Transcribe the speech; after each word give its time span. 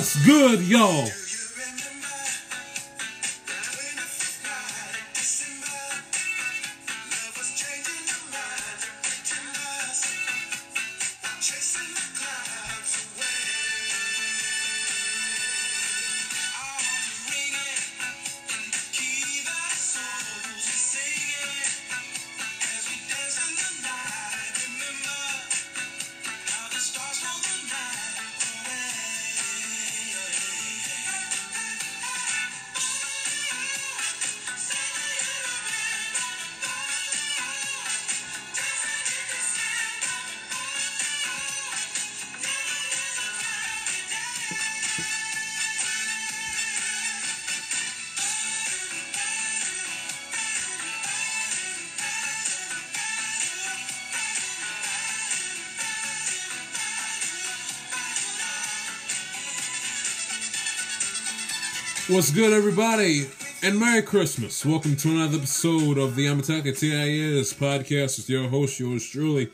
What's 0.00 0.16
good, 0.24 0.62
y'all? 0.62 1.10
What's 62.10 62.32
good, 62.32 62.52
everybody? 62.52 63.28
And 63.62 63.78
Merry 63.78 64.02
Christmas. 64.02 64.66
Welcome 64.66 64.96
to 64.96 65.10
another 65.10 65.38
episode 65.38 65.96
of 65.96 66.16
the 66.16 66.26
Amataka 66.26 66.76
TIS 66.76 67.54
podcast 67.54 68.18
with 68.18 68.28
your 68.28 68.48
host, 68.48 68.80
yours 68.80 69.08
truly, 69.08 69.48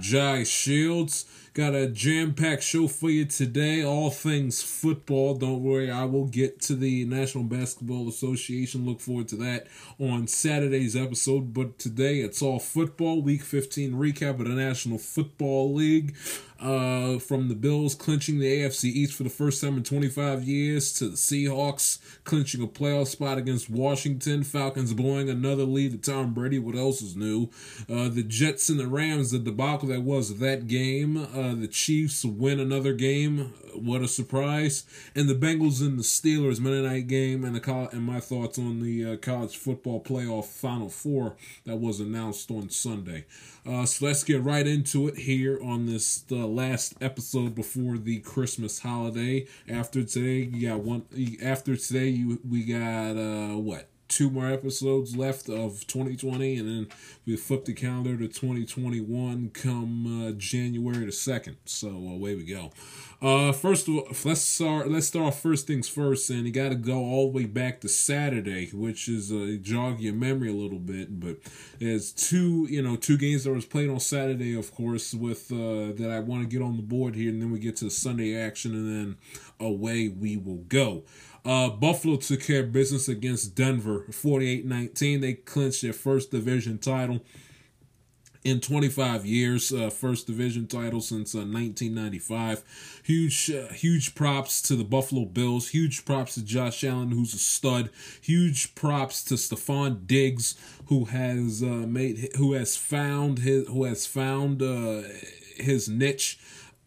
Jai 0.00 0.42
Shields. 0.42 1.26
Got 1.54 1.76
a 1.76 1.86
jam 1.86 2.34
packed 2.34 2.64
show 2.64 2.88
for 2.88 3.10
you 3.10 3.26
today, 3.26 3.84
all 3.84 4.10
things 4.10 4.60
football. 4.60 5.34
Don't 5.34 5.62
worry, 5.62 5.88
I 5.88 6.04
will 6.04 6.26
get 6.26 6.60
to 6.62 6.74
the 6.74 7.04
National 7.04 7.44
Basketball 7.44 8.08
Association. 8.08 8.86
Look 8.86 9.00
forward 9.00 9.28
to 9.28 9.36
that 9.36 9.68
on 10.00 10.26
Saturday's 10.26 10.96
episode. 10.96 11.54
But 11.54 11.78
today 11.78 12.20
it's 12.20 12.42
all 12.42 12.58
football. 12.58 13.22
Week 13.22 13.42
15 13.42 13.94
recap 13.94 14.40
of 14.40 14.48
the 14.48 14.50
National 14.50 14.98
Football 14.98 15.74
League. 15.74 16.16
Uh, 16.60 17.18
from 17.18 17.48
the 17.48 17.54
Bills 17.54 17.94
clinching 17.94 18.38
the 18.38 18.60
AFC 18.60 18.84
East 18.84 19.14
for 19.14 19.22
the 19.22 19.30
first 19.30 19.62
time 19.62 19.78
in 19.78 19.82
25 19.82 20.44
years 20.44 20.92
to 20.92 21.08
the 21.08 21.16
Seahawks 21.16 21.98
clinching 22.24 22.62
a 22.62 22.66
playoff 22.66 23.06
spot 23.08 23.38
against 23.38 23.70
Washington, 23.70 24.44
Falcons 24.44 24.92
blowing 24.92 25.30
another 25.30 25.64
lead 25.64 25.92
to 25.92 26.10
Tom 26.10 26.34
Brady. 26.34 26.58
What 26.58 26.76
else 26.76 27.02
is 27.02 27.16
new? 27.16 27.48
Uh, 27.88 28.08
the 28.08 28.22
Jets 28.22 28.68
and 28.68 28.78
the 28.78 28.86
Rams, 28.86 29.30
the 29.30 29.38
debacle 29.38 29.88
that 29.88 30.02
was 30.02 30.38
that 30.38 30.66
game. 30.66 31.16
Uh, 31.16 31.54
the 31.54 31.68
Chiefs 31.68 32.24
win 32.24 32.60
another 32.60 32.92
game. 32.92 33.54
What 33.74 34.02
a 34.02 34.08
surprise! 34.08 34.84
And 35.14 35.28
the 35.28 35.34
Bengals 35.34 35.80
and 35.80 35.98
the 35.98 36.02
Steelers 36.02 36.60
Monday 36.60 36.82
night 36.82 37.06
game, 37.06 37.44
and 37.44 37.54
the 37.54 37.88
and 37.92 38.02
my 38.02 38.20
thoughts 38.20 38.58
on 38.58 38.80
the 38.80 39.12
uh, 39.12 39.16
college 39.16 39.56
football 39.56 40.02
playoff 40.02 40.46
Final 40.46 40.88
Four 40.88 41.36
that 41.64 41.76
was 41.76 42.00
announced 42.00 42.50
on 42.50 42.68
Sunday. 42.68 43.26
Uh, 43.66 43.84
so 43.86 44.06
let's 44.06 44.24
get 44.24 44.42
right 44.42 44.66
into 44.66 45.06
it 45.06 45.18
here 45.18 45.60
on 45.62 45.86
this 45.86 46.24
uh, 46.30 46.46
last 46.50 46.94
episode 47.00 47.54
before 47.54 47.98
the 47.98 48.20
Christmas 48.20 48.80
holiday. 48.80 49.46
After 49.68 50.02
today, 50.02 50.48
you 50.52 50.68
got 50.68 50.80
one. 50.80 51.04
After 51.42 51.76
today, 51.76 52.08
you 52.08 52.40
we 52.48 52.64
got 52.64 53.16
uh 53.16 53.56
what 53.56 53.88
two 54.10 54.28
more 54.28 54.48
episodes 54.48 55.16
left 55.16 55.48
of 55.48 55.86
2020, 55.86 56.56
and 56.58 56.68
then 56.68 56.88
we 57.24 57.36
flip 57.36 57.64
the 57.64 57.72
calendar 57.72 58.16
to 58.16 58.28
2021 58.28 59.50
come 59.54 60.28
uh, 60.28 60.32
January 60.32 61.06
the 61.06 61.12
second. 61.12 61.56
So 61.64 61.88
uh, 61.88 62.14
away 62.14 62.34
we 62.34 62.44
go. 62.44 62.72
Uh, 63.22 63.52
first 63.52 63.86
of 63.86 63.94
all, 63.94 64.08
let's 64.24 64.40
start. 64.40 64.90
Let's 64.90 65.06
start 65.06 65.26
off 65.26 65.40
first 65.40 65.66
things 65.66 65.88
first, 65.88 66.30
and 66.30 66.46
you 66.46 66.52
got 66.52 66.70
to 66.70 66.74
go 66.74 66.98
all 66.98 67.30
the 67.30 67.36
way 67.36 67.44
back 67.44 67.80
to 67.82 67.88
Saturday, 67.88 68.70
which 68.72 69.08
is 69.08 69.30
uh, 69.30 69.56
jog 69.60 70.00
your 70.00 70.14
memory 70.14 70.48
a 70.48 70.54
little 70.54 70.78
bit. 70.78 71.20
But 71.20 71.36
there's 71.78 72.12
two, 72.12 72.66
you 72.70 72.82
know, 72.82 72.96
two 72.96 73.18
games 73.18 73.44
that 73.44 73.52
was 73.52 73.66
played 73.66 73.90
on 73.90 74.00
Saturday, 74.00 74.56
of 74.56 74.74
course, 74.74 75.12
with 75.12 75.52
uh, 75.52 75.92
that 76.00 76.10
I 76.10 76.20
want 76.20 76.42
to 76.42 76.48
get 76.48 76.64
on 76.64 76.76
the 76.76 76.82
board 76.82 77.14
here, 77.14 77.28
and 77.28 77.42
then 77.42 77.50
we 77.50 77.58
get 77.58 77.76
to 77.76 77.90
Sunday 77.90 78.34
action, 78.34 78.72
and 78.72 78.88
then 78.88 79.16
away 79.60 80.08
we 80.08 80.38
will 80.38 80.64
go. 80.68 81.04
Uh, 81.44 81.70
Buffalo 81.70 82.16
took 82.16 82.42
care 82.42 82.60
of 82.60 82.72
business 82.72 83.08
against 83.08 83.54
Denver 83.54 84.06
48 84.12 84.64
19. 84.64 85.20
They 85.20 85.34
clinched 85.34 85.82
their 85.82 85.92
first 85.92 86.30
division 86.30 86.78
title 86.78 87.20
in 88.42 88.60
25 88.60 89.26
years, 89.26 89.72
uh, 89.72 89.90
first 89.90 90.26
division 90.26 90.66
title 90.66 91.00
since 91.00 91.34
uh, 91.34 91.38
1995. 91.38 93.02
Huge, 93.04 93.50
uh, 93.50 93.72
huge 93.72 94.14
props 94.14 94.62
to 94.62 94.76
the 94.76 94.84
Buffalo 94.84 95.26
Bills. 95.26 95.68
Huge 95.68 96.04
props 96.04 96.34
to 96.34 96.44
Josh 96.44 96.82
Allen, 96.84 97.10
who's 97.10 97.34
a 97.34 97.38
stud. 97.38 97.90
Huge 98.20 98.74
props 98.74 99.22
to 99.24 99.34
Stefon 99.34 100.06
Diggs, 100.06 100.54
who 100.86 101.06
has 101.06 101.62
uh, 101.62 101.66
made, 101.66 102.30
who 102.36 102.54
has 102.54 102.76
found 102.76 103.40
his, 103.40 103.66
who 103.68 103.84
has 103.84 104.06
found 104.06 104.62
uh, 104.62 105.02
his 105.56 105.88
niche 105.88 106.38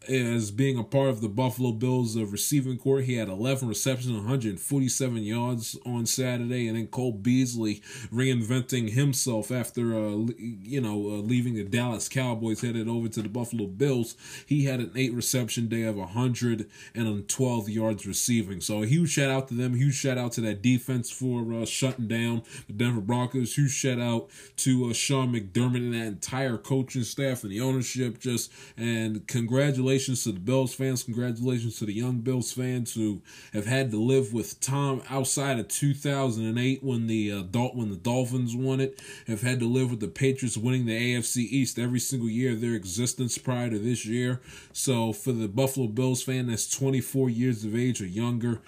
as 0.08 0.50
being 0.50 0.78
a 0.78 0.84
part 0.84 1.08
of 1.08 1.20
the 1.20 1.28
Buffalo 1.28 1.72
Bills 1.72 2.16
of 2.16 2.32
receiving 2.32 2.78
corps. 2.78 3.00
He 3.00 3.14
had 3.14 3.28
11 3.28 3.68
receptions, 3.68 4.12
147 4.12 5.22
yards 5.22 5.78
on 5.86 6.06
Saturday, 6.06 6.68
and 6.68 6.76
then 6.76 6.86
Cole 6.88 7.12
Beasley 7.12 7.82
reinventing 8.12 8.90
himself 8.90 9.50
after 9.50 9.94
uh, 9.94 10.26
you 10.38 10.80
know 10.80 10.94
uh, 10.94 11.22
leaving 11.22 11.54
the 11.54 11.64
Dallas 11.64 12.08
Cowboys, 12.08 12.60
headed 12.60 12.88
over 12.88 13.08
to 13.08 13.22
the 13.22 13.28
Buffalo 13.28 13.66
Bills. 13.66 14.16
He 14.46 14.64
had 14.64 14.80
an 14.80 14.92
eight 14.96 15.12
reception 15.12 15.68
day 15.68 15.82
of 15.82 15.96
112 15.96 17.68
yards 17.68 18.06
receiving. 18.06 18.60
So 18.60 18.82
a 18.82 18.86
huge 18.86 19.10
shout 19.10 19.30
out 19.30 19.48
to 19.48 19.54
them. 19.54 19.74
Huge 19.74 19.94
shout 19.94 20.18
out 20.18 20.32
to 20.32 20.40
that 20.42 20.62
defense 20.62 21.10
for 21.10 21.52
uh, 21.52 21.64
shutting 21.64 22.08
down 22.08 22.42
the 22.66 22.72
Denver 22.72 23.00
Broncos. 23.00 23.54
Huge 23.54 23.72
shout 23.72 24.00
out 24.00 24.28
to 24.56 24.90
uh, 24.90 24.92
Sean 24.92 25.32
McDermott 25.32 25.76
and 25.76 25.94
that 25.94 26.06
entire 26.06 26.58
coaching 26.58 27.04
staff 27.04 27.42
and 27.42 27.52
the 27.52 27.60
ownership. 27.60 28.18
Just 28.18 28.52
and 28.76 29.26
congratulations 29.26 29.93
congratulations 29.94 30.24
to 30.24 30.32
the 30.32 30.40
Bills 30.40 30.74
fans. 30.74 31.04
Congratulations 31.04 31.78
to 31.78 31.86
the 31.86 31.92
young 31.92 32.18
Bills 32.18 32.52
fans 32.52 32.94
who 32.94 33.22
have 33.52 33.66
had 33.66 33.92
to 33.92 33.96
live 33.96 34.32
with 34.32 34.58
Tom 34.58 35.00
outside 35.08 35.60
of 35.60 35.68
2008 35.68 36.82
when 36.82 37.06
the 37.06 37.30
uh, 37.30 37.42
when 37.74 37.90
the 37.90 37.96
Dolphins 37.96 38.56
won 38.56 38.80
it. 38.80 39.00
Have 39.28 39.42
had 39.42 39.60
to 39.60 39.68
live 39.68 39.90
with 39.90 40.00
the 40.00 40.08
Patriots 40.08 40.56
winning 40.56 40.86
the 40.86 41.14
AFC 41.14 41.36
East 41.36 41.78
every 41.78 42.00
single 42.00 42.28
year 42.28 42.54
of 42.54 42.60
their 42.60 42.74
existence 42.74 43.38
prior 43.38 43.70
to 43.70 43.78
this 43.78 44.04
year. 44.04 44.40
So 44.72 45.12
for 45.12 45.30
the 45.30 45.46
Buffalo 45.46 45.86
Bills 45.86 46.24
fan 46.24 46.48
that's 46.48 46.68
24 46.76 47.30
years 47.30 47.64
of 47.64 47.76
age 47.76 48.02
or 48.02 48.06
younger, 48.06 48.62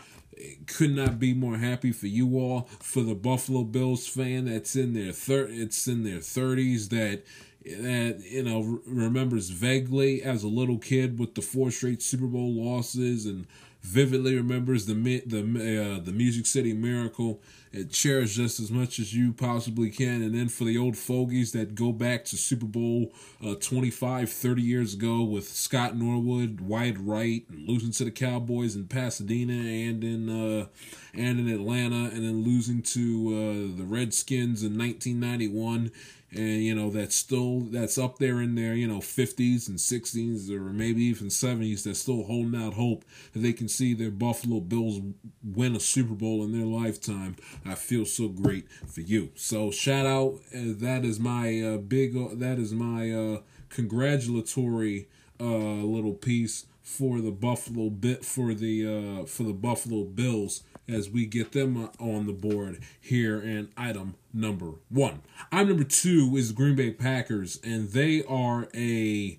could 0.67 0.95
not 0.95 1.19
be 1.19 1.35
more 1.35 1.57
happy 1.57 1.91
for 1.91 2.07
you 2.07 2.39
all 2.39 2.69
for 2.79 3.03
the 3.03 3.17
Buffalo 3.17 3.65
Bills 3.65 4.07
fan 4.07 4.45
that's 4.45 4.77
in 4.77 4.93
their 4.93 5.13
third 5.13 5.51
it's 5.51 5.89
in 5.89 6.05
their 6.05 6.19
30s 6.19 6.91
that 6.91 7.25
that 7.67 8.23
you 8.25 8.43
know 8.43 8.81
remembers 8.87 9.51
vaguely 9.51 10.23
as 10.23 10.43
a 10.43 10.49
little 10.49 10.79
kid 10.79 11.19
with 11.19 11.35
the 11.35 11.43
four 11.43 11.71
straight 11.71 12.03
Super 12.03 12.27
Bowl 12.27 12.53
losses 12.53 13.27
and 13.27 13.47
vividly 13.87 14.35
remembers 14.35 14.87
the 14.87 14.95
the 15.27 15.41
uh, 15.41 16.01
the 16.01 16.13
Music 16.13 16.47
City 16.47 16.73
Miracle. 16.73 17.41
It 17.73 17.91
cherishes 17.91 18.37
just 18.37 18.61
as 18.61 18.71
much 18.71 18.99
as 18.99 19.15
you 19.15 19.33
possibly 19.33 19.91
can. 19.91 20.23
And 20.23 20.35
then 20.35 20.49
for 20.49 20.65
the 20.65 20.79
old 20.79 20.97
fogies 20.97 21.53
that 21.53 21.75
go 21.75 21.93
back 21.93 22.25
to 22.27 22.37
Super 22.37 22.65
Bowl 22.65 23.13
uh, 23.45 23.55
25, 23.57 24.31
30 24.31 24.63
years 24.63 24.95
ago 24.95 25.23
with 25.23 25.47
Scott 25.47 25.95
Norwood, 25.95 26.63
wide 26.63 26.99
right, 26.99 27.45
and 27.51 27.69
losing 27.69 27.91
to 27.93 28.05
the 28.05 28.11
Cowboys 28.11 28.77
in 28.77 28.87
Pasadena 28.87 29.53
and 29.53 30.03
in 30.03 30.29
uh, 30.31 30.67
and 31.13 31.39
in 31.39 31.49
Atlanta, 31.49 32.11
and 32.15 32.25
then 32.25 32.45
losing 32.45 32.83
to 32.83 33.29
uh, 33.29 33.77
the 33.77 33.85
Redskins 33.85 34.63
in 34.63 34.79
1991 34.79 35.93
and 36.37 36.63
you 36.63 36.75
know 36.75 36.91
that's 36.91 37.17
still 37.17 37.61
that's 37.61 37.99
up 37.99 38.19
there 38.19 38.41
in 38.41 38.55
their 38.55 38.75
you 38.75 38.87
know 38.87 38.99
50s 38.99 39.69
and 39.69 39.79
60s 39.79 40.51
or 40.51 40.61
maybe 40.61 41.03
even 41.05 41.29
70s 41.29 41.83
that's 41.83 42.01
still 42.01 42.25
holding 42.25 42.61
out 42.61 42.75
hope 42.75 43.05
that 43.33 43.41
they 43.41 43.53
can 43.53 43.69
see 43.69 43.95
their 43.95 44.11
buffalo 44.11 44.61
bills 44.61 45.01
win 45.43 45.75
a 45.77 45.81
super 45.81 46.15
bowl 46.15 46.45
in 46.45 46.53
their 46.53 46.67
lifetime. 46.67 47.37
I 47.65 47.75
feel 47.75 48.05
so 48.05 48.29
great 48.29 48.71
for 48.71 49.01
you. 49.01 49.31
So 49.35 49.71
shout 49.71 50.07
out 50.07 50.41
uh, 50.55 50.75
that 50.79 51.05
is 51.05 51.19
my 51.19 51.61
uh, 51.61 51.77
big 51.79 52.17
uh, 52.17 52.29
that 52.33 52.59
is 52.59 52.73
my 52.73 53.11
uh, 53.11 53.41
congratulatory 53.69 55.09
uh, 55.41 55.45
little 55.45 56.15
piece 56.15 56.67
for 56.83 57.21
the 57.21 57.33
buffalo 57.33 57.91
bit 57.91 58.25
for 58.25 58.55
the 58.55 58.87
uh, 58.87 59.25
for 59.27 59.43
the 59.43 59.53
buffalo 59.53 60.05
bills 60.05 60.63
as 60.89 61.11
we 61.11 61.27
get 61.27 61.53
them 61.53 61.91
on 61.99 62.27
the 62.27 62.33
board 62.33 62.81
here 63.01 63.41
in 63.41 63.69
item 63.77 64.15
number 64.33 64.73
one. 64.89 65.23
Item 65.51 65.69
number 65.69 65.85
two 65.85 66.35
is 66.37 66.53
Green 66.53 66.77
Bay 66.77 66.91
Packers, 66.91 67.61
and 67.65 67.91
they 67.91 68.23
are 68.25 68.69
a 68.75 69.39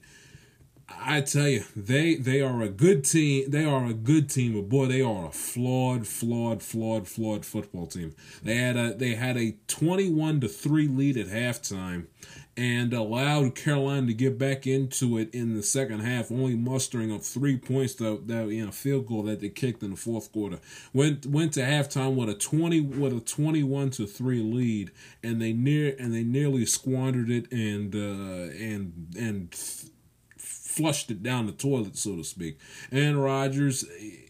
I 0.90 1.22
tell 1.22 1.48
you, 1.48 1.64
they 1.76 2.16
they 2.16 2.42
are 2.42 2.62
a 2.62 2.70
good 2.70 3.04
team. 3.04 3.50
They 3.50 3.66
are 3.66 3.86
a 3.86 3.94
good 3.94 4.30
team, 4.30 4.54
but 4.54 4.70
boy, 4.70 4.86
they 4.86 5.02
are 5.02 5.28
a 5.28 5.32
flawed, 5.32 6.08
flawed, 6.08 6.64
flawed, 6.64 7.08
flawed 7.08 7.46
football 7.46 7.88
team. 7.88 8.16
They 8.42 8.56
had 8.56 8.78
a 8.78 8.94
they 8.94 9.16
had 9.16 9.38
a 9.38 9.56
twenty 9.68 10.10
one 10.10 10.40
to 10.42 10.48
three 10.48 10.88
lead 10.88 11.18
at 11.18 11.28
halftime, 11.28 12.08
and 12.58 12.92
allowed 12.92 13.54
Carolina 13.54 14.08
to 14.08 14.14
get 14.16 14.40
back 14.40 14.66
into 14.66 15.20
it 15.20 15.34
in 15.34 15.54
the 15.56 15.62
second 15.62 16.00
half, 16.00 16.32
only 16.32 16.56
mustering 16.56 17.14
up 17.14 17.22
three 17.22 17.56
points 17.56 17.94
that 17.96 18.28
that 18.28 18.50
in 18.50 18.68
a 18.68 18.72
field 18.72 19.06
goal 19.06 19.24
that 19.24 19.40
they 19.40 19.50
kicked 19.50 19.84
in 19.84 19.92
the 19.92 19.96
fourth 19.96 20.32
quarter. 20.32 20.60
Went 20.92 21.28
went 21.28 21.54
to 21.54 21.62
halftime 21.62 22.16
with 22.16 22.30
a 22.30 22.34
twenty 22.34 22.82
with 22.82 23.16
a 23.16 23.20
twenty 23.20 23.62
one 23.62 23.92
to 23.92 24.08
three 24.08 24.42
lead, 24.42 24.92
and 25.22 25.40
they 25.40 25.54
near 25.54 25.96
and 26.00 26.14
they 26.14 26.24
nearly 26.24 26.66
squandered 26.66 27.30
it 27.30 27.52
and 27.52 27.96
uh, 27.96 28.52
and 28.58 29.16
and 29.18 29.56
flushed 30.38 31.10
it 31.10 31.24
down 31.24 31.48
the 31.48 31.52
toilet, 31.52 31.98
so 31.98 32.16
to 32.16 32.24
speak. 32.24 32.60
Aaron 32.92 33.18
Rodgers, 33.18 33.84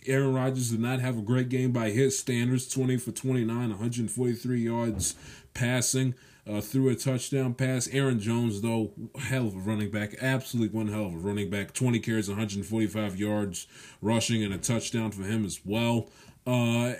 Aaron 0.06 0.34
Rodgers 0.34 0.72
did 0.72 0.80
not 0.80 1.00
have 1.02 1.18
a 1.18 1.22
great 1.22 1.50
game 1.50 1.72
by 1.72 1.92
his 1.92 2.20
standards. 2.20 2.68
Twenty 2.68 2.98
for 2.98 3.12
twenty 3.12 3.46
nine, 3.46 3.70
one 3.70 3.80
hundred 3.80 4.12
forty 4.12 4.34
three 4.34 4.62
yards 4.62 5.16
passing. 5.54 6.14
Uh, 6.50 6.62
threw 6.62 6.90
a 6.90 6.96
touchdown 6.96 7.54
pass. 7.54 7.90
Aaron 7.92 8.20
Jones, 8.20 8.62
though, 8.62 8.92
hell 9.20 9.48
of 9.48 9.56
a 9.56 9.60
running 9.60 9.92
back. 9.92 10.16
Absolutely 10.22 10.78
one 10.78 10.88
hell 10.88 11.08
of 11.08 11.14
a 11.14 11.18
running 11.18 11.50
back. 11.50 11.74
20 11.74 12.00
carries, 12.00 12.30
145 12.30 13.20
yards 13.20 13.68
rushing, 14.02 14.44
and 14.44 14.54
a 14.54 14.58
touchdown 14.58 15.12
for 15.12 15.24
him 15.24 15.46
as 15.46 15.60
well. 15.66 16.10
Uh, 16.46 16.94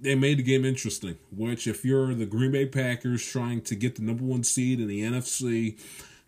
they 0.00 0.14
made 0.14 0.38
the 0.38 0.42
game 0.42 0.64
interesting, 0.64 1.18
which, 1.30 1.66
if 1.66 1.84
you're 1.84 2.14
the 2.14 2.24
Green 2.24 2.52
Bay 2.52 2.64
Packers 2.64 3.26
trying 3.26 3.60
to 3.62 3.74
get 3.74 3.96
the 3.96 4.02
number 4.02 4.24
one 4.24 4.44
seed 4.44 4.80
in 4.80 4.88
the 4.88 5.02
NFC, 5.02 5.78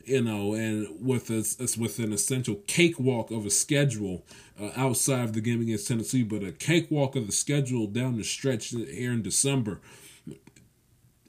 you 0.04 0.22
know, 0.22 0.54
and 0.54 0.88
with 1.00 1.30
with 1.78 1.98
an 1.98 2.12
essential 2.12 2.56
cakewalk 2.66 3.30
of 3.30 3.46
a 3.46 3.50
schedule 3.50 4.24
uh, 4.60 4.70
outside 4.76 5.24
of 5.24 5.32
the 5.32 5.40
game 5.40 5.62
against 5.62 5.88
Tennessee, 5.88 6.22
but 6.22 6.42
a 6.42 6.52
cakewalk 6.52 7.16
of 7.16 7.26
the 7.26 7.32
schedule 7.32 7.86
down 7.86 8.16
the 8.16 8.24
stretch 8.24 8.68
here 8.70 9.12
in 9.12 9.22
December. 9.22 9.80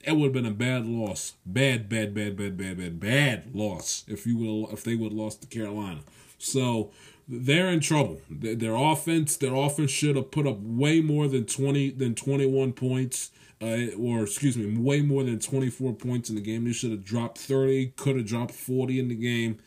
It 0.04 0.14
would 0.18 0.26
have 0.26 0.34
been 0.34 0.46
a 0.46 0.52
bad 0.52 0.86
loss, 0.86 1.34
bad, 1.46 1.88
bad, 1.88 2.14
bad, 2.14 2.36
bad, 2.36 2.58
bad, 2.58 2.78
bad, 2.78 3.00
bad 3.00 3.56
loss 3.56 4.04
if 4.08 4.26
you 4.26 4.38
will 4.38 4.70
if 4.72 4.84
they 4.84 4.96
would 4.96 5.12
have 5.12 5.20
lost 5.20 5.42
to 5.42 5.48
Carolina. 5.48 6.02
So 6.38 6.92
they're 7.28 7.70
in 7.70 7.80
trouble. 7.80 8.20
Their 8.30 8.76
offense, 8.76 9.38
their 9.38 9.56
offense 9.56 9.92
should 9.92 10.18
have 10.18 10.32
put 10.32 10.46
up 10.46 10.60
way 10.60 11.00
more 11.00 11.28
than 11.28 11.46
twenty 11.46 11.90
than 11.90 12.16
twenty 12.16 12.46
one 12.46 12.74
points 12.74 13.32
uh, 13.64 13.96
or 13.98 14.24
excuse 14.24 14.58
me, 14.58 14.78
way 14.78 15.02
more 15.02 15.24
than 15.24 15.40
24 15.40 15.94
points 15.94 16.30
in 16.30 16.36
the 16.36 16.42
game. 16.42 16.66
They 16.66 16.74
should 16.74 16.92
have 16.92 17.06
dropped 17.06 17.38
30, 17.38 17.94
could 17.96 18.18
have 18.18 18.26
dropped 18.26 18.52
40 18.52 19.00
in 19.00 19.08
the 19.08 19.16
game. 19.16 19.60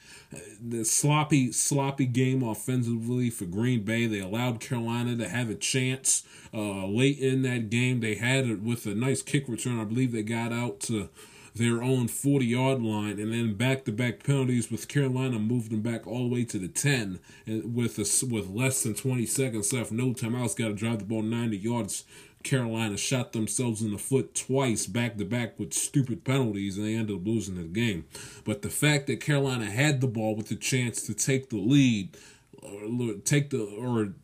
The 0.60 0.84
sloppy, 0.84 1.52
sloppy 1.52 2.06
game 2.06 2.42
offensively 2.42 3.30
for 3.30 3.44
Green 3.44 3.82
Bay. 3.82 4.06
They 4.06 4.20
allowed 4.20 4.60
Carolina 4.60 5.16
to 5.16 5.28
have 5.28 5.50
a 5.50 5.54
chance 5.54 6.24
uh, 6.52 6.86
late 6.86 7.18
in 7.18 7.42
that 7.42 7.70
game. 7.70 8.00
They 8.00 8.16
had 8.16 8.46
it 8.46 8.62
with 8.62 8.86
a 8.86 8.94
nice 8.94 9.22
kick 9.22 9.48
return. 9.48 9.80
I 9.80 9.84
believe 9.84 10.12
they 10.12 10.22
got 10.22 10.52
out 10.52 10.80
to 10.80 11.08
their 11.56 11.82
own 11.82 12.06
40 12.06 12.44
yard 12.44 12.82
line 12.82 13.18
and 13.18 13.32
then 13.32 13.54
back 13.54 13.84
to 13.86 13.92
back 13.92 14.22
penalties 14.22 14.70
with 14.70 14.88
Carolina 14.88 15.38
moved 15.38 15.70
them 15.70 15.80
back 15.80 16.06
all 16.06 16.28
the 16.28 16.34
way 16.34 16.44
to 16.44 16.58
the 16.58 16.68
10 16.68 17.18
with 17.46 17.98
a, 17.98 18.26
with 18.26 18.50
less 18.50 18.82
than 18.82 18.94
20 18.94 19.24
seconds 19.24 19.72
left 19.72 19.90
no 19.90 20.12
timeouts 20.12 20.56
got 20.56 20.68
to 20.68 20.74
drive 20.74 20.98
the 20.98 21.04
ball 21.06 21.22
90 21.22 21.56
yards 21.56 22.04
Carolina 22.46 22.96
shot 22.96 23.32
themselves 23.32 23.82
in 23.82 23.90
the 23.90 23.98
foot 23.98 24.34
twice 24.34 24.86
back 24.86 25.18
to 25.18 25.24
back 25.24 25.58
with 25.58 25.74
stupid 25.74 26.24
penalties 26.24 26.78
and 26.78 26.86
they 26.86 26.94
ended 26.94 27.16
up 27.16 27.26
losing 27.26 27.56
the 27.56 27.64
game. 27.64 28.04
But 28.44 28.62
the 28.62 28.70
fact 28.70 29.08
that 29.08 29.20
Carolina 29.20 29.66
had 29.66 30.00
the 30.00 30.06
ball 30.06 30.34
with 30.34 30.48
the 30.48 30.56
chance 30.56 31.02
to 31.06 31.14
take 31.14 31.50
the 31.50 31.58
lead, 31.58 32.16
or 32.62 33.14
take 33.24 33.50
the 33.50 33.62
or 33.62 34.14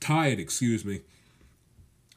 tie 0.00 0.28
it, 0.28 0.40
excuse 0.40 0.84
me, 0.84 1.02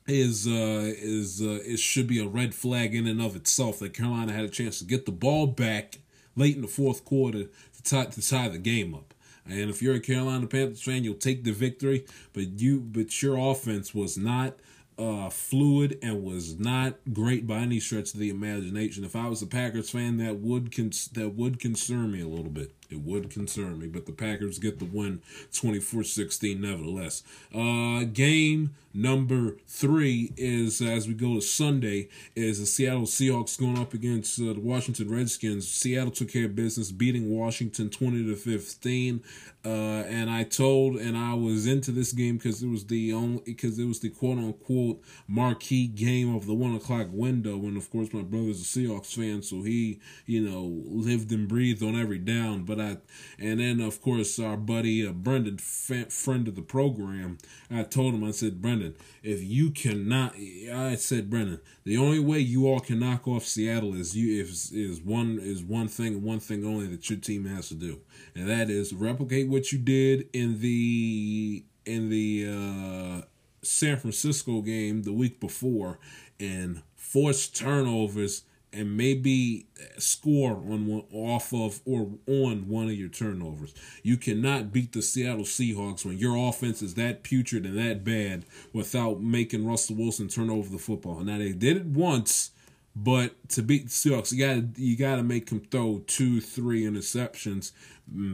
is 0.08 0.48
uh, 0.48 0.94
is 0.98 1.42
uh, 1.42 1.60
it 1.66 1.80
should 1.80 2.08
be 2.08 2.24
a 2.24 2.28
red 2.28 2.54
flag 2.54 2.96
in 2.96 3.08
and 3.08 3.22
of 3.22 3.36
itself 3.36 3.80
that 3.80 3.94
Carolina 3.94 4.32
had 4.32 4.46
a 4.46 4.50
chance 4.50 4.80
to 4.80 4.86
get 4.86 5.06
the 5.06 5.12
ball 5.12 5.48
back 5.48 6.00
late 6.36 6.56
in 6.56 6.62
the 6.62 6.68
fourth 6.68 7.04
quarter 7.04 7.44
to 7.46 7.84
tie 7.84 8.06
to 8.06 8.28
tie 8.28 8.50
the 8.50 8.58
game 8.58 8.94
up. 8.94 9.14
And 9.46 9.72
if 9.72 9.82
you're 9.82 9.96
a 9.96 10.00
Carolina 10.00 10.46
Panthers 10.46 10.84
fan, 10.84 11.04
you'll 11.04 11.16
take 11.16 11.44
the 11.44 11.52
victory. 11.52 12.06
But 12.34 12.60
you, 12.60 12.82
but 12.82 13.22
your 13.24 13.38
offense 13.52 13.96
was 13.96 14.16
not 14.16 14.56
uh, 15.00 15.30
fluid 15.30 15.98
and 16.04 16.24
was 16.24 16.60
not 16.60 16.96
great 17.14 17.48
by 17.48 17.60
any 17.60 17.80
stretch 17.80 18.14
of 18.14 18.20
the 18.20 18.30
imagination. 18.30 19.06
If 19.06 19.16
I 19.16 19.28
was 19.30 19.42
a 19.42 19.48
Packers 19.48 19.90
fan, 19.90 20.18
that 20.18 20.40
would 20.40 20.76
cons- 20.76 21.08
that 21.14 21.30
would 21.30 21.60
concern 21.60 22.12
me 22.12 22.22
a 22.22 22.28
little 22.28 22.52
bit. 22.52 22.74
It 22.90 23.02
would 23.02 23.30
concern 23.30 23.80
me, 23.80 23.88
but 23.88 24.06
the 24.06 24.12
Packers 24.12 24.60
get 24.60 24.80
the 24.80 24.86
win 24.86 25.22
24-16 25.52 26.60
nevertheless. 26.60 27.24
Uh, 27.56 28.04
game 28.04 28.76
number 28.94 29.58
three 29.68 30.34
is 30.38 30.82
as 30.82 31.08
we 31.08 31.14
go 31.14 31.36
to 31.36 31.42
Sunday 31.42 32.10
is 32.36 32.60
the 32.60 32.66
Seattle 32.66 33.04
Seahawks 33.04 33.60
going 33.60 33.78
up 33.78 33.94
against 33.94 34.40
uh, 34.40 34.54
the 34.54 34.60
Washington 34.60 35.10
Redskins. 35.10 35.70
Seattle 35.70 36.12
took 36.12 36.30
care 36.30 36.46
of 36.46 36.56
business, 36.56 36.92
beating 36.92 37.30
Washington 37.30 37.90
20 37.90 38.26
to 38.26 38.36
15. 38.36 39.24
Uh, 39.66 39.70
and 40.08 40.30
I 40.30 40.44
told, 40.44 40.96
and 40.96 41.18
I 41.18 41.34
was 41.34 41.68
into 41.68 41.92
this 41.92 42.14
game 42.14 42.38
because 42.38 42.64
it 42.64 42.70
was 42.70 42.86
the 42.86 43.12
only, 43.12 43.42
because 43.46 43.78
it 43.78 43.86
was 43.86 44.00
the 44.00 44.10
quote 44.10 44.38
unquote 44.38 45.02
marquee 45.28 45.88
game 45.88 46.34
of 46.34 46.48
the 46.48 46.54
one 46.54 46.76
o'clock 46.76 47.08
window. 47.12 47.56
And 47.56 47.76
of 47.76 47.92
course, 47.92 48.14
my 48.14 48.22
brother's 48.22 48.62
a 48.62 48.64
Seahawks 48.64 49.14
fan, 49.14 49.42
so 49.42 49.62
he, 49.64 50.00
you 50.26 50.42
know, 50.42 50.82
lived 50.86 51.32
and 51.32 51.48
breathed 51.48 51.84
on 51.84 52.00
every 52.00 52.20
down. 52.20 52.64
But 52.64 52.80
I, 52.80 52.98
and 53.38 53.60
then 53.60 53.82
of 53.82 54.02
course 54.02 54.40
our 54.40 54.56
buddy 54.56 55.06
uh, 55.06 55.12
Brendan, 55.12 55.58
friend 55.58 56.48
of 56.48 56.56
the 56.56 56.62
program, 56.62 57.38
I 57.70 57.84
told 57.84 58.14
him, 58.14 58.24
I 58.24 58.32
said, 58.32 58.62
Brendan, 58.62 58.89
if 59.24 59.44
you 59.44 59.72
cannot, 59.72 60.36
I 60.36 60.96
said, 60.96 61.30
Brendan, 61.30 61.60
the 61.84 61.98
only 61.98 62.20
way 62.20 62.40
you 62.40 62.68
all 62.68 62.80
can 62.80 63.00
knock 63.00 63.28
off 63.28 63.44
Seattle 63.46 63.96
is 63.96 64.16
you 64.16 64.42
is 64.42 64.72
is 64.72 65.02
one 65.02 65.40
is 65.42 65.64
one 65.64 65.88
thing, 65.88 66.24
one 66.24 66.40
thing 66.40 66.66
only 66.66 66.88
that 66.88 67.10
your 67.10 67.20
team 67.20 67.46
has 67.46 67.70
to 67.70 67.76
do. 67.76 68.00
And 68.36 68.50
that 68.50 68.70
is 68.70 68.94
replicate 68.94 69.48
what 69.50 69.72
you 69.72 69.80
did 69.80 70.30
in 70.34 70.60
the 70.60 71.64
in 71.86 72.10
the 72.10 72.48
uh, 72.48 73.26
San 73.62 73.98
Francisco 73.98 74.62
game 74.62 75.04
the 75.04 75.14
week 75.14 75.40
before 75.40 76.00
and 76.40 76.82
force 76.96 77.48
turnovers 77.48 78.44
and 78.72 78.96
maybe 78.96 79.66
score 79.98 80.52
on 80.52 80.86
one 80.86 81.04
off 81.12 81.54
of 81.54 81.82
or 81.86 82.12
on 82.28 82.68
one 82.68 82.86
of 82.86 82.94
your 82.94 83.10
turnovers. 83.10 83.74
You 84.04 84.18
cannot 84.18 84.72
beat 84.72 84.94
the 84.94 85.02
Seattle 85.02 85.44
Seahawks 85.44 86.06
when 86.06 86.18
your 86.18 86.38
offense 86.50 86.82
is 86.82 86.94
that 86.96 87.24
putrid 87.24 87.66
and 87.66 87.78
that 87.78 88.04
bad 88.04 88.46
without 88.74 89.22
making 89.22 89.66
Russell 89.66 89.96
Wilson 89.96 90.28
turn 90.28 90.50
over 90.50 90.70
the 90.70 90.78
football. 90.78 91.22
Now 91.22 91.38
they 91.38 91.52
did 91.52 91.78
it 91.78 91.86
once 91.86 92.52
but 92.96 93.50
to 93.50 93.62
beat 93.62 93.86
the 93.86 93.90
Seahawks, 93.90 94.34
you 94.34 94.40
got 94.40 94.78
you 94.78 94.98
got 94.98 95.18
to 95.18 95.24
make 95.24 95.50
him 95.50 95.62
throw 95.72 96.00
two, 96.08 96.42
three 96.42 96.84
interceptions, 96.84 97.72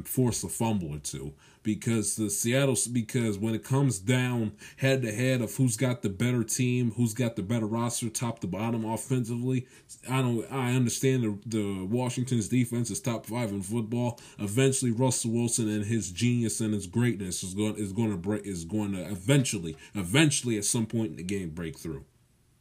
force 0.06 0.44
a 0.44 0.50
fumble 0.50 0.96
or 0.96 1.00
two, 1.00 1.34
because 1.66 2.16
the 2.16 2.30
Seattle 2.30 2.78
because 2.94 3.38
when 3.40 3.56
it 3.56 3.64
comes 3.64 3.98
down 4.00 4.54
head 4.78 5.02
to 5.02 5.12
head 5.12 5.42
of 5.42 5.54
who's 5.56 5.76
got 5.76 6.04
the 6.04 6.10
better 6.10 6.44
team, 6.44 6.92
who's 6.92 7.14
got 7.14 7.36
the 7.36 7.42
better 7.42 7.66
roster, 7.66 8.08
top 8.08 8.40
to 8.40 8.48
bottom 8.48 8.86
offensively, 8.86 9.68
I 10.10 10.22
don't 10.22 10.50
I 10.52 10.74
understand 10.76 11.24
the, 11.24 11.40
the 11.46 11.86
Washington's 11.86 12.48
defense 12.48 12.92
is 12.92 13.02
top 13.02 13.26
five 13.26 13.50
in 13.50 13.64
football. 13.64 14.20
Eventually, 14.38 14.92
Russell 14.92 15.32
Wilson 15.32 15.68
and 15.68 15.84
his 15.84 16.12
genius 16.12 16.62
and 16.62 16.74
his 16.74 16.88
greatness 16.88 17.44
is 17.44 17.56
going 17.56 17.76
is 17.76 17.92
going 17.92 18.12
to 18.12 18.18
break 18.18 18.46
is 18.46 18.64
going 18.64 18.94
to 18.94 19.02
eventually 19.02 19.76
eventually 19.96 20.58
at 20.58 20.66
some 20.66 20.86
point 20.86 21.12
in 21.12 21.18
the 21.18 21.24
game 21.24 21.50
break 21.50 21.78
through, 21.78 22.06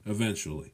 eventually. 0.06 0.72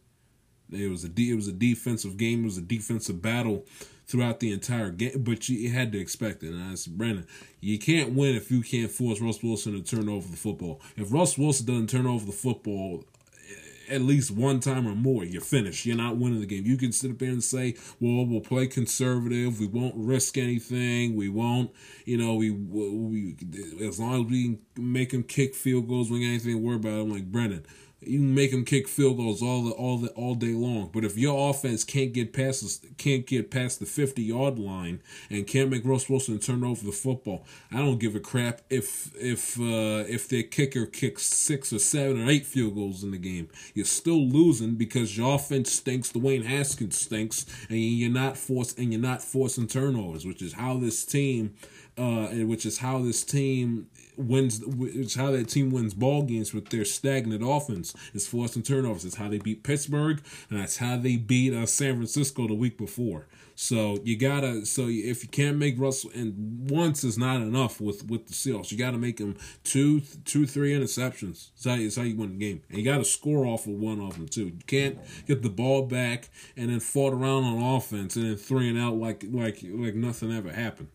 It 0.72 0.88
was 0.88 1.04
a 1.04 1.10
it 1.16 1.34
was 1.34 1.48
a 1.48 1.52
defensive 1.52 2.16
game. 2.16 2.42
It 2.42 2.44
was 2.44 2.58
a 2.58 2.62
defensive 2.62 3.20
battle 3.20 3.64
throughout 4.10 4.40
the 4.40 4.52
entire 4.52 4.90
game, 4.90 5.22
but 5.22 5.48
you 5.48 5.70
had 5.70 5.92
to 5.92 6.00
expect 6.00 6.42
it. 6.42 6.52
And 6.52 6.62
I 6.62 6.74
said, 6.74 6.98
Brandon, 6.98 7.26
you 7.60 7.78
can't 7.78 8.12
win 8.12 8.34
if 8.34 8.50
you 8.50 8.60
can't 8.62 8.90
force 8.90 9.20
Russ 9.20 9.42
Wilson 9.42 9.72
to 9.72 9.82
turn 9.82 10.08
over 10.08 10.28
the 10.28 10.36
football. 10.36 10.80
If 10.96 11.12
Russ 11.12 11.38
Wilson 11.38 11.66
doesn't 11.66 11.90
turn 11.90 12.06
over 12.06 12.26
the 12.26 12.32
football 12.32 13.04
eh, 13.48 13.94
at 13.94 14.00
least 14.00 14.32
one 14.32 14.58
time 14.58 14.88
or 14.88 14.96
more, 14.96 15.24
you're 15.24 15.40
finished. 15.40 15.86
You're 15.86 15.96
not 15.96 16.16
winning 16.16 16.40
the 16.40 16.46
game. 16.46 16.66
You 16.66 16.76
can 16.76 16.90
sit 16.90 17.12
up 17.12 17.18
there 17.18 17.30
and 17.30 17.42
say, 17.42 17.76
"Well, 18.00 18.26
we'll 18.26 18.40
play 18.40 18.66
conservative. 18.66 19.60
We 19.60 19.68
won't 19.68 19.94
risk 19.96 20.36
anything. 20.36 21.14
We 21.14 21.28
won't, 21.28 21.70
you 22.04 22.18
know, 22.18 22.34
we 22.34 22.50
we 22.50 23.36
as 23.80 24.00
long 24.00 24.24
as 24.24 24.30
we 24.30 24.58
make 24.76 25.10
them 25.10 25.22
kick 25.22 25.54
field 25.54 25.88
goals, 25.88 26.10
we 26.10 26.18
ain't 26.24 26.30
anything 26.30 26.54
to 26.54 26.58
worry 26.58 26.76
about." 26.76 27.00
I'm 27.00 27.12
like 27.12 27.30
Brendan 27.30 27.64
you 28.02 28.18
can 28.18 28.34
make 28.34 28.50
them 28.50 28.64
kick 28.64 28.88
field 28.88 29.18
goals 29.18 29.42
all 29.42 29.62
the 29.62 29.72
all 29.72 29.98
the 29.98 30.08
all 30.10 30.34
day 30.34 30.52
long. 30.52 30.90
But 30.92 31.04
if 31.04 31.18
your 31.18 31.50
offense 31.50 31.84
can't 31.84 32.12
get 32.12 32.32
past 32.32 32.86
can't 32.96 33.26
get 33.26 33.50
past 33.50 33.78
the 33.80 33.86
fifty 33.86 34.22
yard 34.22 34.58
line 34.58 35.02
and 35.28 35.46
can't 35.46 35.70
make 35.70 35.84
Russ 35.84 36.08
Wilson 36.08 36.38
turn 36.38 36.64
over 36.64 36.84
the 36.84 36.92
football, 36.92 37.44
I 37.70 37.78
don't 37.78 37.98
give 37.98 38.16
a 38.16 38.20
crap 38.20 38.62
if 38.70 39.10
if 39.16 39.58
uh, 39.60 40.04
if 40.08 40.28
their 40.28 40.42
kicker 40.42 40.86
kicks 40.86 41.26
six 41.26 41.72
or 41.72 41.78
seven 41.78 42.24
or 42.24 42.30
eight 42.30 42.46
field 42.46 42.74
goals 42.74 43.04
in 43.04 43.10
the 43.10 43.18
game. 43.18 43.48
You're 43.74 43.84
still 43.84 44.26
losing 44.26 44.76
because 44.76 45.16
your 45.16 45.34
offense 45.34 45.70
stinks. 45.72 46.12
Dwayne 46.12 46.44
Haskins 46.44 46.98
stinks, 46.98 47.46
and 47.68 47.78
you're 47.78 48.10
not 48.10 48.36
forced 48.36 48.78
and 48.78 48.92
you're 48.92 49.02
not 49.02 49.22
forcing 49.22 49.66
turnovers, 49.66 50.24
which 50.24 50.40
is 50.42 50.54
how 50.54 50.78
this 50.78 51.04
team 51.04 51.54
uh, 52.00 52.28
which 52.46 52.64
is 52.64 52.78
how 52.78 52.98
this 53.02 53.22
team 53.22 53.88
wins. 54.16 54.64
Which 54.64 55.14
how 55.14 55.30
that 55.32 55.48
team 55.48 55.70
wins 55.70 55.92
ball 55.92 56.22
games 56.22 56.54
with 56.54 56.70
their 56.70 56.84
stagnant 56.84 57.42
offense. 57.44 57.94
Is 58.14 58.26
forcing 58.26 58.62
turnovers. 58.62 59.04
It's 59.04 59.16
how 59.16 59.28
they 59.28 59.38
beat 59.38 59.62
Pittsburgh, 59.62 60.22
and 60.48 60.58
that's 60.58 60.78
how 60.78 60.96
they 60.96 61.16
beat 61.16 61.52
uh, 61.52 61.66
San 61.66 61.96
Francisco 61.96 62.48
the 62.48 62.54
week 62.54 62.78
before. 62.78 63.26
So 63.54 63.98
you 64.04 64.16
gotta. 64.16 64.64
So 64.64 64.86
if 64.88 65.22
you 65.22 65.28
can't 65.28 65.58
make 65.58 65.78
Russell, 65.78 66.10
and 66.14 66.70
once 66.70 67.04
is 67.04 67.18
not 67.18 67.42
enough 67.42 67.82
with 67.82 68.08
with 68.08 68.26
the 68.28 68.32
Seahawks, 68.32 68.72
you 68.72 68.78
gotta 68.78 68.96
make 68.96 69.18
them 69.18 69.36
two, 69.62 70.00
two, 70.24 70.46
three 70.46 70.72
interceptions. 70.72 71.50
That's 71.52 71.64
how, 71.66 71.76
that's 71.76 71.96
how 71.96 72.02
you 72.04 72.16
win 72.16 72.38
the 72.38 72.38
game, 72.38 72.62
and 72.70 72.78
you 72.78 72.84
gotta 72.84 73.04
score 73.04 73.44
off 73.44 73.66
of 73.66 73.74
one 73.74 74.00
of 74.00 74.14
them 74.14 74.26
too. 74.26 74.46
You 74.46 74.64
can't 74.66 74.98
get 75.26 75.42
the 75.42 75.50
ball 75.50 75.82
back 75.82 76.30
and 76.56 76.70
then 76.70 76.80
fought 76.80 77.12
around 77.12 77.44
on 77.44 77.76
offense 77.76 78.16
and 78.16 78.24
then 78.24 78.36
three 78.36 78.70
and 78.70 78.78
out 78.78 78.96
like 78.96 79.24
like 79.30 79.58
like 79.62 79.94
nothing 79.94 80.32
ever 80.32 80.50
happened. 80.50 80.88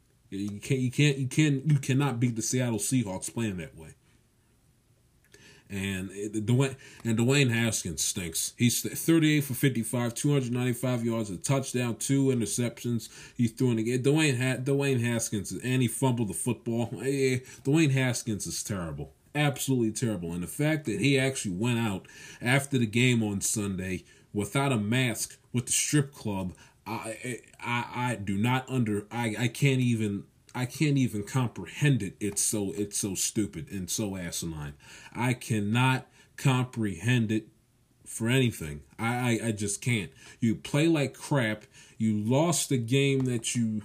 You 0.43 0.59
can't 0.59 0.79
you 0.79 0.91
can't 0.91 1.17
you 1.17 1.27
can 1.27 1.61
you 1.65 1.77
cannot 1.77 2.19
beat 2.19 2.35
the 2.35 2.41
Seattle 2.41 2.79
Seahawks 2.79 3.33
playing 3.33 3.57
that 3.57 3.77
way. 3.77 3.95
And 5.67 6.09
Dwayne 6.11 6.75
and 7.03 7.17
Dwayne 7.17 7.51
Haskins 7.51 8.03
stinks. 8.03 8.53
He's 8.55 8.81
38 8.81 9.43
for 9.43 9.55
55, 9.55 10.13
295 10.13 11.03
yards, 11.03 11.31
a 11.31 11.37
touchdown, 11.37 11.95
two 11.95 12.25
interceptions. 12.25 13.09
He's 13.35 13.51
throwing 13.51 13.79
again. 13.79 14.03
Dwayne 14.03 14.37
ha- 14.37 14.61
Dwayne 14.61 15.01
Haskins 15.01 15.51
and 15.51 15.81
he 15.81 15.87
fumbled 15.87 16.29
the 16.29 16.33
football. 16.33 16.89
Eh, 17.05 17.39
Dwayne 17.63 17.91
Haskins 17.91 18.47
is 18.47 18.63
terrible, 18.63 19.11
absolutely 19.33 19.91
terrible. 19.91 20.33
And 20.33 20.43
the 20.43 20.47
fact 20.47 20.85
that 20.85 20.99
he 20.99 21.19
actually 21.19 21.55
went 21.55 21.79
out 21.79 22.07
after 22.41 22.77
the 22.77 22.85
game 22.85 23.23
on 23.23 23.41
Sunday 23.41 24.03
without 24.33 24.71
a 24.71 24.77
mask 24.77 25.37
with 25.53 25.65
the 25.65 25.71
strip 25.71 26.13
club, 26.13 26.53
I 26.85 27.39
I 27.59 27.85
I 27.95 28.15
do 28.15 28.37
not 28.37 28.69
under 28.69 29.05
I 29.11 29.35
I 29.37 29.47
can't 29.47 29.81
even 29.81 30.23
I 30.53 30.65
can't 30.65 30.97
even 30.97 31.23
comprehend 31.23 32.01
it. 32.01 32.15
It's 32.19 32.41
so 32.41 32.71
it's 32.75 32.97
so 32.97 33.15
stupid 33.15 33.69
and 33.71 33.89
so 33.89 34.15
asinine. 34.15 34.73
I 35.13 35.33
cannot 35.33 36.07
comprehend 36.37 37.31
it 37.31 37.47
for 38.05 38.29
anything. 38.29 38.81
I, 38.97 39.39
I, 39.41 39.47
I 39.47 39.51
just 39.51 39.81
can't. 39.81 40.11
You 40.39 40.55
play 40.55 40.87
like 40.87 41.13
crap. 41.13 41.65
You 41.97 42.17
lost 42.17 42.69
the 42.69 42.77
game 42.77 43.25
that 43.25 43.55
you 43.55 43.81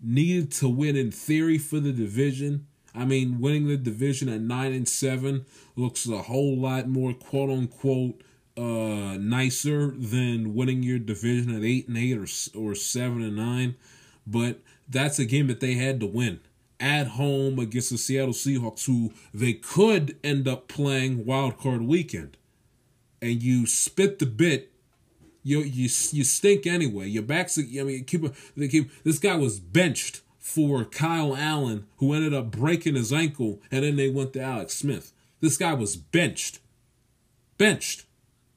needed 0.00 0.52
to 0.52 0.68
win 0.68 0.96
in 0.96 1.10
theory 1.10 1.58
for 1.58 1.80
the 1.80 1.92
division. 1.92 2.66
I 2.94 3.04
mean, 3.04 3.40
winning 3.40 3.66
the 3.66 3.76
division 3.76 4.28
at 4.28 4.40
nine 4.40 4.72
and 4.72 4.88
seven 4.88 5.44
looks 5.74 6.08
a 6.08 6.22
whole 6.22 6.56
lot 6.56 6.88
more 6.88 7.12
quote 7.12 7.50
unquote 7.50 8.22
uh, 8.56 9.16
nicer 9.18 9.90
than 9.90 10.54
winning 10.54 10.82
your 10.82 10.98
division 10.98 11.54
at 11.54 11.62
eight 11.62 11.88
and 11.88 11.98
eight 11.98 12.16
or 12.16 12.26
or 12.58 12.74
seven 12.74 13.22
and 13.22 13.36
nine. 13.36 13.76
But 14.26 14.60
that's 14.88 15.18
a 15.18 15.24
game 15.24 15.46
that 15.48 15.60
they 15.60 15.74
had 15.74 16.00
to 16.00 16.06
win 16.06 16.40
at 16.80 17.08
home 17.08 17.58
against 17.58 17.90
the 17.90 17.98
Seattle 17.98 18.34
Seahawks, 18.34 18.86
who 18.86 19.12
they 19.32 19.52
could 19.52 20.16
end 20.22 20.46
up 20.46 20.68
playing 20.68 21.24
wild 21.24 21.58
card 21.58 21.82
weekend. 21.82 22.36
And 23.22 23.42
you 23.42 23.66
spit 23.66 24.18
the 24.18 24.26
bit, 24.26 24.72
you 25.42 25.60
you 25.60 25.88
you 26.12 26.24
stink 26.24 26.66
anyway. 26.66 27.08
Your 27.08 27.22
backs, 27.22 27.58
I 27.58 27.82
mean, 27.82 28.04
keep 28.04 28.24
they 28.56 28.68
keep. 28.68 28.90
This 29.04 29.18
guy 29.18 29.36
was 29.36 29.60
benched 29.60 30.22
for 30.38 30.84
Kyle 30.84 31.36
Allen, 31.36 31.86
who 31.96 32.12
ended 32.12 32.34
up 32.34 32.50
breaking 32.50 32.94
his 32.94 33.12
ankle, 33.12 33.60
and 33.70 33.84
then 33.84 33.96
they 33.96 34.08
went 34.08 34.32
to 34.34 34.40
Alex 34.40 34.74
Smith. 34.74 35.12
This 35.40 35.56
guy 35.56 35.74
was 35.74 35.96
benched, 35.96 36.60
benched, 37.58 38.05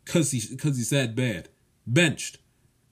cause 0.10 0.32
he 0.32 0.58
cause 0.58 0.78
he's 0.78 0.89
that 0.89 1.16
bad, 1.16 1.50
benched. 1.86 2.39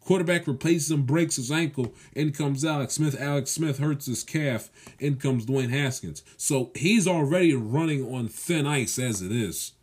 Quarterback 0.01 0.47
replaces 0.47 0.89
him, 0.89 1.03
breaks 1.03 1.35
his 1.35 1.51
ankle. 1.51 1.93
In 2.13 2.31
comes 2.31 2.63
Alex 2.63 2.93
Smith. 2.93 3.19
Alex 3.19 3.51
Smith 3.51 3.79
hurts 3.79 4.05
his 4.05 4.23
calf. 4.23 4.69
In 4.99 5.17
comes 5.17 5.45
Dwayne 5.45 5.69
Haskins. 5.69 6.23
So 6.37 6.71
he's 6.75 7.07
already 7.07 7.53
running 7.53 8.05
on 8.05 8.29
thin 8.29 8.65
ice 8.65 8.97
as 8.97 9.21
it 9.21 9.33
is, 9.33 9.73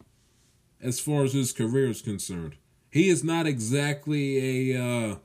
as 0.80 0.98
far 0.98 1.24
as 1.24 1.34
his 1.34 1.52
career 1.52 1.90
is 1.90 2.00
concerned. 2.00 2.56
He 2.90 3.10
is 3.10 3.22
not 3.22 3.46
exactly 3.46 4.72
a 4.72 4.82
uh, 4.82 5.16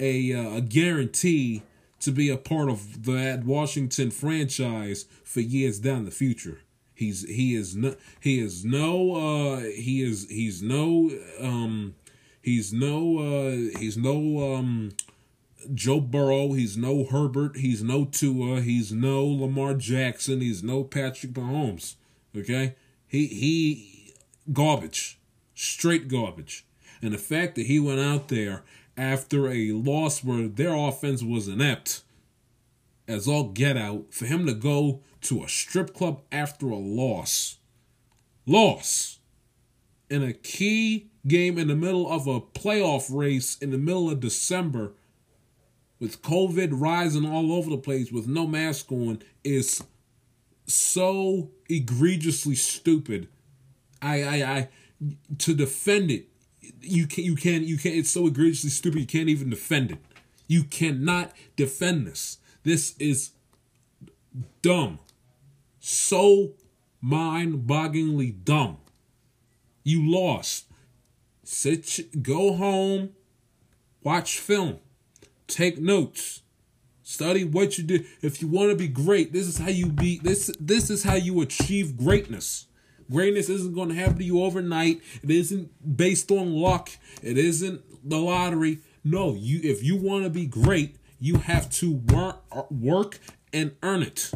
a, 0.00 0.32
uh, 0.32 0.56
a 0.56 0.60
guarantee 0.62 1.62
to 2.00 2.10
be 2.10 2.30
a 2.30 2.36
part 2.36 2.70
of 2.70 3.04
that 3.04 3.44
Washington 3.44 4.10
franchise 4.10 5.06
for 5.22 5.40
years 5.40 5.78
down 5.78 6.04
the 6.04 6.10
future. 6.10 6.60
He's 6.94 7.28
he 7.28 7.54
is 7.54 7.74
no 7.74 7.96
he 8.20 8.40
is 8.40 8.64
no 8.64 9.14
uh 9.14 9.60
he 9.60 10.02
is 10.02 10.28
he's 10.28 10.62
no 10.62 11.10
um 11.40 11.94
He's 12.44 12.74
no 12.74 13.18
uh 13.18 13.78
he's 13.78 13.96
no 13.96 14.54
um 14.54 14.92
Joe 15.72 15.98
Burrow, 15.98 16.52
he's 16.52 16.76
no 16.76 17.04
Herbert, 17.04 17.56
he's 17.56 17.82
no 17.82 18.04
Tua, 18.04 18.60
he's 18.60 18.92
no 18.92 19.24
Lamar 19.24 19.72
Jackson, 19.72 20.42
he's 20.42 20.62
no 20.62 20.84
Patrick 20.84 21.32
Mahomes. 21.32 21.94
Okay? 22.36 22.74
He 23.06 23.26
he 23.28 24.14
garbage. 24.52 25.18
Straight 25.54 26.06
garbage. 26.06 26.66
And 27.00 27.14
the 27.14 27.18
fact 27.18 27.54
that 27.54 27.64
he 27.64 27.80
went 27.80 28.00
out 28.00 28.28
there 28.28 28.62
after 28.94 29.48
a 29.48 29.72
loss 29.72 30.22
where 30.22 30.46
their 30.46 30.74
offense 30.74 31.22
was 31.22 31.48
inept 31.48 32.02
as 33.08 33.26
all 33.26 33.44
get 33.44 33.78
out, 33.78 34.04
for 34.10 34.26
him 34.26 34.44
to 34.44 34.52
go 34.52 35.00
to 35.24 35.42
a 35.42 35.48
strip 35.48 35.94
club 35.94 36.22
after 36.32 36.70
a 36.70 36.76
loss. 36.76 37.58
Loss. 38.46 39.18
In 40.10 40.22
a 40.22 40.32
key 40.32 41.10
game 41.26 41.58
in 41.58 41.68
the 41.68 41.74
middle 41.74 42.10
of 42.10 42.26
a 42.26 42.40
playoff 42.40 43.14
race 43.14 43.56
in 43.58 43.70
the 43.70 43.78
middle 43.78 44.10
of 44.10 44.20
December 44.20 44.92
with 45.98 46.22
COVID 46.22 46.68
rising 46.72 47.24
all 47.24 47.52
over 47.52 47.70
the 47.70 47.78
place 47.78 48.12
with 48.12 48.26
no 48.26 48.46
mask 48.46 48.92
on 48.92 49.22
is 49.42 49.82
so 50.66 51.50
egregiously 51.68 52.54
stupid. 52.54 53.28
I 54.02 54.22
I 54.22 54.56
I 54.56 54.68
to 55.38 55.54
defend 55.54 56.10
it 56.10 56.28
you 56.80 57.06
can 57.06 57.24
you 57.24 57.34
can 57.34 57.64
you 57.64 57.76
can 57.76 57.92
it's 57.92 58.10
so 58.10 58.26
egregiously 58.26 58.70
stupid 58.70 59.00
you 59.00 59.06
can't 59.06 59.28
even 59.28 59.50
defend 59.50 59.92
it. 59.92 59.98
You 60.46 60.64
cannot 60.64 61.32
defend 61.56 62.06
this. 62.06 62.38
This 62.62 62.94
is 62.98 63.30
dumb. 64.62 64.98
So 65.86 66.52
mind-bogglingly 67.02 68.42
dumb. 68.42 68.78
You 69.82 70.10
lost. 70.10 70.64
Sit, 71.42 72.22
go 72.22 72.54
home, 72.54 73.10
watch 74.02 74.38
film, 74.38 74.78
take 75.46 75.78
notes, 75.78 76.40
study 77.02 77.44
what 77.44 77.76
you 77.76 77.84
do. 77.84 78.02
If 78.22 78.40
you 78.40 78.48
want 78.48 78.70
to 78.70 78.76
be 78.76 78.88
great, 78.88 79.34
this 79.34 79.46
is 79.46 79.58
how 79.58 79.68
you 79.68 79.88
be. 79.88 80.20
This 80.20 80.50
this 80.58 80.88
is 80.88 81.02
how 81.02 81.16
you 81.16 81.42
achieve 81.42 81.98
greatness. 81.98 82.64
Greatness 83.10 83.50
isn't 83.50 83.74
going 83.74 83.90
to 83.90 83.94
happen 83.94 84.16
to 84.16 84.24
you 84.24 84.42
overnight. 84.42 85.02
It 85.22 85.30
isn't 85.30 85.96
based 85.98 86.30
on 86.30 86.54
luck. 86.54 86.88
It 87.22 87.36
isn't 87.36 88.08
the 88.08 88.18
lottery. 88.18 88.78
No, 89.04 89.34
you 89.34 89.60
if 89.62 89.82
you 89.82 89.96
want 89.96 90.24
to 90.24 90.30
be 90.30 90.46
great, 90.46 90.96
you 91.20 91.36
have 91.40 91.68
to 91.72 91.92
work 91.92 92.42
work 92.70 93.18
and 93.52 93.72
earn 93.82 94.02
it. 94.02 94.32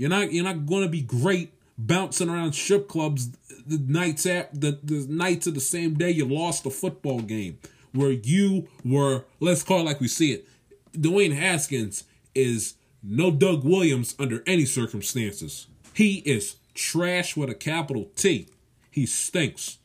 You're 0.00 0.08
not 0.08 0.32
you're 0.32 0.44
not 0.44 0.64
going 0.64 0.82
to 0.82 0.88
be 0.88 1.02
great 1.02 1.52
bouncing 1.76 2.30
around 2.30 2.54
strip 2.54 2.88
clubs 2.88 3.36
the 3.66 3.76
nights 3.76 4.24
at 4.24 4.58
the, 4.58 4.78
the 4.82 5.06
nights 5.10 5.46
of 5.46 5.52
the 5.52 5.60
same 5.60 5.92
day 5.92 6.10
you 6.10 6.24
lost 6.24 6.64
a 6.64 6.70
football 6.70 7.20
game 7.20 7.58
where 7.92 8.10
you 8.10 8.66
were 8.82 9.24
let's 9.40 9.62
call 9.62 9.80
it 9.80 9.84
like 9.84 10.00
we 10.00 10.08
see 10.08 10.32
it. 10.32 10.48
Dwayne 10.94 11.36
Haskins 11.36 12.04
is 12.34 12.76
no 13.02 13.30
Doug 13.30 13.62
Williams 13.62 14.14
under 14.18 14.42
any 14.46 14.64
circumstances. 14.64 15.66
He 15.92 16.20
is 16.20 16.56
trash 16.72 17.36
with 17.36 17.50
a 17.50 17.54
capital 17.54 18.08
T. 18.16 18.48
He 18.90 19.04
stinks. 19.04 19.80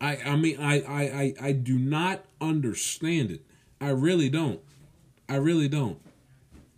I 0.00 0.16
I 0.16 0.34
mean 0.34 0.58
I 0.58 0.80
I 0.80 1.02
I, 1.02 1.34
I 1.40 1.52
do 1.52 1.78
not 1.78 2.24
understand 2.40 3.30
it. 3.30 3.42
I 3.80 3.90
really 3.90 4.28
don't. 4.28 4.58
I 5.28 5.36
really 5.36 5.68
don't. 5.68 6.00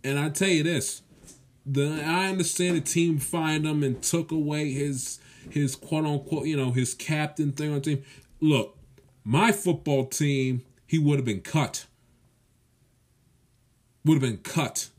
And 0.03 0.19
I 0.19 0.29
tell 0.29 0.47
you 0.47 0.61
this, 0.61 1.01
the 1.67 2.01
I 2.03 2.29
understand 2.29 2.77
the 2.77 2.81
team 2.81 3.19
fined 3.19 3.65
him 3.65 3.83
and 3.83 4.01
took 4.01 4.31
away 4.31 4.71
his 4.71 5.19
his 5.49 5.75
quote 5.75 6.05
unquote 6.05 6.45
you 6.45 6.55
know 6.55 6.71
his 6.71 6.93
captain 6.93 7.51
thing 7.51 7.73
on 7.73 7.81
team. 7.81 8.03
Look, 8.39 8.77
my 9.23 9.51
football 9.51 10.05
team 10.05 10.63
he 10.85 10.97
would 10.97 11.17
have 11.17 11.25
been 11.25 11.41
cut. 11.41 11.85
Would 14.05 14.15
have 14.15 14.21
been 14.21 14.37
cut. 14.37 14.89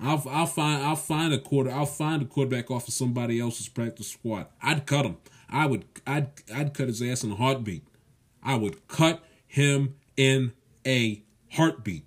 I'll 0.00 0.22
I'll 0.28 0.46
find 0.46 0.82
I'll 0.84 0.96
find 0.96 1.32
a 1.32 1.38
quarter 1.38 1.70
I'll 1.70 1.86
find 1.86 2.22
a 2.22 2.26
quarterback 2.26 2.70
off 2.70 2.86
of 2.86 2.94
somebody 2.94 3.40
else's 3.40 3.68
practice 3.68 4.08
squad. 4.08 4.46
I'd 4.62 4.86
cut 4.86 5.06
him. 5.06 5.16
I 5.48 5.66
would 5.66 5.86
I'd 6.06 6.28
I'd 6.54 6.74
cut 6.74 6.88
his 6.88 7.02
ass 7.02 7.24
in 7.24 7.32
a 7.32 7.36
heartbeat. 7.36 7.84
I 8.42 8.56
would 8.56 8.86
cut 8.88 9.24
him 9.46 9.96
in 10.16 10.52
a 10.86 11.22
heartbeat. 11.52 12.04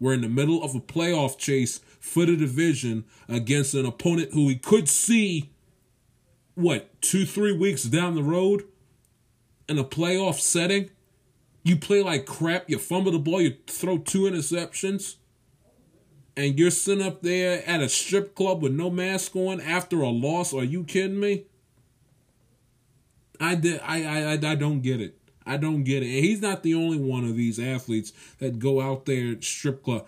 We're 0.00 0.14
in 0.14 0.22
the 0.22 0.28
middle 0.28 0.62
of 0.64 0.74
a 0.74 0.80
playoff 0.80 1.38
chase 1.38 1.80
for 2.00 2.26
the 2.26 2.36
division 2.36 3.04
against 3.28 3.74
an 3.74 3.86
opponent 3.86 4.32
who 4.32 4.46
we 4.46 4.56
could 4.56 4.88
see, 4.88 5.50
what, 6.54 7.00
two, 7.02 7.26
three 7.26 7.52
weeks 7.52 7.84
down 7.84 8.14
the 8.16 8.22
road 8.22 8.64
in 9.68 9.78
a 9.78 9.84
playoff 9.84 10.40
setting. 10.40 10.90
You 11.62 11.76
play 11.76 12.02
like 12.02 12.24
crap, 12.26 12.70
you 12.70 12.78
fumble 12.78 13.12
the 13.12 13.18
ball, 13.18 13.42
you 13.42 13.56
throw 13.66 13.98
two 13.98 14.22
interceptions. 14.22 15.16
and 16.36 16.58
you're 16.58 16.70
sitting 16.70 17.04
up 17.04 17.22
there 17.22 17.62
at 17.68 17.80
a 17.82 17.88
strip 17.88 18.34
club 18.34 18.62
with 18.62 18.72
no 18.72 18.90
mask 18.90 19.36
on 19.36 19.60
after 19.60 20.00
a 20.00 20.08
loss. 20.08 20.54
Are 20.54 20.64
you 20.64 20.84
kidding 20.84 21.20
me? 21.20 21.44
I 23.40 23.54
did. 23.56 23.80
I 23.84 24.04
I 24.04 24.32
I 24.32 24.54
don't 24.54 24.80
get 24.80 25.00
it. 25.00 25.18
I 25.46 25.56
don't 25.56 25.84
get 25.84 26.02
it. 26.02 26.06
He's 26.06 26.40
not 26.40 26.62
the 26.62 26.74
only 26.74 26.98
one 26.98 27.24
of 27.24 27.36
these 27.36 27.58
athletes 27.58 28.12
that 28.38 28.58
go 28.58 28.80
out 28.80 29.06
there 29.06 29.40
strip 29.42 29.82
club. 29.82 30.06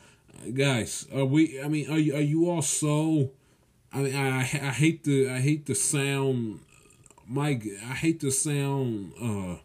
Guys, 0.55 1.07
are 1.15 1.25
we? 1.25 1.61
I 1.61 1.69
mean, 1.69 1.91
are 1.91 1.99
you? 1.99 2.15
Are 2.17 2.21
you 2.21 2.51
all 2.51 2.63
so? 2.63 3.31
I 3.93 3.99
mean, 3.99 4.15
I 4.15 4.41
I 4.41 4.43
hate 4.43 5.05
the 5.05 5.31
I 5.31 5.41
hate 5.41 5.67
the 5.67 5.75
sound. 5.75 6.61
Mike, 7.29 7.65
I 7.83 7.95
hate 7.95 8.21
the 8.21 8.31
sound. 8.31 9.13
uh 9.21 9.57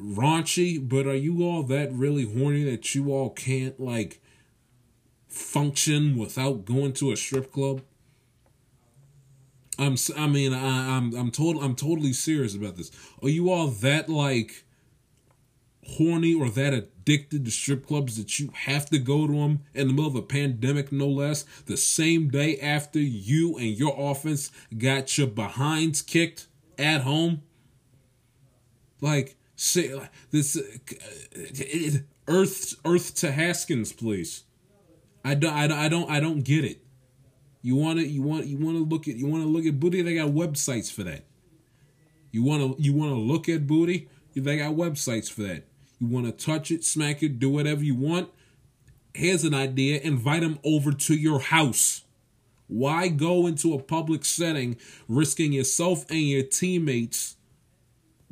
raunchy, 0.00 0.76
but 0.86 1.06
are 1.06 1.14
you 1.14 1.44
all 1.44 1.62
that 1.64 1.92
really 1.92 2.24
horny 2.24 2.64
that 2.64 2.94
you 2.94 3.12
all 3.12 3.30
can't 3.30 3.78
like 3.78 4.20
function 5.28 6.16
without 6.16 6.64
going 6.64 6.92
to 6.94 7.12
a 7.12 7.16
strip 7.16 7.52
club? 7.52 7.82
I'm 9.78 9.96
I 10.16 10.26
mean 10.26 10.52
I, 10.52 10.96
I'm 10.96 11.14
I'm 11.14 11.30
total 11.30 11.62
I'm 11.62 11.74
totally 11.74 12.12
serious 12.12 12.54
about 12.54 12.76
this. 12.76 12.90
Are 13.22 13.28
you 13.28 13.50
all 13.50 13.68
that 13.68 14.08
like 14.08 14.64
horny 15.86 16.34
or 16.34 16.48
that 16.48 16.72
addicted 16.72 17.44
to 17.44 17.50
strip 17.50 17.86
clubs 17.86 18.16
that 18.16 18.38
you 18.38 18.50
have 18.54 18.86
to 18.86 18.98
go 18.98 19.26
to 19.26 19.32
them 19.32 19.60
in 19.74 19.88
the 19.88 19.92
middle 19.92 20.08
of 20.08 20.16
a 20.16 20.22
pandemic, 20.22 20.90
no 20.90 21.06
less, 21.06 21.44
the 21.66 21.76
same 21.76 22.28
day 22.28 22.58
after 22.58 22.98
you 22.98 23.56
and 23.58 23.78
your 23.78 23.94
offense 23.98 24.50
got 24.76 25.16
your 25.18 25.26
behinds 25.26 26.02
kicked 26.02 26.46
at 26.78 27.02
home? 27.02 27.42
Like, 29.00 29.36
say 29.56 30.00
this 30.30 30.56
uh, 30.56 31.98
Earth 32.26 32.74
Earth 32.84 33.14
to 33.16 33.32
Haskins, 33.32 33.92
please. 33.92 34.44
I 35.24 35.34
don't 35.34 35.52
I 35.52 35.88
don't 35.88 36.10
I 36.10 36.20
don't 36.20 36.42
get 36.42 36.64
it. 36.64 36.83
You 37.64 37.76
want 37.76 37.98
to 37.98 38.06
you 38.06 38.20
want 38.20 38.44
you 38.44 38.58
want 38.58 38.76
to 38.76 38.84
look 38.84 39.08
at 39.08 39.16
you 39.16 39.26
want 39.26 39.42
to 39.42 39.48
look 39.48 39.64
at 39.64 39.80
booty. 39.80 40.02
They 40.02 40.16
got 40.16 40.32
websites 40.32 40.92
for 40.92 41.02
that. 41.04 41.24
You 42.30 42.42
want 42.42 42.76
to 42.76 42.82
you 42.82 42.92
want 42.92 43.12
to 43.12 43.18
look 43.18 43.48
at 43.48 43.66
booty. 43.66 44.06
They 44.36 44.58
got 44.58 44.74
websites 44.74 45.32
for 45.32 45.44
that. 45.44 45.64
You 45.98 46.08
want 46.08 46.26
to 46.26 46.32
touch 46.32 46.70
it, 46.70 46.84
smack 46.84 47.22
it, 47.22 47.38
do 47.38 47.48
whatever 47.48 47.82
you 47.82 47.94
want. 47.94 48.28
Here's 49.14 49.44
an 49.44 49.54
idea: 49.54 49.98
invite 50.02 50.42
them 50.42 50.58
over 50.62 50.92
to 50.92 51.14
your 51.14 51.40
house. 51.40 52.02
Why 52.66 53.08
go 53.08 53.46
into 53.46 53.72
a 53.72 53.82
public 53.82 54.26
setting, 54.26 54.76
risking 55.08 55.54
yourself 55.54 56.04
and 56.10 56.20
your 56.20 56.42
teammates? 56.42 57.36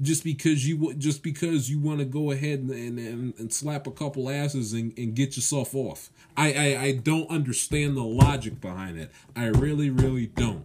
just 0.00 0.24
because 0.24 0.66
you 0.66 0.92
just 0.94 1.22
because 1.22 1.70
you 1.70 1.78
want 1.78 2.00
to 2.00 2.04
go 2.04 2.32
ahead 2.32 2.58
and, 2.58 2.70
and, 2.70 3.34
and, 3.38 3.52
slap 3.52 3.86
a 3.86 3.90
couple 3.90 4.28
asses 4.28 4.72
and, 4.72 4.92
and 4.98 5.14
get 5.14 5.36
yourself 5.36 5.74
off. 5.74 6.10
I, 6.36 6.52
I, 6.52 6.82
I 6.82 6.92
don't 6.92 7.30
understand 7.30 7.96
the 7.96 8.02
logic 8.02 8.60
behind 8.60 8.98
it. 8.98 9.10
I 9.36 9.46
really, 9.46 9.90
really 9.90 10.26
don't. 10.26 10.64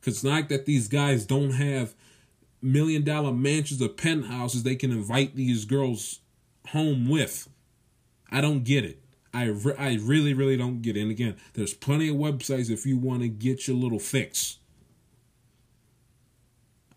Because 0.00 0.16
it's 0.16 0.24
not 0.24 0.32
like 0.32 0.48
that 0.48 0.66
these 0.66 0.88
guys 0.88 1.24
don't 1.24 1.52
have 1.52 1.94
million 2.60 3.04
dollar 3.04 3.32
mansions 3.32 3.80
or 3.80 3.88
penthouses 3.88 4.62
they 4.62 4.76
can 4.76 4.90
invite 4.90 5.36
these 5.36 5.64
girls 5.64 6.20
home 6.68 7.08
with. 7.08 7.48
I 8.30 8.40
don't 8.40 8.64
get 8.64 8.84
it. 8.84 9.00
I, 9.32 9.46
re- 9.46 9.74
I 9.78 9.98
really, 10.00 10.32
really 10.34 10.56
don't 10.56 10.82
get 10.82 10.96
it. 10.96 11.02
And 11.02 11.10
again, 11.10 11.36
there's 11.54 11.74
plenty 11.74 12.08
of 12.08 12.16
websites 12.16 12.70
if 12.70 12.86
you 12.86 12.96
want 12.96 13.22
to 13.22 13.28
get 13.28 13.66
your 13.66 13.76
little 13.76 13.98
fix. 13.98 14.58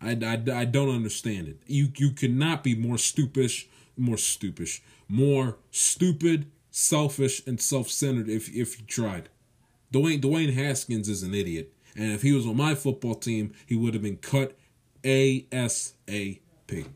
I, 0.00 0.10
I, 0.10 0.60
I 0.60 0.64
don't 0.64 0.94
understand 0.94 1.48
it. 1.48 1.58
You 1.66 1.88
you 1.96 2.12
cannot 2.12 2.62
be 2.62 2.74
more 2.76 2.96
stupish, 2.96 3.66
more 3.96 4.16
stupish, 4.16 4.80
more 5.08 5.56
stupid, 5.70 6.46
selfish, 6.78 7.44
and 7.46 7.60
self-centered 7.60 8.28
if 8.28 8.48
if 8.54 8.78
you 8.78 8.86
tried. 8.86 9.28
Dwayne 9.92 10.20
Dwayne 10.20 10.54
Haskins 10.54 11.08
is 11.08 11.22
an 11.22 11.34
idiot, 11.34 11.72
and 11.96 12.12
if 12.12 12.22
he 12.22 12.32
was 12.32 12.46
on 12.46 12.56
my 12.56 12.74
football 12.74 13.14
team, 13.14 13.52
he 13.66 13.76
would 13.76 13.94
have 13.94 14.02
been 14.02 14.18
cut 14.18 14.56
ASAP. 15.02 16.86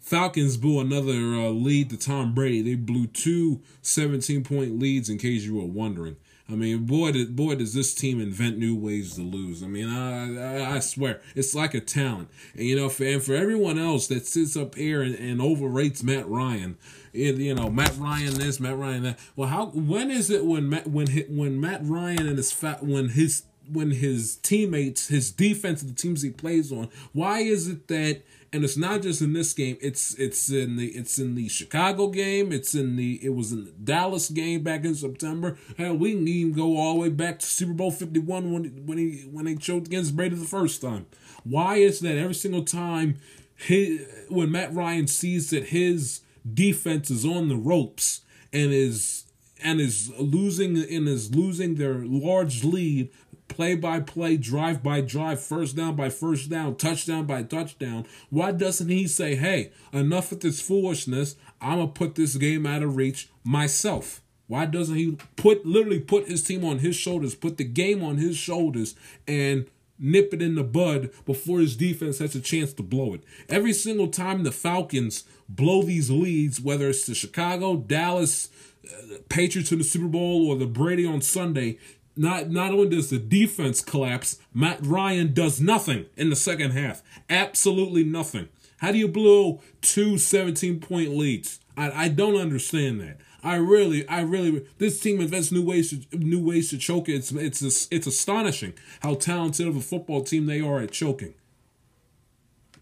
Falcons 0.00 0.56
blew 0.56 0.80
another 0.80 1.12
uh, 1.12 1.48
lead 1.48 1.88
to 1.90 1.96
Tom 1.96 2.34
Brady. 2.34 2.62
They 2.62 2.74
blew 2.74 3.06
two 3.06 3.62
17 3.82 4.44
point 4.44 4.78
leads, 4.78 5.08
in 5.08 5.18
case 5.18 5.44
you 5.44 5.54
were 5.54 5.64
wondering. 5.64 6.16
I 6.46 6.52
mean, 6.52 6.84
boy, 6.84 7.12
did, 7.12 7.34
boy, 7.34 7.54
does 7.54 7.72
this 7.72 7.94
team 7.94 8.20
invent 8.20 8.58
new 8.58 8.76
ways 8.76 9.14
to 9.14 9.22
lose. 9.22 9.62
I 9.62 9.66
mean, 9.66 9.88
I, 9.88 10.76
I, 10.76 10.78
swear, 10.80 11.22
it's 11.34 11.54
like 11.54 11.72
a 11.72 11.80
talent. 11.80 12.28
And 12.54 12.64
you 12.64 12.76
know, 12.76 12.90
for, 12.90 13.04
and 13.04 13.22
for 13.22 13.34
everyone 13.34 13.78
else 13.78 14.08
that 14.08 14.26
sits 14.26 14.54
up 14.54 14.74
here 14.74 15.00
and, 15.00 15.14
and 15.14 15.40
overrates 15.40 16.02
Matt 16.02 16.28
Ryan, 16.28 16.76
it, 17.14 17.36
you 17.36 17.54
know, 17.54 17.70
Matt 17.70 17.96
Ryan 17.96 18.34
this, 18.34 18.60
Matt 18.60 18.76
Ryan 18.76 19.04
that. 19.04 19.18
Well, 19.36 19.48
how 19.48 19.66
when 19.66 20.10
is 20.10 20.28
it 20.28 20.44
when 20.44 20.68
Matt 20.68 20.86
when 20.86 21.06
when 21.28 21.58
Matt 21.58 21.80
Ryan 21.82 22.28
and 22.28 22.36
his 22.36 22.52
fat 22.52 22.82
when 22.82 23.10
his 23.10 23.44
when 23.72 23.92
his 23.92 24.36
teammates, 24.36 25.08
his 25.08 25.30
defense, 25.30 25.82
the 25.82 25.94
teams 25.94 26.20
he 26.20 26.30
plays 26.30 26.70
on, 26.70 26.90
why 27.12 27.38
is 27.38 27.68
it 27.68 27.88
that 27.88 28.22
and 28.54 28.62
it's 28.62 28.76
not 28.76 29.02
just 29.02 29.20
in 29.20 29.32
this 29.32 29.52
game. 29.52 29.76
It's 29.80 30.14
it's 30.14 30.48
in 30.48 30.76
the 30.76 30.86
it's 30.86 31.18
in 31.18 31.34
the 31.34 31.48
Chicago 31.48 32.06
game. 32.06 32.52
It's 32.52 32.72
in 32.72 32.94
the 32.94 33.18
it 33.20 33.30
was 33.30 33.50
in 33.50 33.64
the 33.64 33.72
Dallas 33.72 34.30
game 34.30 34.62
back 34.62 34.84
in 34.84 34.94
September. 34.94 35.58
Hell, 35.76 35.96
we 35.96 36.12
can 36.12 36.28
even 36.28 36.52
go 36.52 36.76
all 36.76 36.94
the 36.94 37.00
way 37.00 37.08
back 37.08 37.40
to 37.40 37.46
Super 37.46 37.72
Bowl 37.72 37.90
Fifty 37.90 38.20
One 38.20 38.52
when 38.52 38.86
when 38.86 38.96
he 38.96 39.22
when 39.22 39.46
they 39.46 39.56
choked 39.56 39.88
against 39.88 40.14
Brady 40.14 40.36
the 40.36 40.44
first 40.44 40.80
time. 40.80 41.06
Why 41.42 41.78
is 41.78 41.98
that 42.00 42.16
every 42.16 42.34
single 42.34 42.62
time 42.62 43.16
his, 43.56 44.06
when 44.28 44.52
Matt 44.52 44.72
Ryan 44.72 45.08
sees 45.08 45.50
that 45.50 45.64
his 45.64 46.20
defense 46.48 47.10
is 47.10 47.24
on 47.24 47.48
the 47.48 47.56
ropes 47.56 48.20
and 48.52 48.72
is 48.72 49.24
and 49.64 49.80
is 49.80 50.12
losing 50.16 50.76
and 50.78 51.08
is 51.08 51.34
losing 51.34 51.74
their 51.74 51.94
large 52.04 52.62
lead 52.62 53.10
play 53.54 53.74
by 53.76 54.00
play, 54.00 54.36
drive 54.36 54.82
by 54.82 55.00
drive, 55.00 55.40
first 55.40 55.76
down 55.76 55.94
by 55.94 56.08
first 56.08 56.50
down, 56.50 56.76
touchdown 56.76 57.24
by 57.24 57.42
touchdown, 57.42 58.04
why 58.30 58.50
doesn't 58.50 58.88
he 58.88 59.06
say, 59.06 59.36
hey, 59.36 59.70
enough 59.92 60.32
of 60.32 60.40
this 60.40 60.60
foolishness? 60.60 61.36
I'm 61.60 61.78
going 61.78 61.88
to 61.88 61.92
put 61.92 62.14
this 62.16 62.36
game 62.36 62.66
out 62.66 62.82
of 62.82 62.96
reach 62.96 63.28
myself. 63.44 64.20
Why 64.46 64.66
doesn't 64.66 64.96
he 64.96 65.16
put 65.36 65.64
literally 65.64 66.00
put 66.00 66.28
his 66.28 66.42
team 66.42 66.64
on 66.64 66.80
his 66.80 66.96
shoulders, 66.96 67.34
put 67.34 67.56
the 67.56 67.64
game 67.64 68.02
on 68.02 68.16
his 68.16 68.36
shoulders, 68.36 68.94
and 69.26 69.66
nip 69.98 70.34
it 70.34 70.42
in 70.42 70.56
the 70.56 70.64
bud 70.64 71.10
before 71.24 71.60
his 71.60 71.76
defense 71.76 72.18
has 72.18 72.34
a 72.34 72.40
chance 72.40 72.72
to 72.74 72.82
blow 72.82 73.14
it? 73.14 73.22
Every 73.48 73.72
single 73.72 74.08
time 74.08 74.42
the 74.42 74.52
Falcons 74.52 75.24
blow 75.48 75.82
these 75.82 76.10
leads, 76.10 76.60
whether 76.60 76.88
it's 76.88 77.06
to 77.06 77.14
Chicago, 77.14 77.76
Dallas, 77.76 78.50
uh, 78.86 79.18
Patriots 79.28 79.72
in 79.72 79.78
the 79.78 79.84
Super 79.84 80.08
Bowl, 80.08 80.48
or 80.48 80.56
the 80.56 80.66
Brady 80.66 81.06
on 81.06 81.22
Sunday, 81.22 81.78
not 82.16 82.50
not 82.50 82.72
only 82.72 82.88
does 82.88 83.10
the 83.10 83.18
defense 83.18 83.80
collapse, 83.80 84.38
Matt 84.52 84.78
Ryan 84.82 85.32
does 85.32 85.60
nothing 85.60 86.06
in 86.16 86.30
the 86.30 86.36
second 86.36 86.72
half. 86.72 87.02
Absolutely 87.28 88.04
nothing. 88.04 88.48
How 88.78 88.92
do 88.92 88.98
you 88.98 89.08
blow 89.08 89.60
two 89.82 90.18
17 90.18 90.80
point 90.80 91.10
leads? 91.10 91.60
I, 91.76 92.04
I 92.04 92.08
don't 92.08 92.36
understand 92.36 93.00
that. 93.00 93.18
I 93.42 93.56
really, 93.56 94.08
I 94.08 94.22
really, 94.22 94.64
this 94.78 94.98
team 95.00 95.20
invents 95.20 95.52
new 95.52 95.64
ways 95.64 95.90
to 95.90 96.16
new 96.16 96.42
ways 96.42 96.70
to 96.70 96.78
choke. 96.78 97.08
It's 97.08 97.30
it's 97.30 97.88
it's 97.90 98.06
astonishing 98.06 98.72
how 99.00 99.14
talented 99.14 99.68
of 99.68 99.76
a 99.76 99.80
football 99.80 100.22
team 100.22 100.46
they 100.46 100.60
are 100.60 100.80
at 100.80 100.92
choking. 100.92 101.34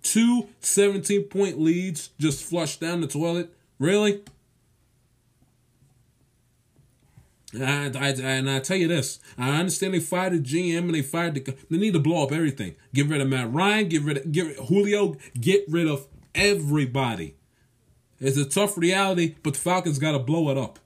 Two 0.03 0.49
17 0.61 1.25
point 1.25 1.61
leads 1.61 2.11
just 2.19 2.45
flushed 2.45 2.81
down 2.81 3.01
the 3.01 3.07
toilet. 3.07 3.53
Really? 3.79 4.23
And 7.53 7.97
I, 7.97 8.09
and 8.09 8.51
I 8.51 8.61
tell 8.61 8.79
you 8.79 8.89
this, 8.89 9.21
I 9.37 9.59
understand 9.59 9.93
they 9.93 10.01
fired 10.01 10.33
the 10.33 10.39
GM 10.39 10.79
and 10.79 10.95
they 10.95 11.03
fired 11.03 11.35
the. 11.35 11.55
They 11.71 11.77
need 11.77 11.93
to 11.93 11.99
blow 11.99 12.23
up 12.23 12.33
everything. 12.33 12.77
Get 12.95 13.09
rid 13.09 13.21
of 13.21 13.29
Matt 13.29 13.53
Ryan. 13.53 13.89
Get 13.89 14.03
rid 14.03 14.17
of 14.19 14.33
get 14.33 14.57
Julio. 14.57 15.17
Get 15.39 15.65
rid 15.69 15.87
of 15.87 16.07
everybody. 16.35 17.37
It's 18.21 18.39
a 18.39 18.45
tough 18.45 18.79
reality, 18.79 19.35
but 19.43 19.55
the 19.55 19.61
Falcons 19.61 19.99
got 19.99 20.13
to 20.13 20.19
blow 20.19 20.49
it 20.51 20.57
up 20.57 20.79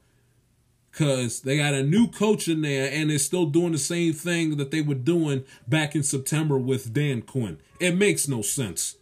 because 0.91 1.43
they 1.43 1.59
got 1.59 1.75
a 1.75 1.83
new 1.83 2.09
coach 2.09 2.49
in 2.49 2.63
there 2.63 2.91
and 2.91 3.11
they're 3.11 3.19
still 3.19 3.45
doing 3.45 3.73
the 3.73 3.79
same 3.79 4.15
thing 4.15 4.57
that 4.57 4.71
they 4.71 4.81
were 4.81 4.95
doing 4.95 5.45
back 5.69 5.95
in 5.95 6.03
September 6.03 6.57
with 6.57 6.95
Dan 6.95 7.21
Quinn. 7.21 7.59
It 7.79 7.95
makes 7.95 8.27
no 8.27 8.41
sense. 8.41 8.97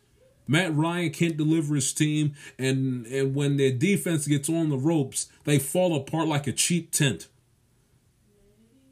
Matt 0.49 0.75
Ryan 0.75 1.11
can't 1.11 1.37
deliver 1.37 1.75
his 1.77 1.93
team, 1.93 2.35
and, 2.59 3.07
and 3.07 3.35
when 3.35 3.57
their 3.57 3.71
defense 3.71 4.27
gets 4.27 4.49
on 4.49 4.69
the 4.69 4.77
ropes, 4.77 5.29
they 5.45 5.59
fall 5.59 5.97
apart 5.97 6.29
like 6.29 6.47
a 6.47 6.53
cheap 6.53 6.91
tent. 6.91 7.29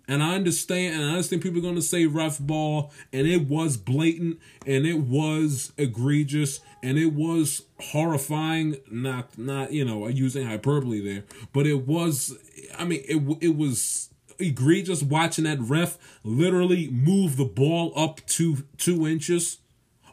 And 0.08 0.22
I 0.22 0.34
understand, 0.34 0.94
and 0.94 1.04
I 1.04 1.10
understand 1.10 1.42
people 1.42 1.58
are 1.58 1.62
going 1.62 1.76
to 1.76 1.82
say 1.82 2.06
rough 2.06 2.38
ball, 2.40 2.92
and 3.12 3.26
it 3.26 3.48
was 3.48 3.76
blatant, 3.76 4.40
and 4.66 4.84
it 4.84 4.98
was 4.98 5.72
egregious, 5.78 6.60
and 6.82 6.98
it 6.98 7.12
was 7.12 7.62
horrifying. 7.80 8.78
Not, 8.90 9.38
not 9.38 9.72
you 9.72 9.84
know, 9.84 10.08
using 10.08 10.46
hyperbole 10.46 11.00
there, 11.00 11.24
but 11.52 11.66
it 11.66 11.86
was. 11.86 12.36
I 12.76 12.84
mean, 12.84 13.02
it 13.08 13.38
it 13.40 13.56
was 13.56 14.10
egregious 14.38 15.02
watching 15.02 15.44
that 15.44 15.60
ref 15.60 15.98
literally 16.24 16.88
move 16.90 17.36
the 17.36 17.44
ball 17.44 17.92
up 17.96 18.26
to 18.26 18.64
two 18.78 19.06
inches, 19.06 19.58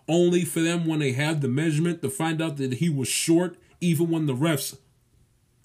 only 0.08 0.46
for 0.46 0.60
them 0.62 0.86
when 0.86 1.00
they 1.00 1.14
have 1.14 1.42
the 1.42 1.48
measurement 1.48 2.02
to 2.04 2.10
find 2.10 2.42
out 2.42 2.58
that 2.58 2.74
he 2.74 2.90
was 2.90 3.08
short, 3.08 3.58
even 3.82 4.10
when 4.10 4.28
the 4.28 4.36
refs 4.36 4.78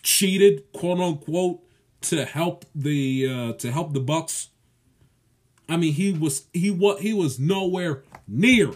cheated, 0.03 0.71
quote 0.73 1.01
unquote 1.01 1.63
to 2.05 2.25
help 2.25 2.64
the 2.75 3.29
uh, 3.29 3.53
to 3.55 3.73
help 3.73 3.93
the 3.93 4.01
Bucks. 4.01 4.49
I 5.69 5.77
mean, 5.77 5.95
he 5.95 6.12
was 6.12 6.47
he 6.53 6.71
was 6.71 7.01
he 7.01 7.12
was 7.12 7.38
nowhere 7.38 8.03
near 8.29 8.73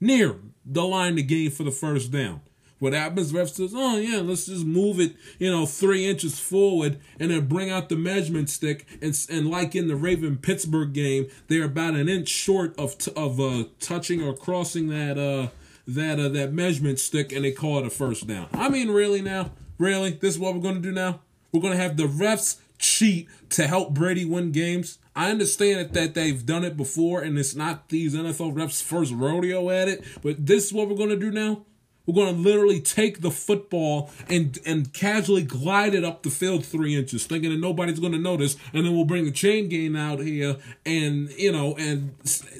near 0.00 0.36
the 0.64 0.84
line 0.84 1.16
to 1.16 1.22
gain 1.22 1.50
for 1.50 1.64
the 1.64 1.70
first 1.70 2.10
down. 2.10 2.40
What 2.82 2.94
happens? 2.94 3.32
Ref 3.32 3.48
says, 3.48 3.72
"Oh 3.76 3.96
yeah, 3.96 4.20
let's 4.20 4.46
just 4.46 4.66
move 4.66 4.98
it, 4.98 5.14
you 5.38 5.48
know, 5.48 5.66
three 5.66 6.04
inches 6.04 6.40
forward, 6.40 6.98
and 7.20 7.30
then 7.30 7.46
bring 7.46 7.70
out 7.70 7.88
the 7.88 7.94
measurement 7.94 8.50
stick." 8.50 8.86
And 9.00 9.16
and 9.30 9.48
like 9.48 9.76
in 9.76 9.86
the 9.86 9.94
Raven 9.94 10.36
Pittsburgh 10.36 10.92
game, 10.92 11.28
they're 11.46 11.64
about 11.64 11.94
an 11.94 12.08
inch 12.08 12.28
short 12.28 12.76
of 12.76 12.98
t- 12.98 13.12
of 13.14 13.38
uh, 13.38 13.66
touching 13.78 14.20
or 14.20 14.34
crossing 14.34 14.88
that 14.88 15.16
uh 15.16 15.50
that 15.86 16.18
uh, 16.18 16.28
that 16.30 16.52
measurement 16.52 16.98
stick, 16.98 17.30
and 17.30 17.44
they 17.44 17.52
call 17.52 17.78
it 17.78 17.86
a 17.86 17.90
first 17.90 18.26
down. 18.26 18.48
I 18.52 18.68
mean, 18.68 18.90
really 18.90 19.22
now, 19.22 19.52
really, 19.78 20.10
this 20.10 20.34
is 20.34 20.40
what 20.40 20.52
we're 20.52 20.60
gonna 20.60 20.80
do 20.80 20.90
now. 20.90 21.20
We're 21.52 21.60
gonna 21.60 21.76
have 21.76 21.96
the 21.96 22.04
refs 22.04 22.56
cheat 22.78 23.28
to 23.50 23.66
help 23.66 23.92
Brady 23.92 24.24
win 24.24 24.52
games. 24.52 24.98
I 25.14 25.30
understand 25.30 25.90
that 25.90 26.14
they've 26.14 26.44
done 26.44 26.64
it 26.64 26.76
before, 26.76 27.20
and 27.20 27.38
it's 27.38 27.54
not 27.54 27.90
these 27.90 28.14
NFL 28.14 28.54
refs' 28.54 28.82
first 28.82 29.12
rodeo 29.12 29.68
at 29.68 29.88
it. 29.88 30.02
But 30.22 30.46
this 30.46 30.66
is 30.66 30.72
what 30.72 30.88
we're 30.88 30.96
gonna 30.96 31.16
do 31.16 31.30
now. 31.30 31.64
We're 32.06 32.14
going 32.14 32.34
to 32.34 32.40
literally 32.40 32.80
take 32.80 33.20
the 33.20 33.30
football 33.30 34.10
and 34.28 34.58
and 34.66 34.92
casually 34.92 35.42
glide 35.42 35.94
it 35.94 36.04
up 36.04 36.22
the 36.22 36.30
field 36.30 36.64
three 36.64 36.96
inches, 36.96 37.26
thinking 37.26 37.50
that 37.50 37.60
nobody's 37.60 38.00
going 38.00 38.12
to 38.12 38.18
notice, 38.18 38.56
and 38.72 38.84
then 38.84 38.94
we'll 38.94 39.04
bring 39.04 39.24
the 39.24 39.30
chain 39.30 39.68
gang 39.68 39.96
out 39.96 40.18
here, 40.18 40.56
and 40.84 41.30
you 41.32 41.52
know, 41.52 41.76
and 41.76 42.14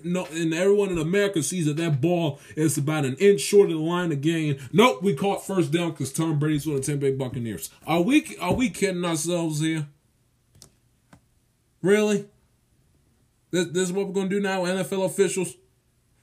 no, 0.05 0.27
and 0.27 0.55
everyone 0.55 0.91
in 0.91 0.99
America 0.99 1.43
sees 1.43 1.67
that 1.67 1.77
that 1.77 2.01
ball 2.01 2.39
is 2.57 2.79
about 2.79 3.05
an 3.05 3.17
inch 3.17 3.41
short 3.41 3.71
of 3.71 3.77
the 3.77 3.83
line 3.83 4.13
of 4.13 4.21
gain. 4.21 4.59
Nope, 4.73 5.03
we 5.03 5.15
caught 5.15 5.45
first 5.45 5.73
down 5.73 5.91
because 5.91 6.13
Tom 6.13 6.39
Brady's 6.39 6.67
on 6.67 6.75
the 6.75 6.81
Tampa 6.81 7.07
Bay 7.07 7.13
Buccaneers. 7.13 7.71
Are 7.87 8.03
we 8.03 8.37
are 8.41 8.55
we 8.55 8.71
kidding 8.71 9.05
ourselves 9.05 9.61
here? 9.61 9.89
Really? 11.83 12.27
This, 13.51 13.67
this 13.67 13.83
is 13.83 13.93
what 13.93 14.07
we're 14.07 14.15
going 14.15 14.29
to 14.31 14.37
do 14.37 14.41
now, 14.41 14.63
NFL 14.63 15.05
officials. 15.05 15.57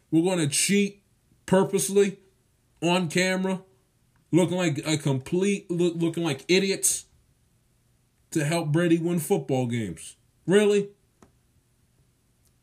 We're 0.09 0.23
going 0.23 0.39
to 0.39 0.47
cheat 0.47 1.03
purposely 1.45 2.17
on 2.81 3.09
camera, 3.09 3.61
looking 4.31 4.57
like 4.57 4.81
a 4.85 4.97
complete, 4.97 5.69
look, 5.69 5.95
looking 5.95 6.23
like 6.23 6.45
idiots 6.47 7.05
to 8.31 8.45
help 8.45 8.71
Brady 8.71 8.97
win 8.97 9.19
football 9.19 9.65
games. 9.67 10.15
Really? 10.45 10.89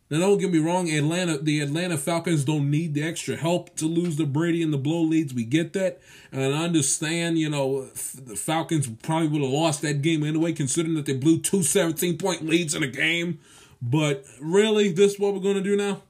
Now 0.08 0.20
don't 0.20 0.38
get 0.38 0.52
me 0.52 0.60
wrong, 0.60 0.88
Atlanta, 0.88 1.38
the 1.38 1.60
Atlanta 1.60 1.98
Falcons 1.98 2.44
don't 2.44 2.70
need 2.70 2.94
the 2.94 3.02
extra 3.02 3.34
help 3.34 3.74
to 3.76 3.86
lose 3.86 4.16
the 4.16 4.24
Brady 4.24 4.62
and 4.62 4.72
the 4.72 4.78
blow 4.78 5.02
leads. 5.02 5.34
We 5.34 5.44
get 5.44 5.72
that, 5.72 6.00
and 6.30 6.54
I 6.54 6.62
understand. 6.62 7.38
You 7.38 7.50
know, 7.50 7.86
the 7.86 8.36
Falcons 8.36 8.88
probably 9.02 9.26
would 9.28 9.42
have 9.42 9.50
lost 9.50 9.82
that 9.82 10.02
game 10.02 10.22
anyway, 10.22 10.52
considering 10.52 10.94
that 10.94 11.06
they 11.06 11.14
blew 11.14 11.40
two 11.40 11.64
17 11.64 12.18
point 12.18 12.46
leads 12.46 12.72
in 12.72 12.84
a 12.84 12.88
game. 12.88 13.40
But 13.82 14.24
really, 14.40 14.92
this 14.92 15.14
is 15.14 15.18
what 15.18 15.34
we're 15.34 15.40
to 15.54 15.60
do 15.60 15.76
now? 15.76 16.02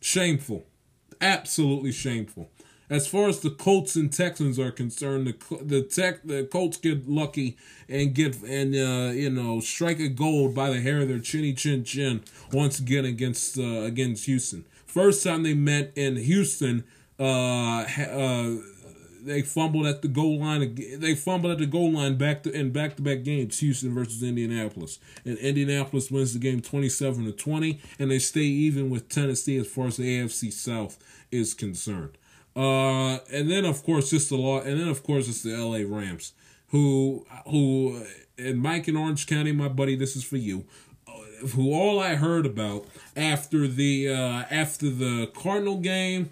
Shameful 0.00 0.64
absolutely 1.20 1.92
shameful. 1.92 2.50
As 2.88 3.08
far 3.08 3.28
as 3.28 3.40
the 3.40 3.50
Colts 3.50 3.96
and 3.96 4.12
Texans 4.12 4.58
are 4.60 4.70
concerned, 4.70 5.26
the 5.26 5.56
the 5.60 5.82
tech 5.82 6.22
the 6.22 6.44
Colts 6.44 6.76
get 6.76 7.08
lucky 7.08 7.56
and 7.88 8.14
get 8.14 8.40
and 8.42 8.74
uh, 8.74 9.12
you 9.12 9.28
know 9.28 9.58
strike 9.58 9.98
a 9.98 10.08
gold 10.08 10.54
by 10.54 10.70
the 10.70 10.80
hair 10.80 11.00
of 11.00 11.08
their 11.08 11.18
chinny 11.18 11.52
chin 11.52 11.82
chin 11.82 12.22
once 12.52 12.78
again 12.78 13.04
against 13.04 13.58
uh, 13.58 13.82
against 13.82 14.26
Houston. 14.26 14.64
First 14.86 15.24
time 15.24 15.42
they 15.42 15.54
met 15.54 15.92
in 15.96 16.14
Houston, 16.16 16.84
uh, 17.18 17.24
uh 17.82 18.56
they 19.26 19.42
fumbled 19.42 19.86
at 19.86 20.02
the 20.02 20.08
goal 20.08 20.38
line. 20.38 20.74
They 20.98 21.14
fumbled 21.14 21.52
at 21.52 21.58
the 21.58 21.66
goal 21.66 21.92
line 21.92 22.16
back 22.16 22.42
to 22.44 22.52
in 22.52 22.70
back 22.70 22.96
to 22.96 23.02
back 23.02 23.24
games. 23.24 23.58
Houston 23.58 23.94
versus 23.94 24.22
Indianapolis, 24.22 24.98
and 25.24 25.36
Indianapolis 25.38 26.10
wins 26.10 26.32
the 26.32 26.38
game 26.38 26.60
twenty 26.60 26.88
seven 26.88 27.24
to 27.24 27.32
twenty, 27.32 27.80
and 27.98 28.10
they 28.10 28.18
stay 28.18 28.40
even 28.40 28.90
with 28.90 29.08
Tennessee 29.08 29.56
as 29.58 29.66
far 29.66 29.88
as 29.88 29.96
the 29.96 30.20
AFC 30.20 30.52
South 30.52 30.98
is 31.30 31.54
concerned. 31.54 32.16
Uh, 32.54 33.18
and 33.32 33.50
then 33.50 33.64
of 33.64 33.82
course 33.82 34.10
just 34.10 34.30
the 34.30 34.36
law, 34.36 34.60
and 34.60 34.80
then 34.80 34.88
of 34.88 35.02
course 35.02 35.28
it's 35.28 35.42
the 35.42 35.54
L.A. 35.54 35.84
Rams, 35.84 36.32
who 36.68 37.26
who 37.46 38.04
and 38.38 38.60
Mike 38.60 38.88
in 38.88 38.96
Orange 38.96 39.26
County, 39.26 39.52
my 39.52 39.68
buddy, 39.68 39.96
this 39.96 40.16
is 40.16 40.24
for 40.24 40.36
you. 40.36 40.64
Who 41.54 41.72
all 41.72 42.00
I 42.00 42.14
heard 42.14 42.46
about 42.46 42.86
after 43.14 43.66
the 43.66 44.08
uh, 44.08 44.44
after 44.50 44.88
the 44.88 45.30
Cardinal 45.34 45.78
game 45.78 46.30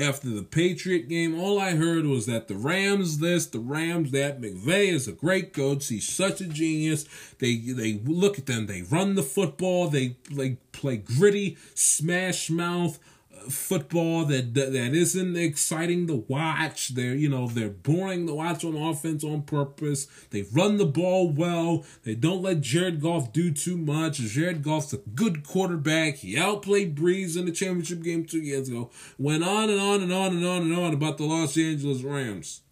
after 0.00 0.30
the 0.30 0.42
Patriot 0.42 1.08
game, 1.08 1.38
all 1.38 1.60
I 1.60 1.72
heard 1.72 2.06
was 2.06 2.26
that 2.26 2.48
the 2.48 2.54
Rams 2.54 3.18
this, 3.18 3.46
the 3.46 3.60
Rams 3.60 4.10
that. 4.12 4.40
McVay 4.40 4.88
is 4.88 5.06
a 5.06 5.12
great 5.12 5.52
coach. 5.52 5.88
He's 5.88 6.08
such 6.08 6.40
a 6.40 6.46
genius. 6.46 7.04
They 7.38 7.56
they 7.56 8.00
look 8.04 8.38
at 8.38 8.46
them. 8.46 8.66
They 8.66 8.82
run 8.82 9.14
the 9.14 9.22
football. 9.22 9.88
They 9.88 10.16
like 10.30 10.58
play 10.72 10.96
gritty, 10.96 11.58
smash 11.74 12.48
mouth 12.50 12.98
football 13.48 14.24
that, 14.26 14.54
that 14.54 14.72
that 14.72 14.94
isn't 14.94 15.36
exciting 15.36 16.06
to 16.06 16.24
watch. 16.28 16.90
They're 16.90 17.14
you 17.14 17.28
know 17.28 17.48
they're 17.48 17.68
boring 17.68 18.26
to 18.26 18.34
watch 18.34 18.64
on 18.64 18.76
offense 18.76 19.24
on 19.24 19.42
purpose. 19.42 20.06
They 20.30 20.42
run 20.52 20.76
the 20.76 20.86
ball 20.86 21.30
well. 21.30 21.84
They 22.04 22.14
don't 22.14 22.42
let 22.42 22.60
Jared 22.60 23.00
Goff 23.00 23.32
do 23.32 23.52
too 23.52 23.76
much. 23.76 24.18
Jared 24.18 24.62
Goff's 24.62 24.92
a 24.92 24.98
good 24.98 25.46
quarterback. 25.46 26.16
He 26.16 26.38
outplayed 26.38 26.96
Brees 26.96 27.36
in 27.38 27.46
the 27.46 27.52
championship 27.52 28.02
game 28.02 28.24
two 28.24 28.40
years 28.40 28.68
ago. 28.68 28.90
Went 29.18 29.44
on 29.44 29.70
and 29.70 29.80
on 29.80 30.02
and 30.02 30.12
on 30.12 30.32
and 30.32 30.44
on 30.44 30.62
and 30.62 30.74
on 30.74 30.92
about 30.92 31.18
the 31.18 31.24
Los 31.24 31.56
Angeles 31.56 32.02
Rams. 32.02 32.62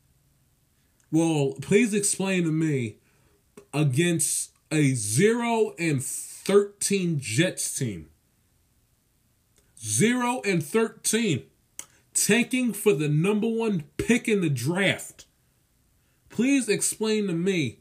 Well, 1.10 1.54
please 1.62 1.94
explain 1.94 2.44
to 2.44 2.52
me 2.52 2.98
against 3.72 4.52
a 4.70 4.92
zero 4.94 5.74
and 5.78 6.02
thirteen 6.02 7.18
Jets 7.18 7.74
team 7.74 8.10
0 9.82 10.42
and 10.44 10.62
13, 10.62 11.44
tanking 12.14 12.72
for 12.72 12.92
the 12.92 13.08
number 13.08 13.48
one 13.48 13.84
pick 13.96 14.28
in 14.28 14.40
the 14.40 14.50
draft. 14.50 15.26
Please 16.28 16.68
explain 16.68 17.26
to 17.26 17.32
me 17.32 17.80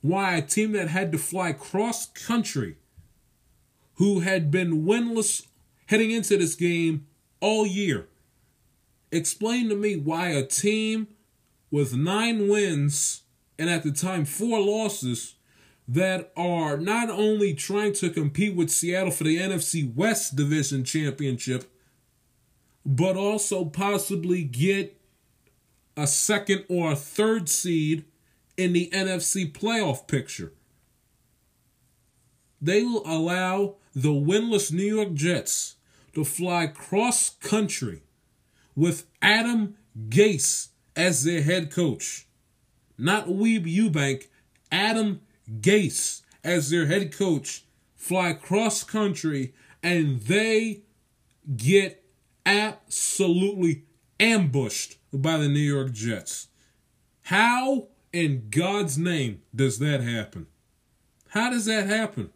why 0.00 0.36
a 0.36 0.42
team 0.42 0.72
that 0.72 0.88
had 0.88 1.12
to 1.12 1.18
fly 1.18 1.52
cross 1.52 2.06
country, 2.06 2.76
who 3.94 4.20
had 4.20 4.50
been 4.50 4.84
winless 4.84 5.46
heading 5.86 6.10
into 6.10 6.36
this 6.36 6.54
game 6.54 7.06
all 7.40 7.66
year, 7.66 8.08
explain 9.10 9.68
to 9.68 9.74
me 9.74 9.96
why 9.96 10.28
a 10.28 10.46
team 10.46 11.08
with 11.70 11.96
nine 11.96 12.48
wins 12.48 13.22
and 13.58 13.68
at 13.68 13.82
the 13.82 13.92
time 13.92 14.24
four 14.24 14.60
losses 14.60 15.34
that 15.88 16.30
are 16.36 16.76
not 16.76 17.08
only 17.08 17.54
trying 17.54 17.94
to 17.94 18.10
compete 18.10 18.54
with 18.54 18.70
Seattle 18.70 19.10
for 19.10 19.24
the 19.24 19.38
NFC 19.38 19.92
West 19.94 20.36
Division 20.36 20.84
Championship, 20.84 21.64
but 22.84 23.16
also 23.16 23.64
possibly 23.64 24.44
get 24.44 25.00
a 25.96 26.06
second 26.06 26.64
or 26.68 26.92
a 26.92 26.96
third 26.96 27.48
seed 27.48 28.04
in 28.58 28.74
the 28.74 28.90
NFC 28.92 29.50
playoff 29.50 30.06
picture. 30.06 30.52
They 32.60 32.82
will 32.82 33.02
allow 33.06 33.76
the 33.94 34.10
winless 34.10 34.70
New 34.70 34.94
York 34.94 35.14
Jets 35.14 35.76
to 36.14 36.24
fly 36.24 36.66
cross 36.66 37.30
country 37.30 38.02
with 38.76 39.06
Adam 39.22 39.76
Gase 40.08 40.68
as 40.94 41.24
their 41.24 41.42
head 41.42 41.70
coach. 41.70 42.26
Not 42.98 43.28
Weeb 43.28 43.64
Eubank, 43.64 44.26
Adam 44.70 45.20
Gase 45.60 46.22
as 46.44 46.70
their 46.70 46.86
head 46.86 47.12
coach 47.12 47.64
fly 47.96 48.32
cross 48.32 48.84
country 48.84 49.54
and 49.82 50.20
they 50.22 50.82
get 51.56 52.04
absolutely 52.46 53.84
ambushed 54.20 54.98
by 55.12 55.36
the 55.36 55.48
New 55.48 55.60
York 55.60 55.92
Jets. 55.92 56.48
How 57.24 57.88
in 58.12 58.48
God's 58.50 58.96
name 58.96 59.42
does 59.54 59.78
that 59.78 60.00
happen? 60.00 60.46
How 61.30 61.50
does 61.50 61.66
that 61.66 61.86
happen? 61.86 62.30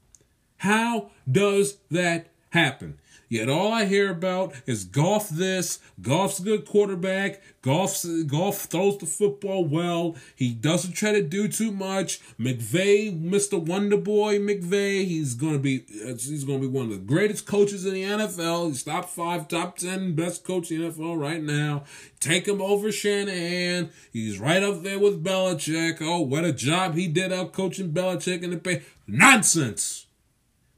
How 0.59 1.11
does 1.31 1.79
that 1.91 2.29
happen? 2.51 2.99
Yet 3.33 3.49
all 3.49 3.73
I 3.73 3.87
hear 3.87 4.11
about 4.11 4.53
is 4.67 4.85
Goff 4.85 5.31
this, 5.31 5.79
Goff's 6.03 6.39
a 6.41 6.43
good 6.43 6.67
quarterback, 6.67 7.41
Goff's, 7.63 8.05
Goff 8.25 8.67
throws 8.67 8.99
the 8.99 9.07
football 9.07 9.65
well, 9.65 10.17
he 10.37 10.53
doesn't 10.53 10.93
try 10.93 11.13
to 11.13 11.23
do 11.23 11.49
too 11.49 11.73
much. 11.73 12.21
McVay, 12.39 13.19
Mr. 13.19 13.59
Wonder 13.59 13.97
Boy 13.97 14.39
McVay, 14.39 15.07
he's 15.07 15.33
gonna 15.33 15.59
be 15.59 15.87
uh, 16.05 16.09
he's 16.09 16.45
gonna 16.45 16.59
be 16.59 16.67
one 16.67 16.85
of 16.85 16.91
the 16.91 16.99
greatest 16.99 17.47
coaches 17.47 17.87
in 17.87 17.95
the 17.95 18.03
NFL. 18.03 18.69
He's 18.69 18.83
top 18.83 19.09
five, 19.09 19.49
top 19.49 19.79
ten 19.79 20.15
best 20.15 20.45
coach 20.45 20.71
in 20.71 20.83
the 20.83 20.91
NFL 20.91 21.19
right 21.19 21.43
now. 21.43 21.85
Take 22.21 22.47
him 22.47 22.61
over 22.61 22.93
Shanahan. 22.93 23.89
He's 24.13 24.39
right 24.41 24.63
up 24.63 24.83
there 24.83 24.99
with 24.99 25.25
Belichick. 25.25 26.03
Oh, 26.03 26.21
what 26.21 26.45
a 26.45 26.53
job 26.53 26.97
he 26.97 27.09
did 27.09 27.33
out 27.33 27.55
coaching 27.55 27.93
Belichick 27.93 28.43
in 28.43 28.51
the 28.51 28.59
pay. 28.59 28.83
Nonsense 29.07 30.05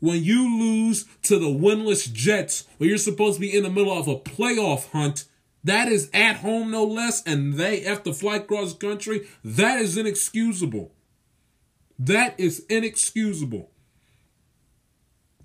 when 0.05 0.23
you 0.23 0.59
lose 0.59 1.07
to 1.23 1.39
the 1.39 1.47
winless 1.47 2.13
Jets, 2.13 2.67
when 2.77 2.89
you're 2.89 2.99
supposed 2.99 3.37
to 3.37 3.41
be 3.41 3.57
in 3.57 3.63
the 3.63 3.71
middle 3.71 3.93
of 3.93 4.07
a 4.07 4.17
playoff 4.17 4.91
hunt, 4.91 5.25
that 5.65 5.89
is 5.89 6.11
at 6.13 6.37
home 6.37 6.71
no 6.71 6.85
less, 6.85 7.23
and 7.23 7.55
they 7.55 7.81
have 7.81 8.03
to 8.03 8.13
fly 8.13 8.37
across 8.37 8.75
country, 8.75 9.27
that 9.43 9.81
is 9.81 9.97
inexcusable. 9.97 10.93
That 11.99 12.39
is 12.39 12.67
inexcusable. 12.69 13.71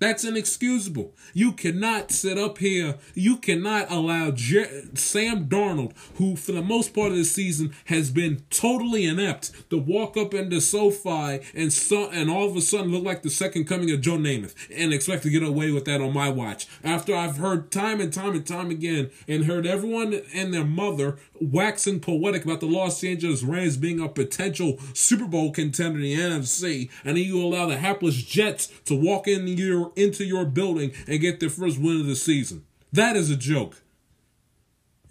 That's 0.00 0.24
inexcusable. 0.24 1.14
You 1.34 1.52
cannot 1.52 2.10
sit 2.10 2.38
up 2.38 2.58
here. 2.58 2.96
You 3.14 3.36
cannot 3.36 3.90
allow 3.90 4.30
Jer- 4.30 4.88
Sam 4.94 5.46
Darnold, 5.46 5.92
who 6.16 6.36
for 6.36 6.52
the 6.52 6.62
most 6.62 6.94
part 6.94 7.12
of 7.12 7.18
the 7.18 7.24
season 7.24 7.74
has 7.84 8.10
been 8.10 8.42
totally 8.48 9.04
inept, 9.04 9.52
to 9.70 9.76
walk 9.78 10.16
up 10.16 10.32
into 10.32 10.60
SoFi 10.60 11.40
and 11.54 11.72
so, 11.72 12.08
and 12.10 12.30
all 12.30 12.48
of 12.48 12.56
a 12.56 12.62
sudden 12.62 12.90
look 12.90 13.04
like 13.04 13.22
the 13.22 13.30
second 13.30 13.66
coming 13.66 13.90
of 13.90 14.00
Joe 14.00 14.16
Namath 14.16 14.54
and 14.74 14.92
expect 14.92 15.22
to 15.24 15.30
get 15.30 15.42
away 15.42 15.70
with 15.70 15.84
that 15.84 16.00
on 16.00 16.14
my 16.14 16.30
watch. 16.30 16.66
After 16.82 17.14
I've 17.14 17.36
heard 17.36 17.70
time 17.70 18.00
and 18.00 18.12
time 18.12 18.34
and 18.34 18.46
time 18.46 18.70
again 18.70 19.10
and 19.28 19.44
heard 19.44 19.66
everyone 19.66 20.22
and 20.34 20.52
their 20.52 20.64
mother 20.64 21.18
waxing 21.40 22.00
poetic 22.00 22.44
about 22.44 22.60
the 22.60 22.66
Los 22.66 23.04
Angeles 23.04 23.42
Rams 23.42 23.76
being 23.76 24.00
a 24.00 24.08
potential 24.08 24.78
Super 24.94 25.26
Bowl 25.26 25.52
contender 25.52 25.98
in 25.98 26.04
the 26.04 26.14
NFC, 26.14 26.90
and 27.04 27.16
then 27.16 27.24
you 27.24 27.42
allow 27.42 27.66
the 27.66 27.76
hapless 27.76 28.16
Jets 28.16 28.68
to 28.86 28.94
walk 28.94 29.28
in 29.28 29.46
your 29.46 29.89
into 29.96 30.24
your 30.24 30.44
building 30.44 30.92
and 31.06 31.20
get 31.20 31.40
their 31.40 31.50
first 31.50 31.78
win 31.78 32.00
of 32.00 32.06
the 32.06 32.16
season. 32.16 32.64
That 32.92 33.16
is 33.16 33.30
a 33.30 33.36
joke. 33.36 33.82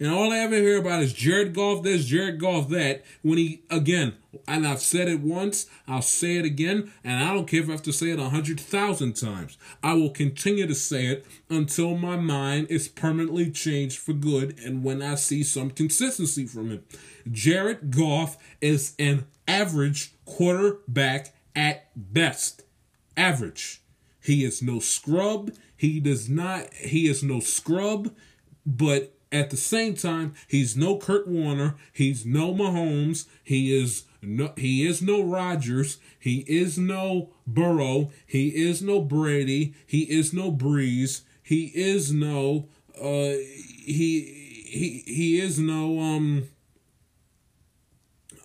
And 0.00 0.10
all 0.10 0.32
I 0.32 0.38
ever 0.38 0.54
hear 0.54 0.78
about 0.78 1.02
is 1.02 1.12
Jared 1.12 1.54
Goff 1.54 1.82
this, 1.82 2.06
Jared 2.06 2.40
Goff 2.40 2.70
that. 2.70 3.04
When 3.20 3.36
he, 3.36 3.62
again, 3.68 4.14
and 4.48 4.66
I've 4.66 4.80
said 4.80 5.08
it 5.08 5.20
once, 5.20 5.66
I'll 5.86 6.00
say 6.00 6.38
it 6.38 6.46
again, 6.46 6.90
and 7.04 7.22
I 7.22 7.34
don't 7.34 7.46
care 7.46 7.60
if 7.60 7.68
I 7.68 7.72
have 7.72 7.82
to 7.82 7.92
say 7.92 8.08
it 8.10 8.18
a 8.18 8.30
hundred 8.30 8.58
thousand 8.58 9.16
times. 9.16 9.58
I 9.82 9.92
will 9.92 10.08
continue 10.08 10.66
to 10.66 10.74
say 10.74 11.04
it 11.06 11.26
until 11.50 11.98
my 11.98 12.16
mind 12.16 12.68
is 12.70 12.88
permanently 12.88 13.50
changed 13.50 13.98
for 13.98 14.14
good 14.14 14.58
and 14.64 14.82
when 14.82 15.02
I 15.02 15.16
see 15.16 15.42
some 15.42 15.70
consistency 15.70 16.46
from 16.46 16.70
him. 16.70 16.84
Jared 17.30 17.90
Goff 17.94 18.38
is 18.62 18.94
an 18.98 19.26
average 19.46 20.14
quarterback 20.24 21.34
at 21.54 21.90
best. 21.94 22.62
Average. 23.18 23.79
He 24.22 24.44
is 24.44 24.62
no 24.62 24.78
scrub. 24.80 25.52
He 25.76 26.00
does 26.00 26.28
not, 26.28 26.72
he 26.74 27.08
is 27.08 27.22
no 27.22 27.40
scrub, 27.40 28.14
but 28.66 29.14
at 29.32 29.50
the 29.50 29.56
same 29.56 29.94
time, 29.94 30.34
he's 30.48 30.76
no 30.76 30.96
Kurt 30.98 31.28
Warner. 31.28 31.76
He's 31.92 32.26
no 32.26 32.52
Mahomes. 32.52 33.26
He 33.44 33.76
is 33.76 34.04
no, 34.22 34.52
he 34.56 34.86
is 34.86 35.00
no 35.00 35.22
Rodgers. 35.22 35.98
He 36.18 36.44
is 36.48 36.76
no 36.76 37.30
Burrow. 37.46 38.10
He 38.26 38.48
is 38.48 38.82
no 38.82 39.00
Brady. 39.00 39.74
He 39.86 40.02
is 40.02 40.32
no 40.32 40.52
Brees. 40.52 41.22
He 41.42 41.72
is 41.74 42.12
no, 42.12 42.68
uh, 43.00 43.34
he, 43.84 44.64
he, 44.66 45.02
he 45.06 45.40
is 45.40 45.58
no, 45.58 46.00
um, 46.00 46.48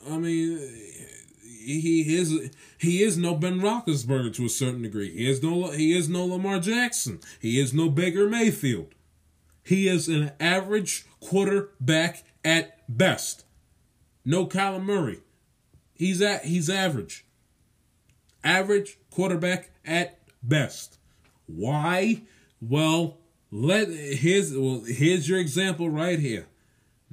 I 0.10 0.18
mean, 0.18 0.85
he 1.66 2.16
is 2.16 2.52
he 2.78 3.04
is 3.04 3.18
no 3.18 3.36
Ben 3.36 3.60
Roethlisberger 3.60 4.34
to 4.36 4.46
a 4.46 4.50
certain 4.50 4.82
degree. 4.82 5.12
He 5.12 5.30
is 5.30 5.42
no 5.42 5.72
he 5.72 5.98
is 5.98 6.08
no 6.08 6.26
Lamar 6.26 6.60
Jackson. 6.60 7.20
He 7.40 7.60
is 7.60 7.74
no 7.74 7.90
Baker 7.90 8.30
Mayfield. 8.30 8.94
He 9.64 9.88
is 9.88 10.08
an 10.08 10.32
average 10.40 11.06
quarterback 11.20 12.24
at 12.44 12.80
best. 12.88 13.46
No 14.24 14.46
Kyler 14.46 14.84
Murray. 14.84 15.22
He's 15.94 16.22
at 16.22 16.46
he's 16.46 16.70
average. 16.70 17.26
Average 18.44 19.00
quarterback 19.10 19.72
at 19.84 20.20
best. 20.44 21.00
Why? 21.48 22.22
Well, 22.62 23.18
let 23.52 23.90
here's 23.90 24.54
well 24.54 24.84
here's 24.86 25.28
your 25.28 25.40
example 25.40 25.90
right 25.90 26.20
here. 26.20 26.48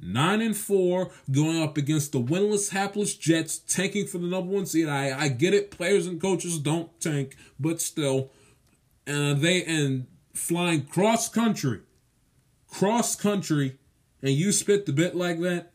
Nine 0.05 0.41
and 0.41 0.55
four, 0.55 1.11
going 1.31 1.61
up 1.61 1.77
against 1.77 2.11
the 2.11 2.21
winless, 2.21 2.71
hapless 2.71 3.15
Jets, 3.15 3.59
tanking 3.59 4.07
for 4.07 4.17
the 4.17 4.27
number 4.27 4.51
one 4.51 4.65
seed. 4.65 4.89
I, 4.89 5.17
I 5.17 5.27
get 5.29 5.53
it. 5.53 5.71
Players 5.71 6.07
and 6.07 6.21
coaches 6.21 6.59
don't 6.59 6.99
tank, 6.99 7.35
but 7.59 7.81
still, 7.81 8.31
and 9.07 9.41
they 9.41 9.63
and 9.63 10.07
flying 10.33 10.85
cross 10.85 11.29
country, 11.29 11.81
cross 12.67 13.15
country, 13.15 13.77
and 14.21 14.31
you 14.31 14.51
spit 14.51 14.85
the 14.85 14.93
bit 14.93 15.15
like 15.15 15.39
that. 15.41 15.72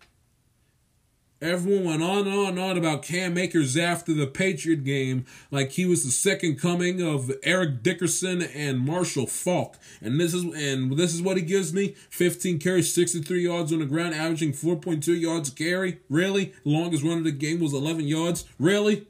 Everyone 1.40 1.84
went 1.84 2.02
on 2.02 2.26
and 2.26 2.36
on 2.36 2.46
and 2.48 2.58
on 2.58 2.76
about 2.76 3.02
Cam 3.02 3.38
Akers 3.38 3.76
after 3.76 4.12
the 4.12 4.26
Patriot 4.26 4.82
game, 4.82 5.24
like 5.52 5.70
he 5.72 5.86
was 5.86 6.02
the 6.02 6.10
second 6.10 6.58
coming 6.60 7.00
of 7.00 7.30
Eric 7.44 7.84
Dickerson 7.84 8.42
and 8.42 8.80
Marshall 8.80 9.28
Faulk. 9.28 9.76
And 10.00 10.18
this 10.18 10.34
is 10.34 10.42
and 10.42 10.96
this 10.98 11.14
is 11.14 11.22
what 11.22 11.36
he 11.36 11.42
gives 11.44 11.72
me: 11.72 11.94
15 12.10 12.58
carries, 12.58 12.92
63 12.92 13.40
yards 13.40 13.72
on 13.72 13.78
the 13.78 13.86
ground, 13.86 14.16
averaging 14.16 14.52
4.2 14.52 15.20
yards 15.20 15.50
a 15.50 15.52
carry. 15.52 16.00
Really? 16.10 16.54
Longest 16.64 17.04
run 17.04 17.18
of 17.18 17.24
the 17.24 17.30
game 17.30 17.60
was 17.60 17.72
11 17.72 18.08
yards. 18.08 18.44
Really? 18.58 19.06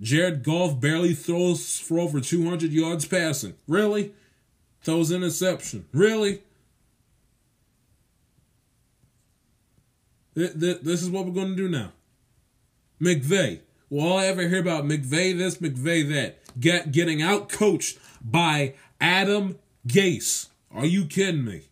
Jared 0.00 0.42
Goff 0.42 0.80
barely 0.80 1.12
throws 1.12 1.78
for 1.78 1.98
over 1.98 2.20
200 2.20 2.72
yards 2.72 3.04
passing. 3.04 3.54
Really? 3.68 4.14
Throws 4.80 5.12
interception. 5.12 5.84
Really? 5.92 6.42
This 10.34 11.02
is 11.02 11.10
what 11.10 11.26
we're 11.26 11.32
going 11.32 11.50
to 11.50 11.56
do 11.56 11.68
now. 11.68 11.92
McVay. 13.00 13.60
Well, 13.90 14.06
all 14.06 14.18
I 14.18 14.26
ever 14.26 14.48
hear 14.48 14.60
about 14.60 14.84
McVay 14.84 15.36
this, 15.36 15.58
McVay 15.58 16.08
that. 16.12 16.38
Get 16.58 16.92
getting 16.92 17.22
out 17.22 17.48
coached 17.48 17.98
by 18.20 18.74
Adam 19.00 19.58
Gase. 19.86 20.48
Are 20.72 20.86
you 20.86 21.06
kidding 21.06 21.44
me? 21.44 21.68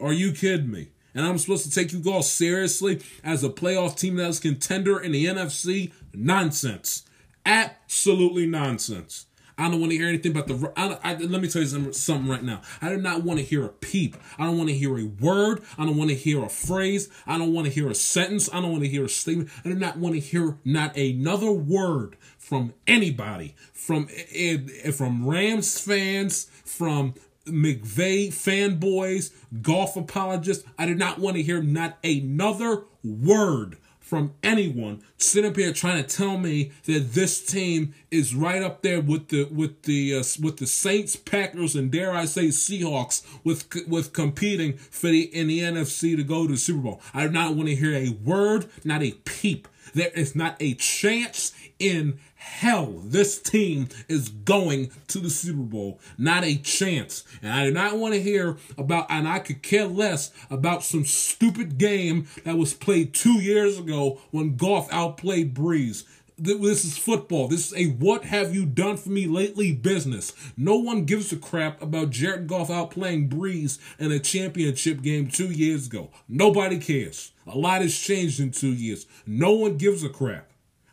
Are 0.00 0.12
you 0.12 0.32
kidding 0.32 0.70
me? 0.70 0.88
And 1.14 1.26
I'm 1.26 1.38
supposed 1.38 1.64
to 1.64 1.70
take 1.70 1.92
you 1.92 1.98
guys 1.98 2.30
seriously 2.30 3.02
as 3.22 3.42
a 3.44 3.48
playoff 3.48 3.96
team 3.98 4.16
that's 4.16 4.38
contender 4.38 4.98
in 4.98 5.12
the 5.12 5.26
NFC? 5.26 5.92
Nonsense. 6.14 7.04
Absolutely 7.44 8.46
nonsense. 8.46 9.26
I 9.60 9.70
don't 9.70 9.80
want 9.80 9.92
to 9.92 9.98
hear 9.98 10.08
anything 10.08 10.32
about 10.32 10.46
the. 10.46 10.72
I, 10.76 10.98
I, 11.02 11.14
let 11.16 11.42
me 11.42 11.48
tell 11.48 11.62
you 11.62 11.68
something, 11.68 11.92
something 11.92 12.30
right 12.30 12.42
now. 12.42 12.62
I 12.80 12.88
do 12.88 12.96
not 12.96 13.22
want 13.22 13.38
to 13.40 13.44
hear 13.44 13.64
a 13.64 13.68
peep. 13.68 14.16
I 14.38 14.46
don't 14.46 14.56
want 14.56 14.70
to 14.70 14.74
hear 14.74 14.98
a 14.98 15.04
word. 15.04 15.62
I 15.76 15.84
don't 15.84 15.96
want 15.96 16.10
to 16.10 16.16
hear 16.16 16.42
a 16.42 16.48
phrase. 16.48 17.10
I 17.26 17.36
don't 17.36 17.52
want 17.52 17.66
to 17.66 17.72
hear 17.72 17.88
a 17.88 17.94
sentence. 17.94 18.48
I 18.52 18.60
don't 18.60 18.70
want 18.70 18.84
to 18.84 18.88
hear 18.88 19.04
a 19.04 19.08
statement. 19.08 19.50
I 19.64 19.68
do 19.68 19.74
not 19.74 19.98
want 19.98 20.14
to 20.14 20.20
hear 20.20 20.56
not 20.64 20.96
another 20.96 21.52
word 21.52 22.16
from 22.38 22.72
anybody, 22.86 23.54
from 23.72 24.08
eh, 24.34 24.58
eh, 24.84 24.90
from 24.92 25.26
Rams 25.26 25.78
fans, 25.78 26.50
from 26.64 27.14
McVay 27.46 28.28
fanboys, 28.28 29.32
Goff 29.60 29.96
apologists. 29.96 30.64
I 30.78 30.86
do 30.86 30.94
not 30.94 31.18
want 31.18 31.36
to 31.36 31.42
hear 31.42 31.62
not 31.62 31.98
another 32.02 32.84
word 33.04 33.76
from 34.10 34.34
anyone 34.42 35.00
sitting 35.18 35.48
up 35.48 35.56
here 35.56 35.72
trying 35.72 36.02
to 36.02 36.16
tell 36.16 36.36
me 36.36 36.72
that 36.86 37.12
this 37.12 37.46
team 37.46 37.94
is 38.10 38.34
right 38.34 38.60
up 38.60 38.82
there 38.82 39.00
with 39.00 39.28
the 39.28 39.44
with 39.44 39.82
the 39.82 40.16
uh, 40.16 40.24
with 40.42 40.56
the 40.56 40.66
Saints, 40.66 41.14
Packers, 41.14 41.76
and 41.76 41.92
dare 41.92 42.10
I 42.10 42.24
say 42.24 42.46
Seahawks 42.48 43.24
with 43.44 43.72
with 43.86 44.12
competing 44.12 44.72
for 44.78 45.06
the 45.06 45.22
in 45.32 45.46
the 45.46 45.60
NFC 45.60 46.16
to 46.16 46.24
go 46.24 46.48
to 46.48 46.54
the 46.54 46.58
Super 46.58 46.80
Bowl. 46.80 47.00
I 47.14 47.24
do 47.24 47.32
not 47.32 47.54
want 47.54 47.68
to 47.68 47.76
hear 47.76 47.94
a 47.94 48.08
word, 48.08 48.66
not 48.84 49.00
a 49.00 49.12
peep. 49.12 49.68
There 49.94 50.10
is 50.10 50.34
not 50.34 50.56
a 50.58 50.74
chance 50.74 51.52
in 51.78 52.18
hell 52.40 53.02
this 53.04 53.38
team 53.38 53.86
is 54.08 54.30
going 54.30 54.90
to 55.08 55.18
the 55.18 55.28
Super 55.28 55.60
Bowl. 55.60 56.00
Not 56.16 56.42
a 56.42 56.56
chance. 56.56 57.22
And 57.42 57.52
I 57.52 57.64
do 57.64 57.70
not 57.70 57.98
want 57.98 58.14
to 58.14 58.22
hear 58.22 58.56
about, 58.78 59.06
and 59.10 59.28
I 59.28 59.40
could 59.40 59.62
care 59.62 59.84
less 59.84 60.32
about 60.48 60.82
some 60.82 61.04
stupid 61.04 61.76
game 61.76 62.26
that 62.44 62.56
was 62.56 62.72
played 62.72 63.12
two 63.12 63.40
years 63.40 63.78
ago 63.78 64.20
when 64.30 64.56
Goff 64.56 64.90
outplayed 64.90 65.54
Brees. 65.54 66.04
This 66.38 66.86
is 66.86 66.96
football. 66.96 67.48
This 67.48 67.70
is 67.70 67.78
a 67.78 67.90
what 67.92 68.24
have 68.24 68.54
you 68.54 68.64
done 68.64 68.96
for 68.96 69.10
me 69.10 69.26
lately 69.26 69.74
business. 69.74 70.32
No 70.56 70.76
one 70.76 71.04
gives 71.04 71.30
a 71.34 71.36
crap 71.36 71.82
about 71.82 72.08
Jared 72.08 72.46
Goff 72.46 72.68
outplaying 72.68 73.28
Brees 73.28 73.78
in 73.98 74.10
a 74.10 74.18
championship 74.18 75.02
game 75.02 75.28
two 75.28 75.50
years 75.50 75.88
ago. 75.88 76.08
Nobody 76.26 76.78
cares. 76.78 77.32
A 77.46 77.58
lot 77.58 77.82
has 77.82 77.98
changed 77.98 78.40
in 78.40 78.50
two 78.52 78.72
years. 78.72 79.06
No 79.26 79.52
one 79.52 79.76
gives 79.76 80.02
a 80.02 80.08
crap. 80.08 80.49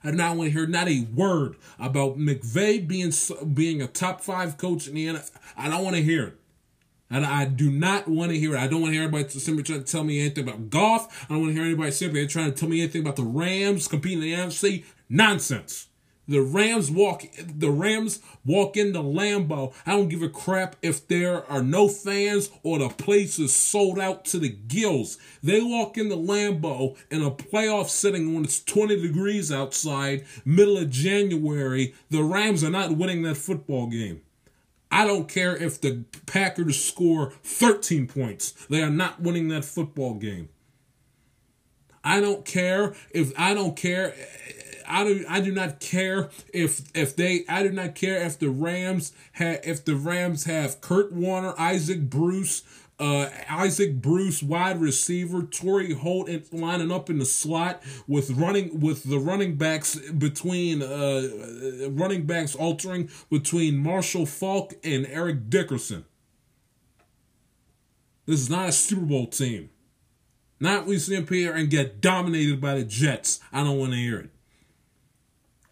I 0.07 0.11
do 0.11 0.15
not 0.15 0.37
want 0.37 0.47
to 0.47 0.53
hear 0.53 0.65
not 0.65 0.87
a 0.87 1.05
word 1.13 1.57
about 1.77 2.17
McVay 2.17 2.87
being 2.87 3.11
being 3.53 3.81
a 3.81 3.87
top 3.87 4.21
five 4.21 4.55
coach 4.57 4.87
in 4.87 4.95
the 4.95 5.05
NFL. 5.07 5.31
I 5.57 5.69
don't 5.69 5.83
want 5.83 5.97
to 5.97 6.01
hear 6.01 6.27
it. 6.27 6.39
And 7.09 7.25
I 7.25 7.43
do 7.43 7.69
not 7.69 8.07
want 8.07 8.31
to 8.31 8.39
hear 8.39 8.55
it. 8.55 8.57
I 8.57 8.67
don't 8.67 8.79
want 8.79 8.91
to 8.91 8.93
hear 8.93 9.03
anybody 9.03 9.27
simply 9.27 9.63
trying 9.63 9.83
to 9.83 9.91
tell 9.91 10.05
me 10.05 10.21
anything 10.21 10.47
about 10.47 10.69
Goff. 10.69 11.25
I 11.29 11.33
don't 11.33 11.41
want 11.41 11.49
to 11.49 11.55
hear 11.55 11.65
anybody 11.65 11.91
simply 11.91 12.25
trying 12.25 12.53
to 12.53 12.57
tell 12.57 12.69
me 12.69 12.79
anything 12.79 13.01
about 13.01 13.17
the 13.17 13.23
Rams 13.23 13.89
competing 13.89 14.23
in 14.23 14.29
the 14.29 14.33
NFC. 14.33 14.85
Nonsense. 15.09 15.87
The 16.27 16.41
Rams 16.41 16.91
walk 16.91 17.23
the 17.37 17.71
Rams 17.71 18.19
walk 18.45 18.75
into 18.75 18.99
Lambeau. 18.99 19.73
I 19.85 19.91
don't 19.91 20.09
give 20.09 20.21
a 20.21 20.29
crap 20.29 20.75
if 20.81 21.07
there 21.07 21.49
are 21.49 21.63
no 21.63 21.87
fans 21.87 22.49
or 22.63 22.79
the 22.79 22.89
place 22.89 23.39
is 23.39 23.55
sold 23.55 23.97
out 23.97 24.25
to 24.25 24.39
the 24.39 24.49
gills. 24.49 25.17
They 25.41 25.61
walk 25.61 25.97
into 25.97 26.15
Lambeau 26.15 26.97
in 27.09 27.23
a 27.23 27.31
playoff 27.31 27.87
setting 27.87 28.33
when 28.33 28.43
it's 28.43 28.61
20 28.63 29.01
degrees 29.01 29.51
outside, 29.51 30.25
middle 30.43 30.77
of 30.77 30.89
January. 30.89 31.93
The 32.09 32.23
Rams 32.23 32.63
are 32.63 32.69
not 32.69 32.97
winning 32.97 33.23
that 33.23 33.37
football 33.37 33.87
game. 33.87 34.21
I 34.91 35.05
don't 35.05 35.27
care 35.27 35.55
if 35.55 35.81
the 35.81 36.05
Packers 36.25 36.83
score 36.83 37.33
13 37.43 38.07
points. 38.07 38.51
They 38.69 38.81
are 38.81 38.89
not 38.89 39.21
winning 39.21 39.49
that 39.49 39.65
football 39.65 40.15
game. 40.15 40.49
I 42.03 42.21
don't 42.21 42.45
care 42.45 42.93
if 43.11 43.37
I 43.37 43.53
don't 43.53 43.75
care. 43.75 44.15
I 44.87 45.03
do. 45.03 45.25
I 45.27 45.41
do 45.41 45.51
not 45.51 45.79
care 45.79 46.29
if 46.53 46.81
if 46.95 47.15
they. 47.15 47.43
I 47.49 47.63
do 47.63 47.71
not 47.71 47.95
care 47.95 48.23
if 48.23 48.39
the 48.39 48.49
Rams 48.49 49.11
have 49.33 49.59
if 49.63 49.83
the 49.83 49.95
Rams 49.95 50.45
have 50.45 50.81
Kurt 50.81 51.11
Warner, 51.11 51.53
Isaac 51.57 52.09
Bruce, 52.09 52.63
uh, 52.99 53.29
Isaac 53.49 54.01
Bruce, 54.01 54.41
wide 54.41 54.81
receiver, 54.81 55.43
Torry 55.43 55.93
Holt 55.93 56.29
lining 56.51 56.91
up 56.91 57.09
in 57.09 57.19
the 57.19 57.25
slot 57.25 57.83
with 58.07 58.31
running 58.31 58.79
with 58.79 59.03
the 59.03 59.19
running 59.19 59.55
backs 59.55 59.95
between 59.95 60.81
uh, 60.81 61.89
running 61.89 62.25
backs 62.25 62.55
altering 62.55 63.09
between 63.29 63.77
Marshall 63.77 64.25
Faulk 64.25 64.73
and 64.83 65.05
Eric 65.07 65.49
Dickerson. 65.49 66.05
This 68.25 68.39
is 68.39 68.49
not 68.49 68.69
a 68.69 68.71
Super 68.71 69.05
Bowl 69.05 69.27
team. 69.27 69.69
Not 70.59 70.87
we 70.87 70.97
sit 70.97 71.21
up 71.21 71.29
here 71.29 71.53
and 71.53 71.69
get 71.69 72.01
dominated 72.01 72.59
by 72.59 72.75
the 72.75 72.83
Jets. 72.83 73.39
I 73.53 73.63
don't 73.63 73.77
want 73.77 73.91
to 73.91 73.97
hear 73.97 74.19
it. 74.19 74.29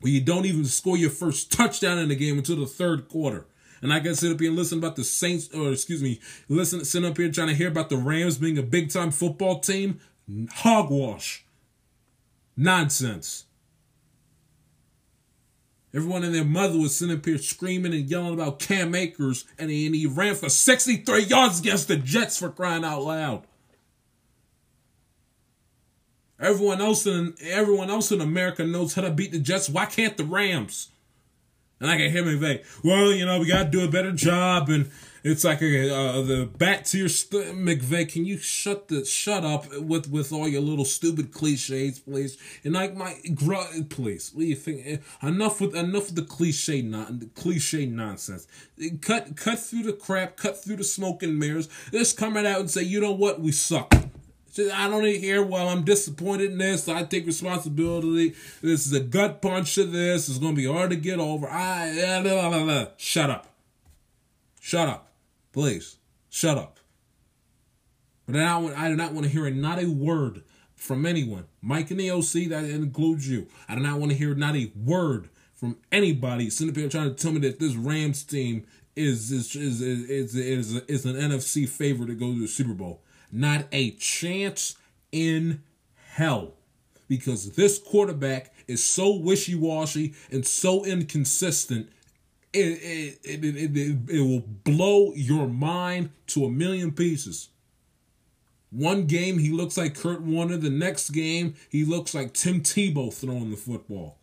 Where 0.02 0.12
you 0.12 0.22
don't 0.22 0.46
even 0.46 0.66
score 0.66 0.98
your 0.98 1.10
first 1.10 1.52
touchdown 1.52 1.98
in 1.98 2.10
the 2.10 2.16
game 2.16 2.38
until 2.38 2.58
the 2.58 2.66
third 2.66 3.08
quarter. 3.08 3.48
And 3.82 3.94
I 3.94 4.00
can 4.00 4.16
sit 4.16 4.32
up 4.32 4.40
here 4.40 4.50
and 4.50 4.58
listen 4.58 4.80
about 4.80 4.96
the 4.96 5.04
Saints, 5.04 5.54
or 5.54 5.72
excuse 5.72 6.02
me, 6.02 6.20
listen, 6.50 6.84
sit 6.86 7.06
up 7.06 7.18
here 7.18 7.32
trying 7.32 7.50
to 7.50 7.56
hear 7.56 7.68
about 7.68 7.90
the 7.90 7.98
Rams 7.98 8.38
being 8.38 8.58
a 8.58 8.64
big 8.64 8.92
time 8.92 9.12
football 9.12 9.60
team. 9.60 10.00
Hogwash. 10.52 11.46
Nonsense. 12.58 13.46
Everyone 15.94 16.24
and 16.24 16.36
their 16.36 16.44
mother 16.44 16.78
was 16.78 16.98
sitting 16.98 17.16
up 17.16 17.26
here 17.26 17.38
screaming 17.38 17.94
and 17.94 18.10
yelling 18.10 18.34
about 18.34 18.60
Cam 18.60 18.94
Akers, 18.96 19.46
and 19.58 19.70
he, 19.70 19.86
and 19.86 19.96
he 19.96 20.06
ran 20.06 20.36
for 20.36 20.50
63 20.50 21.24
yards 21.24 21.62
against 21.62 21.88
the 21.88 21.96
Jets 21.96 22.38
for 22.38 22.50
crying 22.50 22.84
out 22.84 23.04
loud. 23.04 23.48
Everyone 26.40 26.82
else 26.82 27.06
in 27.06 27.34
everyone 27.42 27.90
else 27.90 28.12
in 28.12 28.20
America 28.20 28.66
knows 28.66 28.94
how 28.96 29.02
to 29.04 29.12
beat 29.12 29.32
the 29.32 29.40
Jets. 29.40 29.70
Why 29.70 29.86
can't 29.86 30.18
the 30.18 30.26
Rams? 30.26 30.90
And 31.80 31.90
I 31.90 31.98
can 31.98 32.12
hear 32.12 32.24
McVay. 32.24 32.64
Well, 32.84 33.12
you 33.12 33.26
know, 33.26 33.40
we 33.40 33.48
got 33.48 33.64
to 33.64 33.70
do 33.70 33.84
a 33.84 33.90
better 33.90 34.14
job, 34.14 34.70
and 34.70 34.90
it's 35.26 35.44
like 35.44 35.58
uh, 35.58 36.22
the 36.22 36.50
back 36.58 36.86
to 36.86 36.98
your 36.98 37.10
st- 37.10 37.56
McVay. 37.56 38.12
Can 38.12 38.26
you 38.26 38.38
shut 38.38 38.88
the 38.88 39.04
shut 39.06 39.44
up 39.44 39.66
with 39.82 40.10
with 40.10 40.32
all 40.32 40.48
your 40.48 40.62
little 40.62 40.86
stupid 40.86 41.32
cliches, 41.34 42.00
please? 42.00 42.38
And 42.64 42.74
like 42.74 42.96
my 42.96 43.18
gr- 43.34 43.84
please, 43.90 44.32
what 44.34 44.42
do 44.42 44.48
you 44.48 44.56
think? 44.56 45.02
Enough 45.22 45.60
with 45.62 45.76
enough 45.76 46.10
of 46.10 46.16
the 46.16 46.22
cliche 46.22 46.82
non 46.82 47.32
cliche 47.36 47.86
nonsense. 47.86 48.48
Cut 49.02 49.36
cut 49.36 49.60
through 49.60 49.84
the 49.84 49.94
crap, 49.94 50.38
cut 50.38 50.64
through 50.64 50.78
the 50.78 50.84
smoke 50.84 51.24
and 51.24 51.38
mirrors. 51.40 51.70
Just 51.92 52.18
come 52.18 52.36
right 52.36 52.46
out 52.46 52.60
and 52.60 52.70
say, 52.70 52.84
you 52.84 53.02
know 53.02 53.14
what, 53.14 53.42
we 53.42 53.52
suck. 53.52 53.94
I 54.58 54.90
don't 54.90 55.06
hear, 55.06 55.44
well, 55.44 55.70
I'm 55.70 55.84
disappointed 55.84 56.52
in 56.52 56.58
this. 56.58 56.88
I 56.88 57.04
take 57.04 57.26
responsibility. 57.26 58.36
This 58.62 58.86
is 58.86 58.94
a 58.94 59.00
gut 59.00 59.42
punch 59.42 59.76
to 59.76 59.86
this. 59.86 60.30
It's 60.30 60.38
going 60.38 60.56
to 60.56 60.62
be 60.62 60.68
hard 60.68 60.92
to 60.92 60.96
get 60.96 61.20
over. 61.20 61.48
I, 61.48 62.22
blah, 62.24 62.50
blah, 62.50 62.64
blah. 62.64 62.88
Shut 62.98 63.30
up. 63.30 63.48
Shut 64.62 64.88
up. 64.88 65.12
Please. 65.52 65.98
Shut 66.30 66.58
up. 66.58 66.80
But 68.26 68.38
I, 68.38 68.86
I 68.86 68.90
do 68.90 68.96
not 68.96 69.14
want 69.14 69.26
to 69.26 69.32
hear 69.32 69.50
not 69.50 69.82
a 69.82 69.88
word 69.90 70.44
from 70.76 71.06
anyone. 71.06 71.46
Mike 71.62 71.92
and 71.92 72.00
the 72.00 72.12
OC, 72.12 72.50
that 72.50 72.64
includes 72.66 73.30
you. 73.30 73.48
I 73.68 73.76
do 73.76 73.82
not 73.82 74.00
want 74.00 74.12
to 74.12 74.18
hear 74.18 74.36
not 74.36 74.56
a 74.56 74.72
word 74.76 75.30
from 75.54 75.78
anybody 75.92 76.50
sitting 76.50 76.72
up 76.72 76.78
here 76.78 76.90
trying 76.90 77.14
to 77.14 77.16
tell 77.16 77.32
me 77.32 77.40
that 77.40 77.60
this 77.60 77.76
Rams 77.76 78.24
team 78.24 78.66
is 78.96 79.32
is 79.32 79.56
is 79.56 79.82
is, 79.82 80.10
is, 80.10 80.36
is, 80.36 80.76
is 80.88 81.06
an 81.06 81.16
NFC 81.16 81.68
favorite 81.68 82.08
to 82.08 82.16
go 82.16 82.34
to 82.34 82.40
the 82.40 82.48
Super 82.48 82.74
Bowl. 82.74 83.02
Not 83.32 83.66
a 83.72 83.92
chance 83.92 84.78
in 85.12 85.64
hell. 86.14 86.54
Because 87.08 87.52
this 87.52 87.78
quarterback 87.78 88.54
is 88.68 88.84
so 88.84 89.16
wishy 89.16 89.56
washy 89.56 90.14
and 90.32 90.46
so 90.46 90.84
inconsistent, 90.84 91.90
it, 92.54 93.20
it, 93.24 93.46
it, 93.46 93.78
it, 93.78 94.10
it 94.10 94.22
will 94.22 94.44
blow 94.64 95.14
your 95.14 95.48
mind 95.48 96.10
to 96.28 96.46
a 96.46 96.50
million 96.50 96.92
pieces. 96.92 97.50
One 98.72 99.06
game 99.06 99.38
he 99.38 99.52
looks 99.52 99.78
like 99.78 99.96
Kurt 99.96 100.22
Warner. 100.22 100.58
The 100.58 100.70
next 100.70 101.12
game 101.12 101.56
he 101.70 101.86
looks 101.86 102.14
like 102.14 102.34
Tim 102.34 102.62
Tebow 102.62 103.14
throwing 103.14 103.52
the 103.52 103.58
football. 103.58 104.18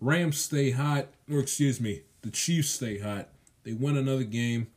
Rams 0.00 0.38
stay 0.38 0.70
hot, 0.70 1.08
or 1.30 1.40
excuse 1.40 1.80
me, 1.80 2.02
the 2.22 2.30
Chiefs 2.30 2.70
stay 2.70 2.98
hot. 2.98 3.28
They 3.64 3.72
win 3.72 3.96
another 3.96 4.24
game, 4.24 4.68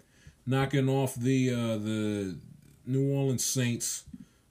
knocking 0.45 0.89
off 0.89 1.15
the 1.15 1.51
uh, 1.51 1.77
the 1.77 2.37
New 2.85 3.13
Orleans 3.13 3.45
Saints 3.45 4.03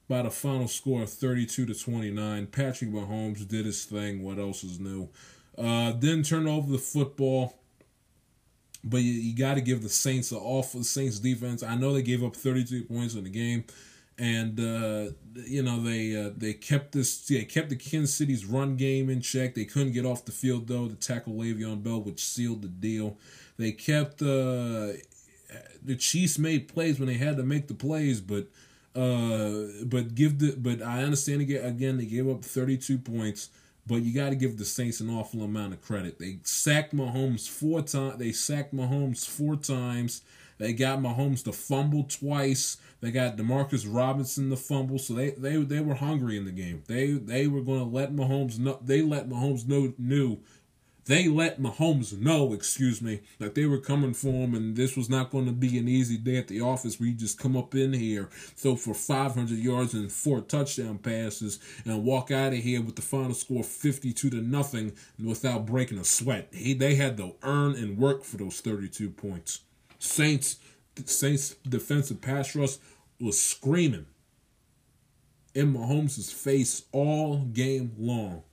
by 0.07 0.21
the 0.21 0.31
final 0.31 0.67
score 0.67 1.03
of 1.03 1.09
32 1.09 1.65
to 1.65 1.73
29. 1.73 2.47
Patrick 2.47 2.91
Mahomes 2.91 3.47
did 3.47 3.65
his 3.65 3.85
thing. 3.85 4.23
What 4.23 4.37
else 4.37 4.63
is 4.63 4.79
new? 4.79 5.09
Uh, 5.57 5.91
didn't 5.91 6.23
turn 6.23 6.47
over 6.47 6.71
the 6.71 6.77
football, 6.77 7.55
but 8.83 8.97
you, 8.97 9.13
you 9.13 9.35
got 9.35 9.55
to 9.55 9.61
give 9.61 9.83
the 9.83 9.89
Saints 9.89 10.31
an 10.31 10.39
awful 10.39 10.83
Saints 10.83 11.19
defense. 11.19 11.63
I 11.63 11.75
know 11.75 11.93
they 11.93 12.01
gave 12.01 12.23
up 12.23 12.35
32 12.35 12.83
points 12.83 13.13
in 13.13 13.23
the 13.23 13.29
game, 13.29 13.63
and 14.17 14.59
uh, 14.59 15.11
you 15.45 15.63
know 15.63 15.81
they 15.81 16.15
uh, 16.15 16.31
they 16.35 16.53
kept 16.53 16.91
this 16.91 17.25
they 17.27 17.45
kept 17.45 17.69
the 17.69 17.75
Kansas 17.75 18.13
City's 18.13 18.45
run 18.45 18.75
game 18.75 19.09
in 19.09 19.21
check. 19.21 19.53
They 19.55 19.65
couldn't 19.65 19.93
get 19.93 20.05
off 20.05 20.25
the 20.25 20.31
field 20.31 20.67
though 20.67 20.87
to 20.87 20.95
tackle 20.95 21.33
Le'Veon 21.33 21.83
Bell, 21.83 22.01
which 22.01 22.23
sealed 22.23 22.63
the 22.63 22.67
deal. 22.67 23.17
They 23.57 23.71
kept 23.71 24.21
uh, 24.21 24.93
the 25.83 25.95
Chiefs 25.97 26.39
made 26.39 26.67
plays 26.67 26.99
when 26.99 27.07
they 27.07 27.15
had 27.15 27.37
to 27.37 27.43
make 27.43 27.67
the 27.67 27.73
plays, 27.73 28.21
but 28.21 28.47
uh, 28.95 29.85
but 29.85 30.15
give 30.15 30.39
the 30.39 30.55
but 30.57 30.81
I 30.81 31.03
understand 31.03 31.41
again, 31.41 31.97
they 31.97 32.05
gave 32.05 32.29
up 32.29 32.43
32 32.43 32.97
points, 32.99 33.49
but 33.87 33.95
you 33.95 34.13
got 34.13 34.29
to 34.29 34.35
give 34.35 34.57
the 34.57 34.65
Saints 34.65 34.99
an 34.99 35.09
awful 35.09 35.43
amount 35.43 35.73
of 35.73 35.81
credit. 35.81 36.19
They 36.19 36.39
sacked 36.43 36.95
Mahomes 36.95 37.47
four 37.47 37.81
times. 37.81 38.17
They 38.17 38.31
sacked 38.31 38.73
Mahomes 38.73 39.27
four 39.27 39.55
times. 39.55 40.21
They 40.59 40.73
got 40.73 40.99
Mahomes 40.99 41.43
to 41.45 41.51
fumble 41.51 42.03
twice. 42.03 42.77
They 43.01 43.11
got 43.11 43.35
Demarcus 43.35 43.85
Robinson 43.89 44.49
to 44.49 44.55
fumble. 44.55 44.99
So 44.99 45.13
they 45.13 45.31
they 45.31 45.57
they 45.57 45.79
were 45.79 45.95
hungry 45.95 46.37
in 46.37 46.45
the 46.45 46.51
game. 46.51 46.83
They 46.87 47.07
they 47.11 47.47
were 47.47 47.61
going 47.61 47.79
to 47.79 47.85
let 47.85 48.13
Mahomes 48.15 48.59
know. 48.59 48.79
They 48.81 49.01
let 49.01 49.27
Mahomes 49.27 49.67
know 49.67 49.93
knew 49.97 50.39
they 51.05 51.27
let 51.27 51.61
Mahomes 51.61 52.17
know, 52.17 52.53
excuse 52.53 53.01
me, 53.01 53.21
that 53.39 53.55
they 53.55 53.65
were 53.65 53.79
coming 53.79 54.13
for 54.13 54.31
him 54.31 54.55
and 54.55 54.75
this 54.75 54.95
was 54.95 55.09
not 55.09 55.31
going 55.31 55.45
to 55.45 55.51
be 55.51 55.77
an 55.77 55.87
easy 55.87 56.17
day 56.17 56.37
at 56.37 56.47
the 56.47 56.61
office 56.61 56.99
where 56.99 57.09
you 57.09 57.15
just 57.15 57.39
come 57.39 57.57
up 57.57 57.75
in 57.75 57.93
here, 57.93 58.29
throw 58.31 58.75
for 58.75 58.93
500 58.93 59.49
yards 59.57 59.93
and 59.93 60.11
four 60.11 60.41
touchdown 60.41 60.97
passes 60.97 61.59
and 61.85 62.03
walk 62.03 62.31
out 62.31 62.53
of 62.53 62.59
here 62.59 62.81
with 62.81 62.95
the 62.95 63.01
final 63.01 63.33
score 63.33 63.63
52 63.63 64.29
to 64.29 64.37
nothing 64.37 64.93
without 65.21 65.65
breaking 65.65 65.97
a 65.97 66.05
sweat. 66.05 66.47
He, 66.51 66.73
they 66.73 66.95
had 66.95 67.17
to 67.17 67.35
earn 67.43 67.75
and 67.75 67.97
work 67.97 68.23
for 68.23 68.37
those 68.37 68.61
32 68.61 69.09
points. 69.09 69.61
Saints 69.99 70.57
Saints 71.05 71.55
defensive 71.67 72.21
pass 72.21 72.55
rush 72.55 72.77
was 73.19 73.41
screaming 73.41 74.05
in 75.55 75.73
Mahomes' 75.73 76.31
face 76.31 76.83
all 76.91 77.45
game 77.45 77.93
long 77.97 78.43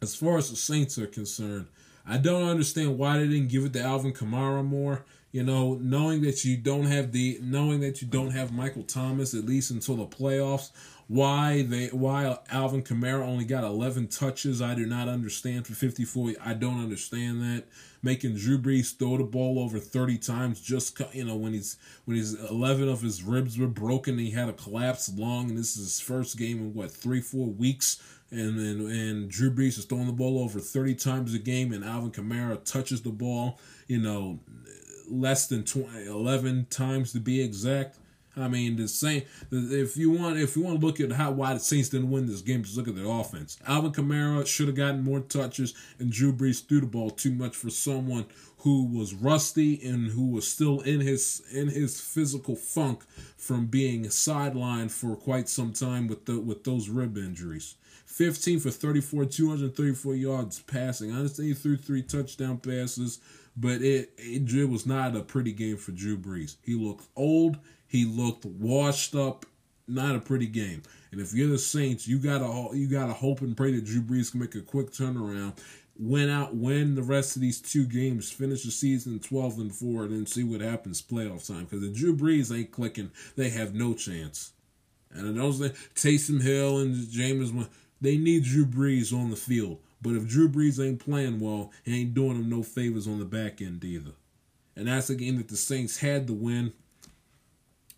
as 0.00 0.14
far 0.14 0.38
as 0.38 0.50
the 0.50 0.56
Saints 0.56 0.98
are 0.98 1.06
concerned, 1.06 1.66
I 2.06 2.18
don't 2.18 2.48
understand 2.48 2.98
why 2.98 3.18
they 3.18 3.26
didn't 3.26 3.48
give 3.48 3.64
it 3.64 3.72
to 3.74 3.82
Alvin 3.82 4.12
Kamara 4.12 4.64
more. 4.64 5.04
You 5.30 5.42
know, 5.42 5.74
knowing 5.74 6.22
that 6.22 6.42
you 6.44 6.56
don't 6.56 6.86
have 6.86 7.12
the 7.12 7.38
knowing 7.42 7.80
that 7.80 8.00
you 8.00 8.08
don't 8.08 8.30
have 8.30 8.50
Michael 8.50 8.82
Thomas 8.82 9.34
at 9.34 9.44
least 9.44 9.70
until 9.70 9.96
the 9.96 10.06
playoffs, 10.06 10.70
why 11.06 11.62
they 11.62 11.88
why 11.88 12.38
Alvin 12.50 12.82
Kamara 12.82 13.26
only 13.26 13.44
got 13.44 13.62
11 13.62 14.08
touches, 14.08 14.62
I 14.62 14.74
do 14.74 14.86
not 14.86 15.06
understand 15.06 15.66
for 15.66 15.74
54. 15.74 16.34
I 16.42 16.54
don't 16.54 16.82
understand 16.82 17.42
that. 17.42 17.64
Making 18.02 18.36
Drew 18.36 18.58
Brees 18.58 18.96
throw 18.96 19.18
the 19.18 19.24
ball 19.24 19.58
over 19.58 19.78
30 19.78 20.18
times 20.18 20.60
just 20.60 20.98
you 21.12 21.24
know 21.24 21.36
when 21.36 21.52
he's 21.52 21.76
when 22.06 22.16
he's 22.16 22.32
11 22.34 22.88
of 22.88 23.02
his 23.02 23.22
ribs 23.22 23.58
were 23.58 23.66
broken, 23.66 24.16
he 24.16 24.30
had 24.30 24.48
a 24.48 24.54
collapsed 24.54 25.18
lung, 25.18 25.50
and 25.50 25.58
this 25.58 25.76
is 25.76 25.84
his 25.84 26.00
first 26.00 26.38
game 26.38 26.58
in 26.58 26.74
what 26.74 26.90
three 26.90 27.20
four 27.20 27.48
weeks 27.48 28.00
and, 28.30 28.58
and 28.58 28.90
and 28.90 29.30
Drew 29.30 29.50
Brees 29.50 29.78
is 29.78 29.84
throwing 29.84 30.06
the 30.06 30.12
ball 30.12 30.38
over 30.38 30.60
30 30.60 30.94
times 30.94 31.34
a 31.34 31.38
game, 31.38 31.72
and 31.72 31.84
Alvin 31.84 32.10
Kamara 32.10 32.62
touches 32.64 33.02
the 33.02 33.10
ball, 33.10 33.58
you 33.86 33.98
know, 33.98 34.40
less 35.08 35.46
than 35.46 35.64
20, 35.64 36.06
11 36.06 36.66
times 36.70 37.12
to 37.12 37.20
be 37.20 37.40
exact. 37.40 37.96
I 38.36 38.46
mean, 38.46 38.76
the 38.76 38.86
same. 38.86 39.22
If 39.50 39.96
you 39.96 40.12
want, 40.12 40.38
if 40.38 40.56
you 40.56 40.62
want 40.62 40.80
to 40.80 40.86
look 40.86 41.00
at 41.00 41.10
how 41.12 41.32
why 41.32 41.54
the 41.54 41.60
Saints 41.60 41.88
didn't 41.88 42.10
win 42.10 42.26
this 42.26 42.40
game, 42.40 42.62
just 42.62 42.76
look 42.76 42.86
at 42.86 42.94
their 42.94 43.06
offense. 43.06 43.58
Alvin 43.66 43.92
Kamara 43.92 44.46
should 44.46 44.68
have 44.68 44.76
gotten 44.76 45.02
more 45.02 45.20
touches, 45.20 45.74
and 45.98 46.12
Drew 46.12 46.32
Brees 46.32 46.64
threw 46.64 46.80
the 46.80 46.86
ball 46.86 47.10
too 47.10 47.32
much 47.32 47.56
for 47.56 47.70
someone 47.70 48.26
who 48.58 48.86
was 48.86 49.14
rusty 49.14 49.80
and 49.84 50.10
who 50.10 50.30
was 50.30 50.46
still 50.46 50.80
in 50.80 51.00
his 51.00 51.42
in 51.52 51.68
his 51.68 52.00
physical 52.00 52.56
funk 52.56 53.02
from 53.36 53.66
being 53.66 54.04
sidelined 54.04 54.90
for 54.90 55.16
quite 55.16 55.48
some 55.48 55.72
time 55.72 56.06
with 56.06 56.26
the 56.26 56.38
with 56.38 56.64
those 56.64 56.88
rib 56.88 57.16
injuries. 57.16 57.76
15 58.18 58.58
for 58.58 58.70
34, 58.72 59.26
234 59.26 60.14
yards 60.16 60.58
passing. 60.62 61.12
I 61.12 61.18
understand 61.18 61.50
he 61.50 61.54
threw 61.54 61.76
three 61.76 62.02
touchdown 62.02 62.58
passes, 62.58 63.20
but 63.56 63.80
it, 63.80 64.10
it 64.18 64.52
it 64.52 64.64
was 64.64 64.86
not 64.86 65.14
a 65.14 65.20
pretty 65.20 65.52
game 65.52 65.76
for 65.76 65.92
Drew 65.92 66.18
Brees. 66.18 66.56
He 66.60 66.74
looked 66.74 67.06
old. 67.14 67.58
He 67.86 68.04
looked 68.04 68.44
washed 68.44 69.14
up. 69.14 69.46
Not 69.86 70.16
a 70.16 70.18
pretty 70.18 70.48
game. 70.48 70.82
And 71.12 71.20
if 71.20 71.32
you're 71.32 71.48
the 71.48 71.60
Saints, 71.60 72.08
you 72.08 72.18
gotta 72.18 72.76
you 72.76 72.88
gotta 72.88 73.12
hope 73.12 73.40
and 73.40 73.56
pray 73.56 73.70
that 73.76 73.84
Drew 73.84 74.02
Brees 74.02 74.32
can 74.32 74.40
make 74.40 74.56
a 74.56 74.62
quick 74.62 74.90
turnaround, 74.90 75.56
win 75.96 76.28
out, 76.28 76.56
win 76.56 76.96
the 76.96 77.02
rest 77.04 77.36
of 77.36 77.42
these 77.42 77.60
two 77.60 77.86
games, 77.86 78.32
finish 78.32 78.64
the 78.64 78.72
season 78.72 79.20
twelve 79.20 79.60
and 79.60 79.72
four, 79.72 80.02
and 80.02 80.12
then 80.12 80.26
see 80.26 80.42
what 80.42 80.60
happens 80.60 81.00
playoff 81.00 81.46
time. 81.46 81.66
Because 81.66 81.84
if 81.84 81.94
Drew 81.94 82.16
Brees 82.16 82.52
ain't 82.52 82.72
clicking, 82.72 83.12
they 83.36 83.50
have 83.50 83.76
no 83.76 83.94
chance. 83.94 84.50
And 85.12 85.38
those 85.38 85.60
Taysom 85.60 86.42
Hill 86.42 86.78
and 86.80 86.96
Jameis, 87.06 87.68
they 88.00 88.16
need 88.16 88.44
Drew 88.44 88.66
Brees 88.66 89.12
on 89.12 89.30
the 89.30 89.36
field. 89.36 89.78
But 90.00 90.14
if 90.14 90.28
Drew 90.28 90.48
Brees 90.48 90.84
ain't 90.84 91.00
playing 91.04 91.40
well, 91.40 91.72
he 91.84 92.02
ain't 92.02 92.14
doing 92.14 92.34
them 92.34 92.48
no 92.48 92.62
favors 92.62 93.08
on 93.08 93.18
the 93.18 93.24
back 93.24 93.60
end 93.60 93.84
either. 93.84 94.12
And 94.76 94.86
that's 94.86 95.10
a 95.10 95.16
game 95.16 95.36
that 95.38 95.48
the 95.48 95.56
Saints 95.56 95.98
had 95.98 96.28
to 96.28 96.32
win. 96.32 96.72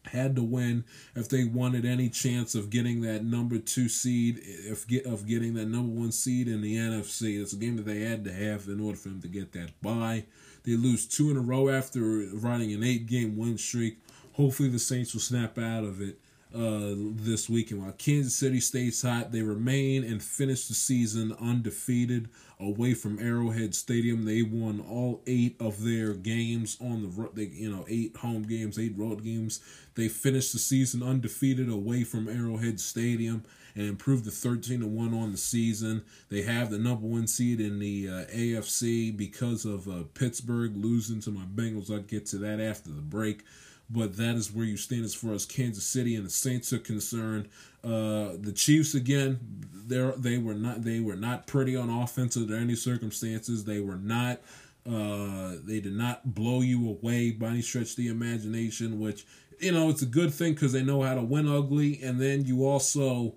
Had 0.07 0.35
to 0.37 0.43
win 0.43 0.85
if 1.15 1.29
they 1.29 1.45
wanted 1.45 1.85
any 1.85 2.09
chance 2.09 2.55
of 2.55 2.71
getting 2.71 3.03
that 3.03 3.23
number 3.23 3.59
two 3.59 3.91
seed, 3.91 4.41
if 4.43 4.87
get 4.87 5.05
of 5.05 5.27
getting 5.27 5.53
that 5.55 5.67
number 5.67 5.93
one 5.93 6.11
seed 6.11 6.49
in 6.49 6.63
the 6.63 6.75
NFC. 6.75 7.39
It's 7.41 7.53
a 7.53 7.57
game 7.57 7.77
that 7.77 7.85
they 7.85 8.01
had 8.01 8.25
to 8.25 8.33
have 8.33 8.67
in 8.67 8.81
order 8.81 8.97
for 8.97 9.11
them 9.11 9.21
to 9.21 9.29
get 9.29 9.53
that 9.53 9.79
bye. 9.83 10.25
They 10.65 10.73
lose 10.73 11.07
two 11.07 11.31
in 11.31 11.37
a 11.37 11.41
row 11.41 11.69
after 11.69 12.01
riding 12.33 12.73
an 12.73 12.83
eight 12.83 13.07
game 13.07 13.37
win 13.37 13.59
streak. 13.59 13.99
Hopefully 14.33 14.71
the 14.71 14.79
Saints 14.79 15.13
will 15.13 15.21
snap 15.21 15.59
out 15.59 15.85
of 15.85 16.01
it 16.01 16.19
uh, 16.55 16.95
this 16.97 17.49
weekend. 17.49 17.83
While 17.83 17.93
Kansas 17.93 18.35
City 18.35 18.61
stays 18.61 19.03
hot, 19.03 19.33
they 19.33 19.43
remain 19.43 20.05
and 20.05 20.23
finish 20.23 20.67
the 20.67 20.75
season 20.75 21.35
undefeated 21.41 22.29
away 22.59 22.95
from 22.95 23.19
Arrowhead 23.19 23.75
Stadium. 23.75 24.25
They 24.25 24.43
won 24.43 24.81
all 24.81 25.23
eight 25.27 25.57
of 25.61 25.85
their 25.85 26.15
games 26.15 26.77
on 26.81 27.03
the 27.03 27.09
road. 27.09 27.37
they 27.37 27.45
you 27.45 27.71
know 27.71 27.85
eight 27.89 28.17
home 28.17 28.43
games, 28.43 28.79
eight 28.79 28.97
road 28.97 29.23
games. 29.23 29.61
They 29.95 30.09
finished 30.09 30.53
the 30.53 30.59
season 30.59 31.03
undefeated 31.03 31.69
away 31.69 32.05
from 32.05 32.29
Arrowhead 32.29 32.81
Stadium 32.81 33.45
and 33.75 33.87
improved 33.87 34.25
to 34.25 34.31
13 34.31 34.81
to 34.81 34.87
1 34.87 35.15
on 35.15 35.33
the 35.33 35.39
season. 35.39 36.03
They 36.29 36.43
have 36.43 36.71
the 36.71 36.79
number 36.79 37.07
one 37.07 37.27
seed 37.27 37.61
in 37.61 37.79
the 37.79 38.09
uh, 38.09 38.25
AFC 38.27 39.17
because 39.17 39.65
of 39.65 39.89
uh, 39.89 40.05
Pittsburgh 40.15 40.77
losing 40.77 41.21
to 41.21 41.31
my 41.31 41.45
Bengals. 41.45 41.91
I'll 41.91 42.01
get 42.01 42.27
to 42.27 42.39
that 42.39 42.61
after 42.61 42.91
the 42.91 43.03
break 43.03 43.45
but 43.91 44.17
that 44.17 44.37
is 44.37 44.53
where 44.53 44.65
you 44.65 44.77
stand 44.77 45.05
as 45.05 45.15
far 45.15 45.33
as 45.33 45.45
Kansas 45.45 45.85
City 45.85 46.15
and 46.15 46.25
the 46.25 46.31
Saints 46.31 46.73
are 46.73 46.79
concerned. 46.79 47.49
Uh, 47.83 48.37
the 48.39 48.53
Chiefs 48.55 48.95
again, 48.95 49.41
they 49.87 50.13
they 50.17 50.39
were 50.39 50.55
not 50.55 50.83
they 50.83 51.01
were 51.01 51.17
not 51.17 51.47
pretty 51.47 51.75
on 51.75 51.91
offense 51.91 52.37
under 52.37 52.57
any 52.57 52.77
circumstances. 52.77 53.65
They 53.65 53.81
were 53.81 53.97
not. 53.97 54.41
Uh, 54.89 55.57
they 55.65 55.81
did 55.81 55.93
not 55.93 56.35
blow 56.35 56.63
you 56.63 56.89
away 56.89 57.33
by 57.33 57.49
any 57.49 57.63
stretch 57.63 57.91
of 57.91 57.97
the 57.97 58.09
imagination, 58.09 59.01
which 59.01 59.27
you 59.59 59.73
know 59.73 59.91
it's 59.91 60.03
a 60.03 60.07
good 60.07 60.33
thing 60.33 60.55
because 60.55 60.73
they 60.73 60.83
know 60.83 61.03
how 61.03 61.15
to 61.15 61.23
win 61.23 61.49
ugly. 61.49 62.01
And 62.03 62.21
then 62.21 62.45
you 62.45 62.65
also, 62.65 63.35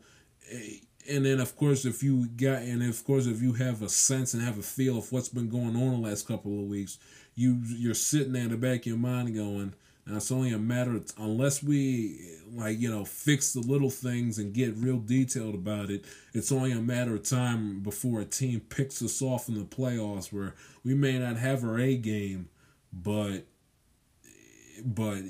eh, 0.52 0.78
and 1.10 1.26
then 1.26 1.40
of 1.40 1.56
course 1.56 1.84
if 1.84 2.04
you 2.04 2.28
got 2.28 2.62
and 2.62 2.84
of 2.84 3.04
course 3.04 3.26
if 3.26 3.42
you 3.42 3.54
have 3.54 3.82
a 3.82 3.90
sense 3.90 4.34
and 4.34 4.44
have 4.44 4.60
a 4.60 4.64
feel 4.64 5.00
of 5.00 5.12
what's 5.12 5.30
been 5.30 5.50
going 5.50 5.76
on 5.76 6.02
the 6.02 6.08
last 6.10 6.28
couple 6.28 6.60
of 6.60 6.68
weeks, 6.68 7.00
you 7.36 7.60
you're 7.66 7.94
sitting 7.96 8.34
there 8.34 8.44
in 8.44 8.52
the 8.52 8.58
back 8.58 8.82
of 8.82 8.86
your 8.86 8.98
mind 8.98 9.34
going 9.34 9.74
now 10.06 10.18
it's 10.18 10.32
only 10.32 10.52
a 10.52 10.60
matter 10.60 10.98
of, 10.98 11.12
unless 11.18 11.64
we 11.64 12.20
like 12.52 12.80
you 12.80 12.92
know 12.92 13.06
fix 13.06 13.54
the 13.54 13.62
little 13.62 13.90
things 13.90 14.38
and 14.38 14.54
get 14.54 14.76
real 14.76 15.00
detailed 15.00 15.56
about 15.56 15.90
it. 15.90 16.04
It's 16.34 16.52
only 16.52 16.72
a 16.72 16.82
matter 16.82 17.16
of 17.16 17.24
time 17.24 17.80
before 17.80 18.20
a 18.20 18.26
team 18.26 18.60
picks 18.62 19.02
us 19.02 19.22
off 19.22 19.48
in 19.48 19.56
the 19.56 19.64
playoffs 19.64 20.34
where 20.34 20.56
we 20.84 20.94
may 20.94 21.18
not 21.20 21.38
have 21.38 21.64
our 21.64 21.80
A 21.80 21.96
game, 21.96 22.50
but 22.92 23.46
but 24.84 25.22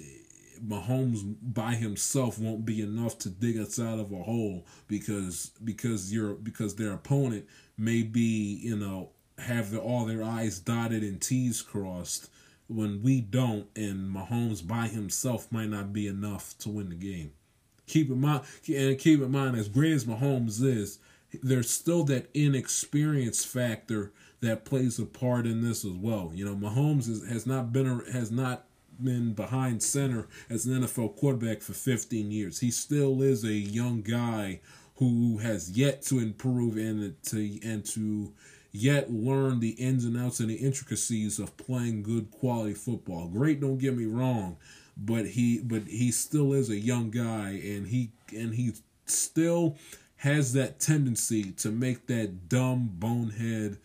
Mahomes 0.65 1.35
by 1.41 1.75
himself 1.75 2.39
won't 2.39 2.65
be 2.65 2.81
enough 2.81 3.17
to 3.19 3.29
dig 3.29 3.57
us 3.57 3.79
out 3.79 3.99
of 3.99 4.11
a 4.11 4.23
hole 4.23 4.65
because 4.87 5.51
because 5.63 6.11
your 6.13 6.33
because 6.33 6.75
their 6.75 6.93
opponent 6.93 7.45
may 7.77 8.01
be 8.01 8.59
you 8.63 8.75
know 8.75 9.09
have 9.37 9.71
the, 9.71 9.79
all 9.79 10.05
their 10.05 10.23
I's 10.23 10.59
dotted 10.59 11.03
and 11.03 11.21
T's 11.21 11.61
crossed 11.61 12.29
when 12.67 13.01
we 13.01 13.21
don't, 13.21 13.67
and 13.75 14.13
Mahomes 14.15 14.65
by 14.65 14.87
himself 14.87 15.51
might 15.51 15.69
not 15.69 15.93
be 15.93 16.07
enough 16.07 16.57
to 16.59 16.69
win 16.69 16.89
the 16.89 16.95
game. 16.95 17.31
Keep 17.87 18.09
in 18.09 18.21
mind, 18.21 18.43
and 18.67 18.97
keep 18.97 19.21
in 19.21 19.31
mind, 19.31 19.57
as 19.57 19.67
great 19.67 19.93
as 19.93 20.05
Mahomes 20.05 20.63
is, 20.63 20.99
there's 21.41 21.69
still 21.69 22.03
that 22.05 22.29
inexperience 22.33 23.43
factor 23.43 24.11
that 24.41 24.65
plays 24.65 24.99
a 24.99 25.05
part 25.05 25.45
in 25.45 25.61
this 25.61 25.83
as 25.85 25.93
well. 25.93 26.31
You 26.33 26.45
know, 26.45 26.55
Mahomes 26.55 27.09
is, 27.09 27.27
has 27.27 27.45
not 27.45 27.73
been 27.73 27.87
a, 27.87 28.11
has 28.11 28.31
not 28.31 28.65
been 29.01 29.33
behind 29.33 29.81
center 29.81 30.27
as 30.49 30.65
an 30.65 30.81
NFL 30.81 31.15
quarterback 31.15 31.61
for 31.61 31.73
15 31.73 32.31
years. 32.31 32.59
He 32.59 32.71
still 32.71 33.21
is 33.21 33.43
a 33.43 33.53
young 33.53 34.01
guy 34.01 34.59
who 34.97 35.39
has 35.39 35.71
yet 35.71 36.01
to 36.03 36.19
improve 36.19 36.77
and 36.77 37.15
to 37.23 37.59
and 37.63 37.83
to 37.85 38.31
yet 38.73 39.13
learn 39.13 39.59
the 39.59 39.69
ins 39.71 40.03
and 40.03 40.17
outs 40.17 40.39
and 40.39 40.49
the 40.49 40.55
intricacies 40.55 41.39
of 41.39 41.55
playing 41.55 42.01
good 42.03 42.31
quality 42.31 42.73
football. 42.73 43.27
Great, 43.27 43.61
don't 43.61 43.77
get 43.77 43.95
me 43.95 44.05
wrong, 44.05 44.57
but 44.97 45.27
he 45.27 45.59
but 45.59 45.83
he 45.83 46.11
still 46.11 46.51
is 46.53 46.69
a 46.69 46.77
young 46.77 47.11
guy 47.11 47.51
and 47.51 47.87
he 47.87 48.11
and 48.35 48.55
he 48.55 48.73
still 49.05 49.77
has 50.17 50.53
that 50.53 50.79
tendency 50.79 51.51
to 51.51 51.69
make 51.69 52.07
that 52.07 52.49
dumb 52.49 52.89
bonehead 52.93 53.77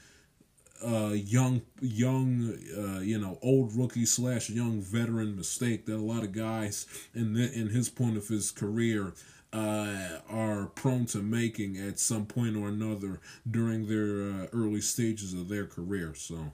uh 0.85 1.09
young 1.13 1.61
young 1.81 2.57
uh 2.77 3.01
you 3.01 3.19
know 3.19 3.37
old 3.43 3.75
rookie 3.75 4.07
slash 4.07 4.49
young 4.49 4.81
veteran 4.81 5.35
mistake 5.35 5.87
that 5.87 5.97
a 5.97 5.97
lot 5.97 6.23
of 6.23 6.31
guys 6.33 6.87
in 7.15 7.33
the, 7.35 7.53
in 7.53 7.69
his 7.69 7.89
point 7.89 8.17
of 8.17 8.29
his 8.29 8.53
career 8.53 9.13
uh, 9.53 10.19
are 10.29 10.67
prone 10.67 11.07
to 11.07 11.19
making 11.19 11.77
at 11.77 11.99
some 11.99 12.27
point 12.27 12.57
or 12.57 12.69
another 12.69 13.21
during 13.51 13.89
their 13.89 14.43
uh, 14.43 14.47
early 14.53 14.81
stages 14.81 15.35
of 15.35 15.49
their 15.49 15.67
career. 15.67 16.15
So. 16.15 16.53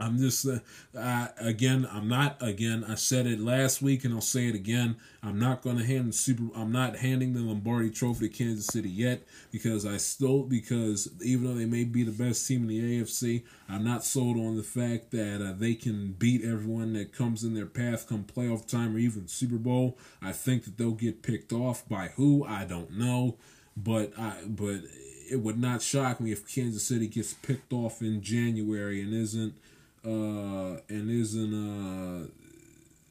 I'm 0.00 0.18
just 0.18 0.46
uh, 0.46 0.58
uh, 0.98 1.28
again. 1.38 1.86
I'm 1.90 2.08
not 2.08 2.36
again. 2.40 2.84
I 2.88 2.94
said 2.94 3.26
it 3.26 3.38
last 3.38 3.82
week, 3.82 4.04
and 4.04 4.14
I'll 4.14 4.20
say 4.22 4.48
it 4.48 4.54
again. 4.54 4.96
I'm 5.22 5.38
not 5.38 5.60
going 5.60 5.76
to 5.76 5.84
hand 5.84 6.08
the 6.08 6.12
super. 6.14 6.44
I'm 6.56 6.72
not 6.72 6.96
handing 6.96 7.34
the 7.34 7.40
Lombardi 7.40 7.90
Trophy 7.90 8.28
to 8.28 8.34
Kansas 8.34 8.66
City 8.66 8.88
yet 8.88 9.22
because 9.52 9.84
I 9.84 9.98
still 9.98 10.42
because 10.42 11.10
even 11.22 11.44
though 11.44 11.54
they 11.54 11.66
may 11.66 11.84
be 11.84 12.02
the 12.02 12.10
best 12.10 12.48
team 12.48 12.62
in 12.62 12.68
the 12.68 13.00
AFC, 13.00 13.42
I'm 13.68 13.84
not 13.84 14.04
sold 14.04 14.38
on 14.38 14.56
the 14.56 14.62
fact 14.62 15.10
that 15.10 15.46
uh, 15.46 15.52
they 15.56 15.74
can 15.74 16.12
beat 16.12 16.42
everyone 16.42 16.94
that 16.94 17.12
comes 17.12 17.44
in 17.44 17.54
their 17.54 17.66
path 17.66 18.08
come 18.08 18.24
playoff 18.24 18.66
time 18.66 18.96
or 18.96 18.98
even 18.98 19.28
Super 19.28 19.56
Bowl. 19.58 19.98
I 20.22 20.32
think 20.32 20.64
that 20.64 20.78
they'll 20.78 20.92
get 20.92 21.22
picked 21.22 21.52
off 21.52 21.86
by 21.88 22.08
who 22.16 22.44
I 22.44 22.64
don't 22.64 22.92
know, 22.92 23.36
but 23.76 24.18
I 24.18 24.44
but 24.46 24.80
it 25.30 25.40
would 25.40 25.60
not 25.60 25.80
shock 25.80 26.20
me 26.20 26.32
if 26.32 26.52
Kansas 26.52 26.82
City 26.84 27.06
gets 27.06 27.34
picked 27.34 27.72
off 27.72 28.02
in 28.02 28.20
January 28.20 29.00
and 29.00 29.14
isn't 29.14 29.54
uh, 30.04 30.80
and 30.88 31.10
isn't 31.10 31.54
uh, 31.54 32.26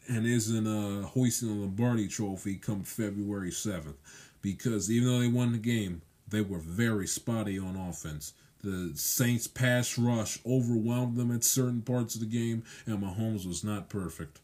and 0.07 0.25
isn't 0.25 0.67
uh, 0.67 1.05
hoisting 1.07 1.49
the 1.49 1.61
Lombardi 1.61 2.07
Trophy 2.07 2.55
come 2.55 2.83
February 2.83 3.51
seventh, 3.51 3.97
because 4.41 4.89
even 4.91 5.07
though 5.07 5.19
they 5.19 5.27
won 5.27 5.51
the 5.51 5.57
game, 5.57 6.01
they 6.27 6.41
were 6.41 6.59
very 6.59 7.07
spotty 7.07 7.59
on 7.59 7.75
offense. 7.75 8.33
The 8.61 8.91
Saints' 8.95 9.47
pass 9.47 9.97
rush 9.97 10.39
overwhelmed 10.45 11.15
them 11.15 11.31
at 11.31 11.43
certain 11.43 11.81
parts 11.81 12.15
of 12.15 12.21
the 12.21 12.27
game, 12.27 12.63
and 12.85 13.01
Mahomes 13.01 13.47
was 13.47 13.63
not 13.63 13.87
perfect. 13.87 14.41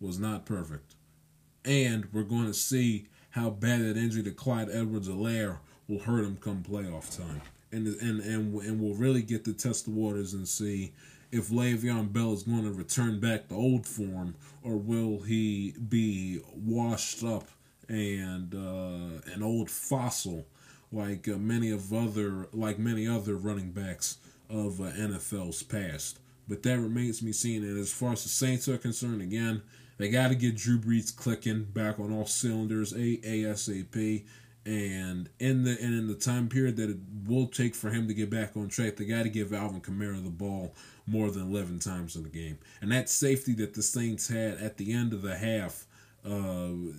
Was 0.00 0.18
not 0.18 0.46
perfect. 0.46 0.94
And 1.64 2.06
we're 2.12 2.22
going 2.22 2.46
to 2.46 2.54
see 2.54 3.08
how 3.30 3.50
bad 3.50 3.80
that 3.80 3.96
injury 3.96 4.22
to 4.22 4.30
Clyde 4.30 4.68
Edwards-Helaire 4.70 5.58
will 5.88 5.98
hurt 5.98 6.24
him 6.24 6.38
come 6.40 6.62
playoff 6.62 7.16
time. 7.16 7.42
And, 7.72 7.86
and, 7.86 8.20
and, 8.20 8.54
and 8.62 8.80
we'll 8.80 8.94
really 8.94 9.22
get 9.22 9.44
to 9.44 9.52
test 9.52 9.84
the 9.84 9.90
waters 9.90 10.32
and 10.32 10.48
see 10.48 10.92
if 11.32 11.48
Le'Veon 11.48 12.12
Bell 12.12 12.32
is 12.32 12.42
going 12.42 12.64
to 12.64 12.72
return 12.72 13.20
back 13.20 13.48
to 13.48 13.54
old 13.54 13.86
form, 13.86 14.34
or 14.62 14.76
will 14.76 15.20
he 15.20 15.74
be 15.88 16.40
washed 16.54 17.22
up 17.22 17.48
and 17.88 18.54
uh, 18.54 19.32
an 19.34 19.42
old 19.42 19.68
fossil 19.70 20.46
like 20.92 21.28
uh, 21.28 21.36
many 21.36 21.70
of 21.70 21.92
other 21.92 22.48
like 22.52 22.78
many 22.78 23.06
other 23.06 23.36
running 23.36 23.70
backs 23.70 24.18
of 24.48 24.80
uh, 24.80 24.84
NFL's 24.84 25.62
past. 25.62 26.18
But 26.48 26.62
that 26.64 26.78
remains 26.78 27.20
be 27.20 27.32
seen. 27.32 27.62
And 27.62 27.78
as 27.78 27.92
far 27.92 28.12
as 28.12 28.24
the 28.24 28.28
Saints 28.28 28.68
are 28.68 28.78
concerned, 28.78 29.22
again, 29.22 29.62
they 29.98 30.08
got 30.08 30.28
to 30.28 30.34
get 30.34 30.56
Drew 30.56 30.78
Brees 30.78 31.14
clicking 31.14 31.64
back 31.64 32.00
on 32.00 32.12
all 32.12 32.26
cylinders, 32.26 32.92
a 32.92 33.18
ASAP. 33.18 34.24
And 34.66 35.28
in 35.38 35.64
the 35.64 35.70
and 35.80 35.94
in 35.94 36.06
the 36.06 36.14
time 36.14 36.48
period 36.48 36.76
that 36.76 36.90
it 36.90 36.98
will 37.26 37.46
take 37.46 37.74
for 37.74 37.90
him 37.90 38.08
to 38.08 38.14
get 38.14 38.30
back 38.30 38.56
on 38.56 38.68
track, 38.68 38.96
they 38.96 39.04
got 39.04 39.22
to 39.22 39.28
give 39.30 39.52
Alvin 39.52 39.80
Kamara 39.80 40.22
the 40.22 40.30
ball 40.30 40.74
more 41.10 41.30
than 41.30 41.50
11 41.50 41.80
times 41.80 42.16
in 42.16 42.22
the 42.22 42.28
game. 42.28 42.58
And 42.80 42.92
that 42.92 43.08
safety 43.08 43.52
that 43.54 43.74
the 43.74 43.82
Saints 43.82 44.28
had 44.28 44.58
at 44.58 44.76
the 44.76 44.92
end 44.92 45.12
of 45.12 45.22
the 45.22 45.36
half, 45.36 45.86
uh, 46.24 46.92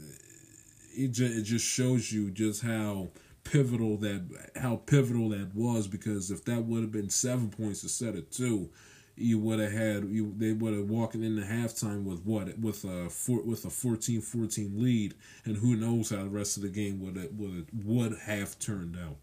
it, 0.93 1.09
just, 1.09 1.37
it 1.37 1.43
just 1.43 1.65
shows 1.65 2.11
you 2.11 2.29
just 2.29 2.61
how 2.61 3.09
pivotal 3.43 3.97
that 3.97 4.23
how 4.55 4.75
pivotal 4.85 5.29
that 5.29 5.53
was 5.55 5.87
because 5.87 6.29
if 6.29 6.45
that 6.45 6.63
would 6.63 6.81
have 6.81 6.91
been 6.91 7.09
seven 7.09 7.49
points 7.49 7.83
instead 7.83 8.15
of 8.15 8.29
two, 8.29 8.69
you 9.15 9.39
would 9.39 9.59
have 9.59 9.71
had 9.71 10.05
you 10.05 10.33
they 10.37 10.53
would 10.53 10.73
have 10.73 10.89
walking 10.89 11.23
into 11.23 11.41
halftime 11.41 12.03
with 12.03 12.23
what 12.25 12.57
with 12.59 12.83
a 12.83 13.09
four, 13.09 13.41
with 13.41 13.65
a 13.65 13.69
14-14 13.69 14.79
lead 14.79 15.13
and 15.45 15.57
who 15.57 15.75
knows 15.75 16.09
how 16.09 16.23
the 16.23 16.29
rest 16.29 16.57
of 16.57 16.63
the 16.63 16.69
game 16.69 16.99
would 17.01 17.15
have, 17.15 17.31
would 17.31 17.67
would 17.85 18.17
have 18.19 18.57
turned 18.59 18.97
out 18.97 19.17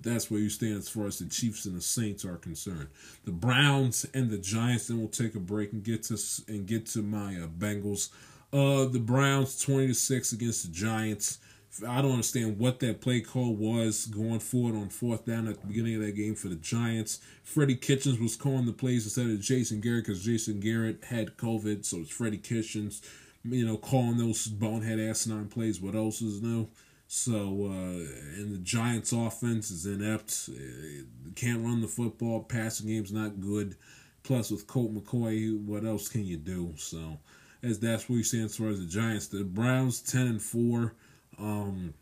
but 0.00 0.10
that's 0.10 0.30
where 0.30 0.40
you 0.40 0.48
stand 0.48 0.76
as 0.76 0.88
far 0.88 1.06
as 1.06 1.18
the 1.18 1.26
Chiefs 1.26 1.64
and 1.66 1.76
the 1.76 1.80
Saints 1.80 2.24
are 2.24 2.36
concerned. 2.36 2.88
The 3.24 3.32
Browns 3.32 4.06
and 4.14 4.30
the 4.30 4.38
Giants. 4.38 4.86
Then 4.86 4.98
we'll 4.98 5.08
take 5.08 5.34
a 5.34 5.40
break 5.40 5.72
and 5.72 5.82
get 5.82 6.04
to 6.04 6.18
and 6.46 6.66
get 6.66 6.86
to 6.86 7.02
my 7.02 7.34
uh, 7.34 7.48
Bengals. 7.48 8.10
Uh, 8.52 8.86
the 8.86 9.00
Browns 9.00 9.60
twenty 9.60 9.88
to 9.88 9.94
six 9.94 10.32
against 10.32 10.66
the 10.66 10.72
Giants. 10.72 11.38
I 11.86 12.00
don't 12.00 12.12
understand 12.12 12.58
what 12.58 12.80
that 12.80 13.00
play 13.00 13.20
call 13.20 13.54
was 13.54 14.06
going 14.06 14.40
forward 14.40 14.74
on 14.74 14.88
fourth 14.88 15.26
down 15.26 15.46
at 15.48 15.60
the 15.60 15.66
beginning 15.66 15.96
of 15.96 16.00
that 16.02 16.16
game 16.16 16.34
for 16.34 16.48
the 16.48 16.56
Giants. 16.56 17.20
Freddie 17.44 17.76
Kitchens 17.76 18.18
was 18.18 18.36
calling 18.36 18.66
the 18.66 18.72
plays 18.72 19.04
instead 19.04 19.26
of 19.26 19.40
Jason 19.40 19.80
Garrett 19.80 20.06
because 20.06 20.24
Jason 20.24 20.60
Garrett 20.60 21.04
had 21.04 21.36
COVID, 21.36 21.84
so 21.84 21.98
it's 21.98 22.10
Freddie 22.10 22.38
Kitchens, 22.38 23.02
you 23.44 23.66
know, 23.66 23.76
calling 23.76 24.16
those 24.16 24.46
bonehead 24.46 24.98
asinine 24.98 25.48
plays. 25.48 25.80
What 25.80 25.94
else 25.94 26.22
is 26.22 26.40
new? 26.40 26.68
So, 27.10 27.70
uh, 27.72 28.38
and 28.38 28.52
the 28.52 28.60
Giants' 28.62 29.12
offense 29.12 29.70
is 29.70 29.86
inept. 29.86 30.50
Uh, 30.52 31.04
can't 31.34 31.64
run 31.64 31.80
the 31.80 31.88
football. 31.88 32.42
Passing 32.42 32.88
game's 32.88 33.12
not 33.12 33.40
good. 33.40 33.76
Plus, 34.22 34.50
with 34.50 34.66
Colt 34.66 34.94
McCoy, 34.94 35.58
what 35.64 35.86
else 35.86 36.08
can 36.08 36.26
you 36.26 36.36
do? 36.36 36.74
So, 36.76 37.18
as 37.62 37.80
that's 37.80 38.10
what 38.10 38.16
you 38.16 38.24
say 38.24 38.40
as 38.40 38.56
far 38.56 38.68
as 38.68 38.78
the 38.78 38.86
Giants. 38.86 39.28
The 39.28 39.42
Browns, 39.42 40.02
ten 40.02 40.26
and 40.26 40.42
four. 40.42 40.94
Um, 41.38 41.94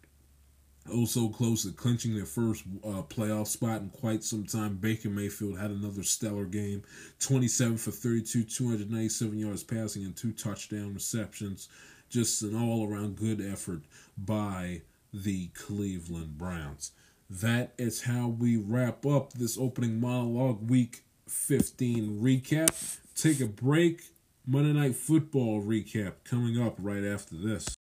also 0.92 1.28
close 1.28 1.62
to 1.62 1.70
clinching 1.70 2.16
their 2.16 2.26
first 2.26 2.64
uh, 2.84 3.02
playoff 3.02 3.46
spot 3.46 3.82
in 3.82 3.90
quite 3.90 4.24
some 4.24 4.44
time. 4.44 4.74
Baker 4.74 5.08
Mayfield 5.08 5.58
had 5.58 5.70
another 5.70 6.02
stellar 6.02 6.46
game 6.46 6.82
27 7.20 7.76
for 7.76 7.92
32, 7.92 8.42
297 8.42 9.38
yards 9.38 9.62
passing, 9.62 10.04
and 10.04 10.16
two 10.16 10.32
touchdown 10.32 10.94
receptions. 10.94 11.68
Just 12.08 12.42
an 12.42 12.56
all 12.56 12.88
around 12.88 13.16
good 13.16 13.40
effort 13.40 13.82
by 14.16 14.82
the 15.12 15.48
Cleveland 15.48 16.38
Browns. 16.38 16.92
That 17.28 17.72
is 17.78 18.02
how 18.02 18.28
we 18.28 18.56
wrap 18.56 19.04
up 19.04 19.32
this 19.32 19.58
opening 19.58 20.00
monologue 20.00 20.70
week 20.70 21.04
15 21.28 22.20
recap. 22.20 22.98
Take 23.14 23.40
a 23.40 23.46
break. 23.46 24.02
Monday 24.46 24.72
Night 24.72 24.94
Football 24.94 25.60
recap 25.62 26.12
coming 26.24 26.60
up 26.60 26.76
right 26.78 27.04
after 27.04 27.34
this. 27.34 27.75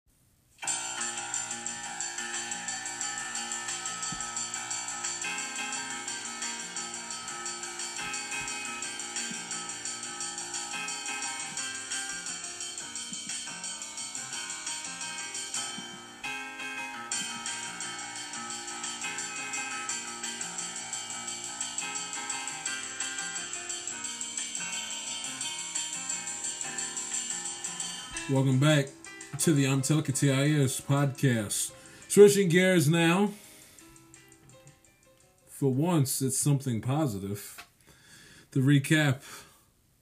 Welcome 28.46 28.60
back 28.60 28.90
to 29.40 29.54
the 29.54 29.66
I'm 29.66 29.82
TIS 29.82 30.80
podcast. 30.80 31.72
Switching 32.08 32.48
gears 32.48 32.88
now. 32.88 33.32
For 35.50 35.72
once, 35.72 36.22
it's 36.22 36.38
something 36.38 36.80
positive. 36.80 37.66
The 38.52 38.60
recap 38.60 39.24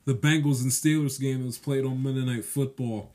the 0.04 0.14
Bengals 0.14 0.62
and 0.62 0.72
Steelers 0.72 1.22
game 1.22 1.40
that 1.40 1.46
was 1.46 1.58
played 1.58 1.86
on 1.86 2.04
Monday 2.04 2.26
Night 2.26 2.44
Football. 2.44 3.14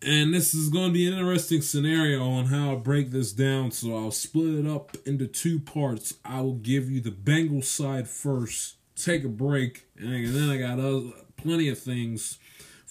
And 0.00 0.32
this 0.32 0.54
is 0.54 0.68
going 0.68 0.90
to 0.90 0.94
be 0.94 1.08
an 1.08 1.14
interesting 1.14 1.60
scenario 1.60 2.22
on 2.22 2.44
how 2.44 2.70
I 2.70 2.76
break 2.76 3.10
this 3.10 3.32
down. 3.32 3.72
So 3.72 3.96
I'll 3.96 4.12
split 4.12 4.54
it 4.54 4.66
up 4.68 4.96
into 5.04 5.26
two 5.26 5.58
parts. 5.58 6.14
I 6.24 6.40
will 6.40 6.54
give 6.54 6.88
you 6.88 7.00
the 7.00 7.10
Bengals 7.10 7.64
side 7.64 8.06
first, 8.06 8.76
take 8.94 9.24
a 9.24 9.28
break, 9.28 9.88
and 9.98 10.28
then 10.28 10.50
I 10.50 10.58
got 10.58 10.78
other, 10.78 11.10
plenty 11.36 11.68
of 11.68 11.80
things 11.80 12.38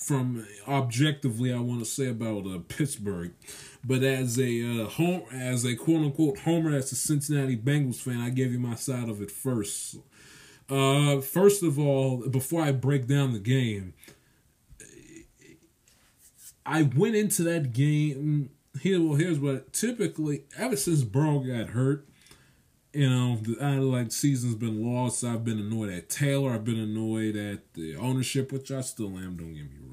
from 0.04 0.46
objectively 0.68 1.54
I 1.54 1.60
want 1.60 1.80
to 1.80 1.86
say 1.86 2.08
about 2.08 2.46
uh, 2.46 2.60
Pittsburgh, 2.68 3.34
but 3.84 4.04
as 4.04 4.40
a 4.40 4.84
uh, 4.84 4.88
home 4.90 5.24
as 5.32 5.66
a 5.66 5.76
quote 5.76 6.02
unquote 6.02 6.40
homer 6.40 6.76
as 6.76 6.92
a 6.92 6.96
Cincinnati 6.96 7.58
Bengals 7.58 8.02
fan, 8.02 8.20
I 8.20 8.30
give 8.30 8.52
you 8.52 8.60
my 8.60 8.76
side 8.76 9.10
of 9.10 9.22
it 9.22 9.32
first. 9.32 9.98
Uh, 10.70 11.20
first 11.22 11.64
of 11.64 11.78
all, 11.78 12.28
before 12.30 12.62
I 12.62 12.72
break 12.72 13.08
down 13.08 13.34
the 13.34 13.40
game, 13.40 13.94
I 16.66 16.84
went 16.84 17.16
into 17.16 17.44
that 17.44 17.74
game. 17.74 18.50
Here, 18.82 19.00
well, 19.00 19.16
here's 19.16 19.40
what 19.40 19.72
typically 19.72 20.44
ever 20.58 20.76
since 20.76 21.04
Burrow 21.04 21.40
got 21.40 21.70
hurt, 21.70 22.08
you 22.94 23.10
know, 23.10 23.40
I 23.60 23.78
like 23.78 24.12
season's 24.12 24.56
been 24.56 24.86
lost. 24.86 25.24
I've 25.24 25.44
been 25.44 25.60
annoyed 25.60 25.90
at 25.90 26.10
Taylor. 26.10 26.52
I've 26.52 26.64
been 26.64 26.80
annoyed 26.80 27.36
at 27.36 27.74
the 27.74 27.96
ownership, 27.96 28.52
which 28.52 28.72
I 28.72 28.82
still 28.82 29.18
am. 29.18 29.36
Don't 29.36 29.54
get 29.54 29.64
me 29.64 29.78
wrong. 29.82 29.93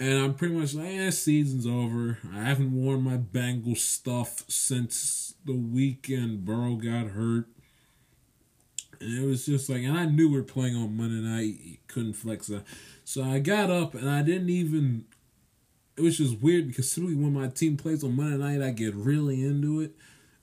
And 0.00 0.18
I'm 0.18 0.34
pretty 0.34 0.54
much 0.54 0.74
like, 0.74 0.86
eh, 0.86 1.10
season's 1.10 1.66
over. 1.66 2.18
I 2.32 2.42
haven't 2.42 2.72
worn 2.72 3.02
my 3.02 3.16
Bengals 3.16 3.78
stuff 3.78 4.44
since 4.48 5.34
the 5.44 5.54
weekend 5.54 6.44
Burrow 6.44 6.76
got 6.76 7.08
hurt. 7.08 7.46
And 9.00 9.24
it 9.24 9.26
was 9.26 9.46
just 9.46 9.68
like, 9.68 9.82
and 9.82 9.96
I 9.96 10.04
knew 10.06 10.28
we 10.28 10.36
were 10.36 10.44
playing 10.44 10.76
on 10.76 10.96
Monday 10.96 11.20
night. 11.20 11.80
Couldn't 11.88 12.14
flex 12.14 12.46
that. 12.46 12.64
So 13.04 13.24
I 13.24 13.38
got 13.40 13.70
up 13.70 13.94
and 13.94 14.08
I 14.08 14.22
didn't 14.22 14.50
even. 14.50 15.04
It 15.96 16.02
was 16.02 16.18
just 16.18 16.40
weird 16.40 16.68
because 16.68 16.92
typically 16.94 17.16
when 17.16 17.32
my 17.32 17.48
team 17.48 17.76
plays 17.76 18.04
on 18.04 18.14
Monday 18.14 18.36
night, 18.36 18.64
I 18.64 18.70
get 18.70 18.94
really 18.94 19.42
into 19.44 19.80
it. 19.80 19.96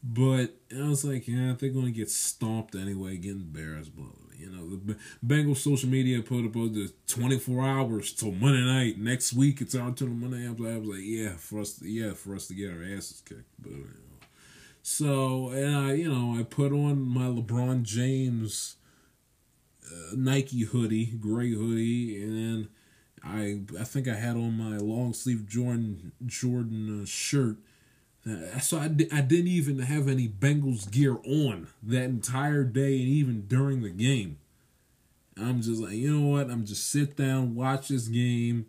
But 0.03 0.53
I 0.77 0.87
was 0.87 1.05
like, 1.05 1.27
yeah, 1.27 1.53
they're 1.57 1.69
going 1.69 1.85
to 1.85 1.91
get 1.91 2.09
stomped 2.09 2.75
anyway, 2.75 3.17
getting 3.17 3.39
embarrassed. 3.39 3.95
Blah, 3.95 4.07
You 4.45 4.51
know, 4.51 4.69
the 4.69 4.95
Bengals 5.25 5.57
social 5.57 5.89
media 5.89 6.21
put 6.21 6.45
up 6.45 6.53
the 6.53 6.91
24 7.07 7.65
hours 7.65 8.13
till 8.13 8.31
Monday 8.31 8.63
night. 8.63 8.99
Next 8.99 9.33
week, 9.33 9.59
it's 9.59 9.75
out 9.75 9.97
till 9.97 10.07
Monday. 10.07 10.47
I 10.47 10.51
was, 10.51 10.87
like, 10.87 10.99
yeah, 11.01 11.33
for 11.37 11.59
us, 11.59 11.73
to, 11.79 11.89
yeah, 11.89 12.13
for 12.13 12.35
us 12.35 12.47
to 12.47 12.53
get 12.53 12.71
our 12.71 12.83
asses 12.83 13.21
kicked. 13.25 13.43
But 13.59 13.71
you 13.71 13.77
know. 13.77 14.27
so, 14.83 15.49
and 15.49 15.75
I, 15.75 15.93
you 15.93 16.13
know, 16.13 16.39
I 16.39 16.43
put 16.43 16.71
on 16.71 17.01
my 17.01 17.25
LeBron 17.25 17.83
James 17.83 18.75
uh, 19.91 20.15
Nike 20.15 20.61
hoodie, 20.61 21.05
gray 21.19 21.51
hoodie, 21.51 22.21
and 22.21 22.69
I, 23.23 23.61
I 23.79 23.83
think 23.83 24.07
I 24.07 24.15
had 24.15 24.35
on 24.35 24.57
my 24.57 24.77
long 24.77 25.13
sleeve 25.13 25.47
Jordan 25.47 26.11
Jordan 26.25 27.01
uh, 27.01 27.05
shirt 27.05 27.57
Uh, 28.28 28.59
so 28.59 28.80
I, 28.80 28.86
I 28.86 29.21
didn't 29.21 29.47
even 29.47 29.80
have 29.80 30.07
any 30.07 30.28
Bengals 30.28 30.89
gear 30.89 31.17
on 31.26 31.67
that 31.84 32.05
entire 32.05 32.63
day 32.63 32.99
and 32.99 33.07
even 33.07 33.45
during 33.47 33.84
the 33.84 33.89
game. 33.89 34.39
I'm 35.38 35.61
just 35.61 35.82
like, 35.82 35.93
you 35.93 36.17
know 36.17 36.28
what? 36.28 36.49
I'm 36.49 36.65
just 36.65 36.89
sit 36.89 37.15
down, 37.15 37.55
watch 37.55 37.89
this 37.89 38.07
game. 38.07 38.65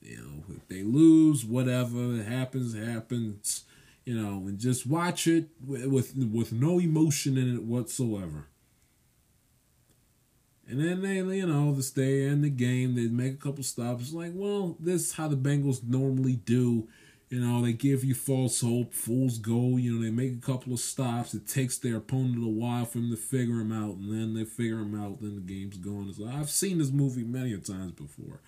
You 0.00 0.16
know, 0.16 0.56
if 0.56 0.66
they 0.68 0.82
lose, 0.82 1.44
whatever 1.44 2.22
happens, 2.22 2.74
happens. 2.74 3.64
You 4.04 4.14
know, 4.14 4.46
and 4.46 4.58
just 4.58 4.86
watch 4.86 5.26
it 5.26 5.48
with 5.64 6.14
with 6.16 6.52
no 6.52 6.78
emotion 6.78 7.36
in 7.36 7.56
it 7.56 7.64
whatsoever. 7.64 8.46
And 10.68 10.80
then 10.80 11.02
they, 11.02 11.16
you 11.36 11.46
know, 11.46 11.74
this 11.74 11.90
day 11.90 12.24
in 12.24 12.42
the 12.42 12.50
game, 12.50 12.94
they 12.94 13.06
make 13.08 13.34
a 13.34 13.36
couple 13.36 13.62
stops. 13.62 14.04
It's 14.04 14.12
like, 14.12 14.32
well, 14.34 14.76
this 14.80 15.06
is 15.06 15.12
how 15.12 15.28
the 15.28 15.36
Bengals 15.36 15.82
normally 15.86 16.36
do 16.36 16.88
you 17.28 17.40
know, 17.40 17.60
they 17.60 17.72
give 17.72 18.04
you 18.04 18.14
false 18.14 18.60
hope, 18.60 18.94
fool's 18.94 19.38
gold. 19.38 19.80
You 19.80 19.94
know, 19.94 20.02
they 20.02 20.10
make 20.10 20.32
a 20.32 20.46
couple 20.46 20.72
of 20.72 20.80
stops. 20.80 21.34
It 21.34 21.48
takes 21.48 21.76
their 21.76 21.96
opponent 21.96 22.44
a 22.44 22.48
while 22.48 22.84
for 22.84 22.98
them 22.98 23.10
to 23.10 23.16
figure 23.16 23.60
him 23.60 23.72
out, 23.72 23.96
and 23.96 24.12
then 24.12 24.34
they 24.34 24.44
figure 24.44 24.78
him 24.78 24.94
out. 24.94 25.20
Then 25.20 25.34
the 25.34 25.40
game's 25.40 25.76
going. 25.76 26.12
So 26.12 26.26
I've 26.26 26.50
seen 26.50 26.78
this 26.78 26.92
movie 26.92 27.24
many 27.24 27.52
a 27.52 27.58
times 27.58 27.92
before. 27.92 28.40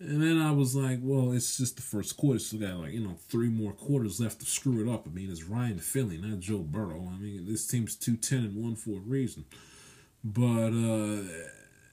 And 0.00 0.22
then 0.22 0.40
I 0.40 0.50
was 0.50 0.74
like, 0.74 0.98
well, 1.02 1.32
it's 1.32 1.58
just 1.58 1.76
the 1.76 1.82
first 1.82 2.16
quarter. 2.16 2.38
So 2.38 2.56
got 2.56 2.78
like, 2.78 2.92
you 2.92 3.00
know, 3.00 3.16
three 3.28 3.50
more 3.50 3.72
quarters 3.72 4.18
left 4.18 4.40
to 4.40 4.46
screw 4.46 4.80
it 4.80 4.92
up. 4.92 5.06
I 5.06 5.10
mean, 5.10 5.30
it's 5.30 5.44
Ryan 5.44 5.78
Finley, 5.78 6.16
not 6.16 6.40
Joe 6.40 6.58
Burrow. 6.58 7.12
I 7.14 7.18
mean, 7.18 7.44
this 7.46 7.66
team's 7.66 7.96
210 7.96 8.38
and 8.38 8.64
1 8.64 8.76
for 8.76 8.92
a 8.92 9.00
reason. 9.00 9.44
But, 10.24 10.72
uh, 10.72 11.22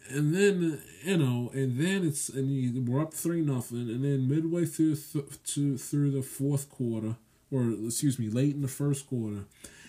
and 0.10 0.34
then 0.34 0.82
you 1.04 1.18
know, 1.18 1.52
and 1.54 1.80
then 1.80 2.06
it's 2.06 2.30
and 2.30 2.52
you, 2.52 2.82
we're 2.82 3.02
up 3.02 3.14
three 3.14 3.42
nothing, 3.42 3.90
and 3.90 4.04
then 4.04 4.28
midway 4.28 4.66
through 4.66 4.96
th- 4.96 5.44
to 5.54 5.78
through 5.78 6.12
the 6.12 6.22
fourth 6.22 6.70
quarter, 6.70 7.16
or 7.52 7.72
excuse 7.86 8.20
me, 8.20 8.30
late 8.30 8.56
in 8.56 8.62
the 8.62 8.68
first 8.68 9.08
quarter, 9.08 9.46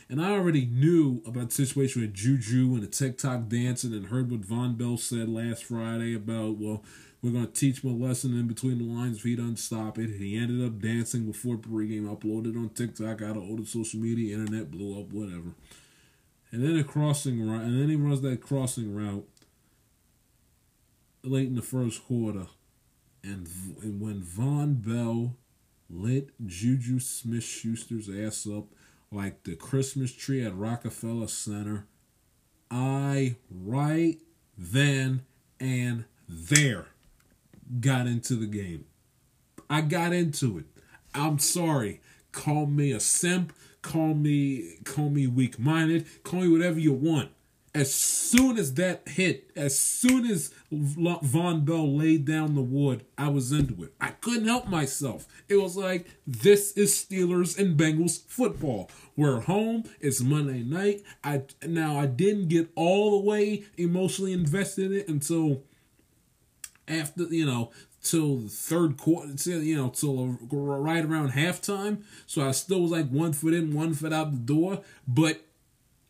and 0.09 0.21
I 0.21 0.33
already 0.33 0.67
knew 0.67 1.23
about 1.27 1.51
the 1.51 1.55
situation 1.55 2.03
with 2.03 2.15
Juju 2.15 2.75
and 2.75 2.83
the 2.83 2.87
TikTok 2.87 3.49
dancing, 3.49 3.93
and 3.93 4.07
heard 4.07 4.31
what 4.31 4.43
Vonn 4.43 4.77
Bell 4.77 4.97
said 4.97 5.29
last 5.29 5.65
Friday 5.65 6.15
about 6.15 6.59
well. 6.59 6.83
We're 7.21 7.33
gonna 7.33 7.49
teach 7.49 7.83
him 7.83 7.91
a 7.91 8.07
lesson 8.07 8.39
in 8.39 8.47
between 8.47 8.79
the 8.79 8.85
lines 8.85 9.17
if 9.17 9.25
he 9.25 9.35
doesn't 9.35 9.57
stop 9.57 9.99
it. 9.99 10.09
He 10.09 10.37
ended 10.37 10.65
up 10.65 10.79
dancing 10.79 11.27
before 11.27 11.57
pregame, 11.57 12.05
uploaded 12.05 12.57
on 12.57 12.69
TikTok, 12.69 13.19
got 13.19 13.37
all 13.37 13.57
the 13.57 13.67
social 13.67 13.99
media, 13.99 14.39
internet 14.39 14.71
blew 14.71 15.01
up, 15.01 15.13
whatever. 15.13 15.49
And 16.53 16.63
then 16.63 16.79
a 16.79 16.85
crossing 16.85 17.45
route, 17.45 17.63
and 17.63 17.81
then 17.81 17.89
he 17.89 17.97
runs 17.97 18.21
that 18.21 18.41
crossing 18.41 18.95
route 18.95 19.27
late 21.31 21.49
in 21.49 21.55
the 21.55 21.63
first 21.63 22.05
quarter, 22.07 22.47
and, 23.23 23.49
and 23.83 24.01
when 24.01 24.23
Vonn 24.23 24.83
Bell 24.85 25.37
lit 25.91 26.31
Juju 26.45 27.01
Smith 27.01 27.45
Schuster's 27.45 28.09
ass 28.09 28.47
up 28.47 28.67
like 29.11 29.45
the 29.45 29.57
Christmas 29.57 30.13
tree 30.13 30.45
at 30.45 30.57
Rockefeller 30.57 31.29
Center, 31.29 31.87
I 32.71 33.37
right 33.51 34.19
then 34.57 35.23
and 35.59 36.05
there 36.29 36.89
got 37.81 38.07
into 38.07 38.35
the 38.35 38.47
game. 38.47 38.85
I 39.71 39.83
got 39.83 40.13
into 40.13 40.59
it. 40.59 40.65
I'm 41.15 41.39
sorry. 41.39 42.01
Call 42.33 42.67
me 42.67 42.93
a 42.93 43.01
simp, 43.01 43.53
call 43.83 44.15
me 44.15 44.77
call 44.85 45.09
me 45.09 45.27
weak 45.27 45.59
minded, 45.59 46.07
call 46.23 46.41
me 46.41 46.49
whatever 46.49 46.79
you 46.79 46.93
want. 46.93 47.31
As 47.79 47.95
soon 47.95 48.59
as 48.59 48.75
that 48.75 49.07
hit, 49.07 49.53
as 49.55 49.79
soon 49.79 50.27
as 50.27 50.53
Vonn 50.73 51.65
Bell 51.65 51.97
laid 51.97 52.25
down 52.25 52.57
the 52.57 52.61
wood, 52.61 53.05
I 53.17 53.29
was 53.29 53.53
into 53.53 53.85
it. 53.85 53.95
I 54.01 54.09
couldn't 54.09 54.49
help 54.49 54.67
myself. 54.67 55.29
It 55.49 55.63
was 55.63 55.77
like, 55.77 56.09
this 56.27 56.73
is 56.73 56.93
Steelers 56.93 57.57
and 57.57 57.79
Bengals 57.79 58.27
football. 58.27 58.91
We're 59.15 59.43
home. 59.43 59.85
It's 60.01 60.21
Monday 60.21 60.65
night. 60.65 61.05
I 61.23 61.43
now 61.65 61.97
I 61.97 62.07
didn't 62.07 62.49
get 62.49 62.69
all 62.75 63.13
the 63.13 63.25
way 63.25 63.63
emotionally 63.77 64.33
invested 64.33 64.87
in 64.87 64.99
it 64.99 65.09
until 65.09 65.63
after 66.89 67.27
you 67.31 67.47
know 67.47 67.71
till 68.03 68.39
the 68.39 68.49
third 68.49 68.97
quarter, 68.97 69.35
till, 69.35 69.63
you 69.63 69.77
know, 69.77 69.91
till 69.91 70.39
right 70.51 71.05
around 71.05 71.31
halftime. 71.31 72.03
So 72.27 72.47
I 72.47 72.53
still 72.53 72.83
was 72.83 72.91
like 72.91 73.09
one 73.09 73.33
foot 73.33 73.55
in, 73.55 73.75
one 73.75 73.95
foot 73.95 74.13
out 74.13 74.33
the 74.33 74.39
door. 74.39 74.83
But 75.07 75.43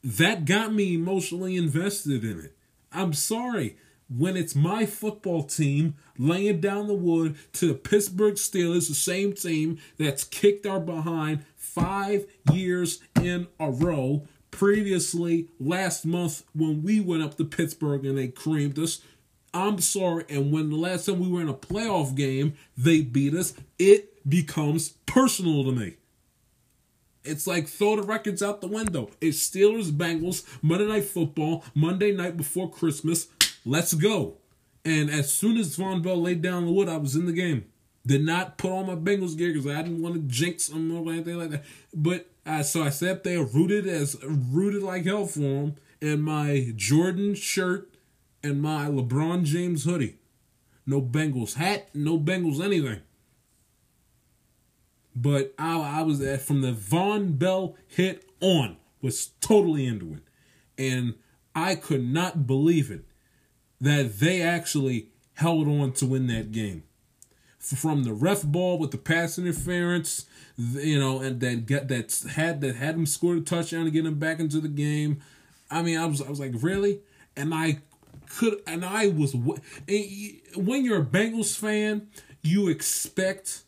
that 0.03 0.44
got 0.44 0.72
me 0.72 0.94
emotionally 0.94 1.57
invested 1.57 2.24
in 2.24 2.40
it. 2.40 2.57
I'm 2.92 3.12
sorry. 3.12 3.76
When 4.09 4.38
it's 4.38 4.55
my 4.55 4.86
football 4.86 5.42
team 5.42 5.94
laying 6.16 6.61
down 6.61 6.86
the 6.86 6.94
wood 6.94 7.36
to 7.55 7.68
the 7.68 7.74
Pittsburgh 7.74 8.34
Steelers, 8.34 8.88
the 8.88 8.94
same 8.94 9.34
team 9.34 9.78
that's 9.99 10.24
kicked 10.24 10.64
our 10.64 10.80
behind 10.80 11.44
five 11.57 12.24
years 12.51 13.01
in 13.20 13.49
a 13.61 13.70
row. 13.70 14.26
Previously, 14.51 15.49
last 15.61 16.07
month, 16.07 16.42
when 16.55 16.82
we 16.82 17.01
went 17.01 17.22
up 17.22 17.36
to 17.36 17.44
Pittsburgh 17.44 18.07
and 18.07 18.16
they 18.16 18.28
creamed 18.28 18.78
us, 18.78 19.03
I'm 19.53 19.78
sorry. 19.78 20.24
And 20.30 20.53
when 20.53 20.70
the 20.70 20.76
last 20.76 21.05
time 21.05 21.20
we 21.20 21.28
were 21.28 21.42
in 21.42 21.49
a 21.51 21.55
playoff 21.55 22.14
game, 22.14 22.55
they 22.78 23.03
beat 23.03 23.34
us, 23.34 23.53
it 23.78 24.26
becomes 24.28 24.90
personal 25.05 25.64
to 25.64 25.72
me. 25.72 25.97
It's 27.28 27.46
like 27.46 27.68
throw 27.68 27.96
the 27.96 28.02
records 28.02 28.42
out 28.42 28.60
the 28.60 28.66
window. 28.66 29.10
It's 29.20 29.38
Steelers, 29.38 29.90
Bengals, 29.90 30.44
Monday 30.62 30.86
Night 30.86 31.04
Football, 31.04 31.62
Monday 31.74 32.10
night 32.12 32.36
before 32.36 32.70
Christmas. 32.70 33.28
Let's 33.66 33.92
go. 33.92 34.38
And 34.84 35.10
as 35.10 35.32
soon 35.32 35.58
as 35.58 35.76
Vonn 35.76 36.02
Bell 36.02 36.20
laid 36.20 36.40
down 36.40 36.64
the 36.64 36.72
wood, 36.72 36.88
I 36.88 36.96
was 36.96 37.14
in 37.14 37.26
the 37.26 37.32
game. 37.32 37.66
Did 38.06 38.24
not 38.24 38.56
put 38.56 38.70
on 38.70 38.86
my 38.86 38.94
Bengals 38.94 39.36
gear 39.36 39.52
because 39.52 39.66
I 39.66 39.82
didn't 39.82 40.00
want 40.00 40.14
to 40.14 40.22
jinx 40.22 40.68
them 40.68 40.90
or 40.90 41.12
anything 41.12 41.36
like 41.36 41.50
that. 41.50 41.64
But 41.92 42.30
uh, 42.46 42.62
so 42.62 42.82
I 42.82 42.88
sat 42.88 43.24
there 43.24 43.42
rooted 43.42 43.86
as 43.86 44.16
rooted 44.22 44.82
like 44.82 45.04
hell 45.04 45.26
for 45.26 45.40
them 45.40 45.76
in 46.00 46.22
my 46.22 46.72
Jordan 46.74 47.34
shirt 47.34 47.90
and 48.42 48.62
my 48.62 48.86
LeBron 48.86 49.44
James 49.44 49.84
hoodie. 49.84 50.16
No 50.86 51.02
Bengals 51.02 51.54
hat, 51.54 51.90
no 51.92 52.18
Bengals 52.18 52.64
anything. 52.64 53.02
But 55.20 55.52
I, 55.58 56.00
I 56.00 56.02
was 56.02 56.20
at 56.20 56.42
from 56.42 56.60
the 56.60 56.72
Vonn 56.72 57.38
Bell 57.38 57.74
hit 57.88 58.24
on, 58.40 58.76
was 59.02 59.30
totally 59.40 59.84
into 59.84 60.14
it. 60.14 60.22
And 60.78 61.14
I 61.56 61.74
could 61.74 62.06
not 62.06 62.46
believe 62.46 62.90
it 62.90 63.04
that 63.80 64.20
they 64.20 64.42
actually 64.42 65.08
held 65.34 65.66
on 65.66 65.92
to 65.94 66.06
win 66.06 66.28
that 66.28 66.52
game. 66.52 66.84
From 67.58 68.04
the 68.04 68.12
ref 68.12 68.44
ball 68.44 68.78
with 68.78 68.92
the 68.92 68.98
pass 68.98 69.38
interference, 69.38 70.26
you 70.56 70.98
know, 70.98 71.20
and 71.20 71.40
that 71.40 71.66
get 71.66 71.88
that 71.88 72.14
had 72.30 72.60
that 72.60 72.76
had 72.76 72.94
him 72.94 73.04
score 73.04 73.34
a 73.34 73.40
touchdown 73.40 73.84
to 73.84 73.90
get 73.90 74.06
him 74.06 74.18
back 74.20 74.38
into 74.38 74.60
the 74.60 74.68
game. 74.68 75.20
I 75.68 75.82
mean, 75.82 75.98
I 75.98 76.06
was 76.06 76.22
I 76.22 76.30
was 76.30 76.38
like, 76.38 76.52
really? 76.60 77.00
And 77.36 77.52
I 77.52 77.80
could 78.30 78.62
and 78.66 78.84
I 78.84 79.08
was 79.08 79.34
when 79.34 80.84
you're 80.84 81.02
a 81.02 81.04
Bengals 81.04 81.58
fan, 81.58 82.08
you 82.42 82.68
expect 82.68 83.64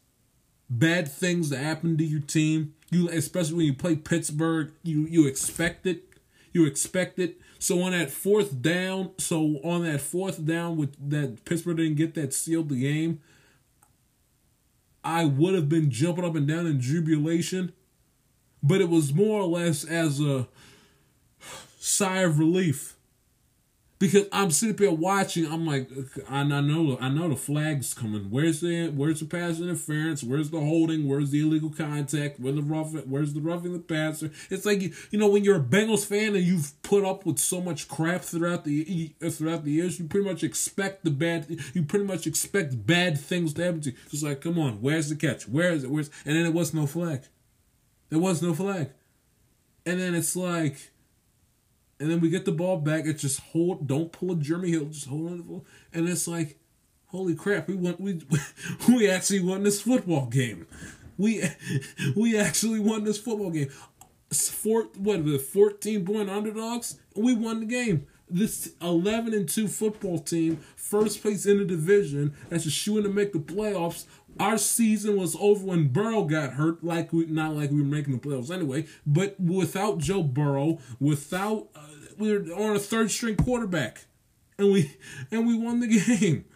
bad 0.71 1.11
things 1.11 1.51
to 1.51 1.59
happen 1.59 1.99
to 1.99 2.05
your 2.05 2.21
team. 2.21 2.75
You 2.91 3.09
especially 3.09 3.57
when 3.57 3.67
you 3.67 3.75
play 3.75 3.97
Pittsburgh, 3.97 4.73
you 4.83 5.07
you 5.07 5.27
expect 5.27 5.87
it. 5.87 6.05
You 6.53 6.65
expect 6.65 7.19
it. 7.19 7.39
So 7.59 7.83
on 7.83 7.93
that 7.93 8.11
fourth 8.11 8.63
down, 8.63 9.11
so 9.19 9.61
on 9.63 9.85
that 9.85 10.01
fourth 10.01 10.45
down 10.45 10.77
with 10.77 10.97
that 11.11 11.45
Pittsburgh 11.45 11.77
didn't 11.77 11.97
get 11.97 12.15
that 12.15 12.33
sealed 12.33 12.71
the 12.71 12.81
game. 12.81 13.21
I 15.03 15.25
would 15.25 15.55
have 15.55 15.69
been 15.69 15.91
jumping 15.91 16.25
up 16.25 16.35
and 16.35 16.47
down 16.47 16.67
in 16.67 16.81
jubilation, 16.81 17.73
but 18.63 18.81
it 18.81 18.89
was 18.89 19.15
more 19.15 19.41
or 19.41 19.47
less 19.47 19.85
as 19.85 20.21
a 20.21 20.47
sigh 21.79 22.19
of 22.19 22.39
relief 22.39 22.97
because 24.01 24.25
I'm 24.33 24.51
sitting 24.51 24.75
there 24.77 24.91
watching. 24.91 25.45
I'm 25.47 25.67
like, 25.67 25.91
I 26.29 26.43
know, 26.43 26.97
I 27.01 27.11
know 27.11 27.29
the 27.29 27.37
flag's 27.37 27.93
coming. 27.93 28.31
Where's 28.31 28.61
the 28.61 28.89
where's 28.89 29.21
the 29.21 29.27
pass 29.27 29.61
interference? 29.61 30.25
Where's 30.25 30.49
the 30.49 30.59
holding? 30.59 31.07
Where's 31.07 31.31
the 31.31 31.43
illegal 31.43 31.69
contact? 31.69 32.41
Where's 32.41 32.57
the 32.57 32.63
rough? 32.63 32.93
Where's 33.05 33.35
the 33.35 33.43
roughing 33.43 33.75
the 33.75 33.79
passer? 33.79 34.33
It's 34.49 34.65
like 34.65 34.81
you, 34.81 34.95
you 35.11 35.19
know 35.19 35.29
when 35.29 35.45
you're 35.45 35.59
a 35.59 35.63
Bengals 35.63 36.07
fan 36.07 36.35
and 36.35 36.43
you've 36.43 36.83
put 36.83 37.05
up 37.05 37.27
with 37.27 37.39
so 37.39 37.61
much 37.61 37.89
crap 37.89 38.23
throughout 38.23 38.65
the 38.65 39.13
throughout 39.31 39.65
the 39.65 39.73
years, 39.73 39.99
you 39.99 40.07
pretty 40.07 40.27
much 40.27 40.43
expect 40.43 41.05
the 41.05 41.11
bad. 41.11 41.47
You 41.75 41.83
pretty 41.83 42.07
much 42.07 42.27
expect 42.27 42.87
bad 42.87 43.21
things 43.21 43.53
to 43.55 43.65
happen 43.65 43.83
to 43.83 43.91
you. 43.91 43.97
It's 44.11 44.23
like, 44.23 44.41
come 44.41 44.59
on, 44.59 44.81
where's 44.81 45.11
the 45.11 45.15
catch? 45.15 45.47
Where 45.47 45.73
is 45.73 45.85
it? 45.85 45.91
Where's 45.91 46.11
and 46.25 46.37
then 46.37 46.47
it 46.47 46.55
was 46.55 46.73
no 46.73 46.87
flag. 46.87 47.25
There 48.09 48.19
was 48.19 48.41
no 48.41 48.55
flag, 48.55 48.91
and 49.85 50.01
then 50.01 50.15
it's 50.15 50.35
like 50.35 50.91
and 52.01 52.11
then 52.11 52.21
we 52.21 52.31
get 52.31 52.47
the 52.47 52.53
ball 52.53 52.79
back. 52.79 53.05
It's 53.05 53.21
just 53.21 53.41
hold, 53.41 53.87
don't 53.87 54.11
pull 54.11 54.33
a 54.33 54.37
Jeremy 54.37 54.71
Hill, 54.71 54.87
just 54.87 55.07
hold 55.07 55.31
on 55.31 55.37
the 55.37 55.43
ball. 55.45 55.67
And 55.93 56.09
it's 56.09 56.27
like, 56.27 56.59
holy 57.09 57.35
crap, 57.35 57.69
we 57.69 57.75
won, 57.75 57.97
we 57.99 58.23
we 58.89 59.09
actually 59.09 59.41
won 59.41 59.63
this 59.63 59.83
football 59.83 60.27
game. 60.27 60.67
We 61.19 61.45
we 62.17 62.39
actually 62.39 62.81
won 62.81 63.05
this 63.05 63.19
football 63.19 63.51
game. 63.51 63.69
Four, 64.33 64.85
what 64.97 65.25
the 65.27 65.39
fourteen 65.39 66.07
point 66.07 66.31
underdogs? 66.31 66.99
We 67.15 67.35
won 67.35 67.61
the 67.61 67.67
game. 67.67 68.07
This 68.29 68.73
eleven 68.81 69.35
and 69.35 69.49
two 69.49 69.69
football 69.69 70.21
team, 70.21 70.61
first 70.77 71.21
place 71.21 71.47
in 71.47 71.59
the 71.59 71.65
division, 71.65 72.35
that's 72.49 72.65
a 72.65 72.71
shooing 72.71 73.03
to 73.03 73.11
make 73.11 73.33
the 73.33 73.41
playoffs 73.41 74.07
our 74.41 74.57
season 74.59 75.17
was 75.17 75.37
over 75.39 75.67
when 75.67 75.89
Burrow 75.89 76.25
got 76.25 76.55
hurt. 76.55 76.83
Like 76.83 77.13
we, 77.13 77.27
not 77.27 77.55
like 77.55 77.71
we 77.71 77.81
were 77.81 77.87
making 77.87 78.15
the 78.15 78.19
playoffs 78.19 78.51
anyway, 78.51 78.87
but 79.07 79.39
without 79.39 79.99
Joe 79.99 80.23
Burrow, 80.23 80.79
without 80.99 81.69
uh, 81.77 81.81
we 82.19 82.37
were 82.37 82.45
on 82.55 82.75
a 82.75 82.79
third 82.79 83.11
string 83.11 83.37
quarterback, 83.37 84.07
and 84.59 84.73
we 84.73 84.97
and 85.31 85.47
we 85.47 85.57
won 85.57 85.81
the 85.81 85.87
game. 86.17 86.47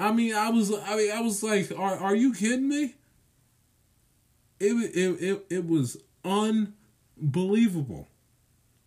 I 0.00 0.12
mean, 0.12 0.34
I 0.34 0.50
was 0.50 0.72
I 0.72 0.96
mean 0.96 1.12
I 1.12 1.20
was 1.20 1.42
like, 1.42 1.70
are 1.70 1.96
are 1.96 2.16
you 2.16 2.34
kidding 2.34 2.68
me? 2.68 2.96
It 4.58 4.72
it 4.94 5.22
it, 5.22 5.46
it 5.48 5.68
was 5.68 5.96
unbelievable. 6.24 8.08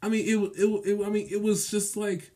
I 0.03 0.09
mean, 0.09 0.25
it, 0.27 0.51
it 0.59 0.81
it 0.85 1.05
I 1.05 1.09
mean, 1.09 1.27
it 1.31 1.41
was 1.41 1.71
just 1.71 1.95
like 1.95 2.31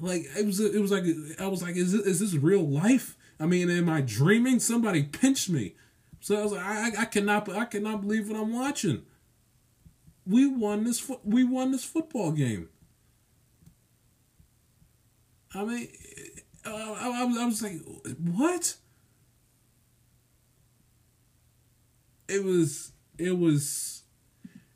like 0.00 0.26
it 0.36 0.44
was 0.44 0.58
it 0.58 0.82
was 0.82 0.90
like 0.90 1.04
I 1.38 1.46
was 1.46 1.62
like, 1.62 1.76
is 1.76 1.92
this, 1.92 2.02
is 2.02 2.18
this 2.18 2.34
real 2.34 2.68
life? 2.68 3.16
I 3.38 3.46
mean, 3.46 3.70
am 3.70 3.88
I 3.88 4.00
dreaming? 4.00 4.60
Somebody 4.60 5.02
pinched 5.02 5.50
me. 5.50 5.74
So 6.20 6.38
I 6.38 6.42
was 6.42 6.52
like, 6.52 6.64
I, 6.64 7.02
I 7.02 7.04
cannot, 7.06 7.48
I 7.48 7.64
cannot 7.64 8.02
believe 8.02 8.28
what 8.28 8.38
I'm 8.38 8.52
watching. 8.52 9.02
We 10.24 10.46
won 10.46 10.84
this, 10.84 11.10
we 11.24 11.42
won 11.42 11.72
this 11.72 11.84
football 11.84 12.30
game. 12.30 12.68
I 15.54 15.64
mean, 15.64 15.88
I, 16.64 16.70
I, 16.70 17.42
I 17.42 17.46
was 17.46 17.62
like, 17.62 17.80
what? 18.18 18.76
It 22.28 22.44
was, 22.44 22.92
it 23.18 23.36
was, 23.36 24.04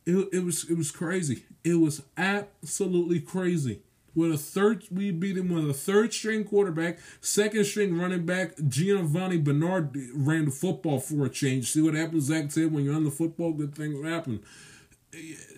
it, 0.05 0.29
it 0.33 0.45
was, 0.45 0.69
it 0.69 0.77
was 0.77 0.91
crazy. 0.91 1.45
It 1.65 1.75
was 1.75 2.03
absolutely 2.17 3.21
crazy 3.21 3.83
with 4.17 4.33
a 4.33 4.39
third. 4.39 4.85
We 4.91 5.13
beat 5.13 5.37
him 5.37 5.51
with 5.51 5.69
a 5.69 5.75
third 5.75 6.13
string 6.13 6.45
quarterback, 6.45 6.99
second 7.21 7.65
string 7.65 7.97
running 7.97 8.27
back. 8.27 8.57
Giovani 8.57 9.39
Bernard 9.39 9.97
ran 10.15 10.47
the 10.47 10.51
football 10.51 10.99
for 10.99 11.27
a 11.27 11.29
change. 11.29 11.71
See 11.71 11.83
what 11.83 11.95
happens, 11.95 12.25
Zac 12.25 12.51
said. 12.51 12.73
When 12.73 12.85
you're 12.85 12.95
on 12.95 13.05
the 13.05 13.11
football, 13.11 13.53
good 13.53 13.75
things 13.75 14.05
happen. 14.05 14.43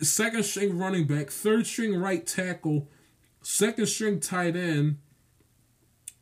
Second 0.02 0.44
string 0.44 0.76
running 0.76 1.06
back, 1.06 1.30
third 1.30 1.66
string 1.66 1.98
right 1.98 2.26
tackle, 2.26 2.88
second 3.42 3.86
string 3.86 4.20
tight 4.20 4.56
end, 4.56 4.98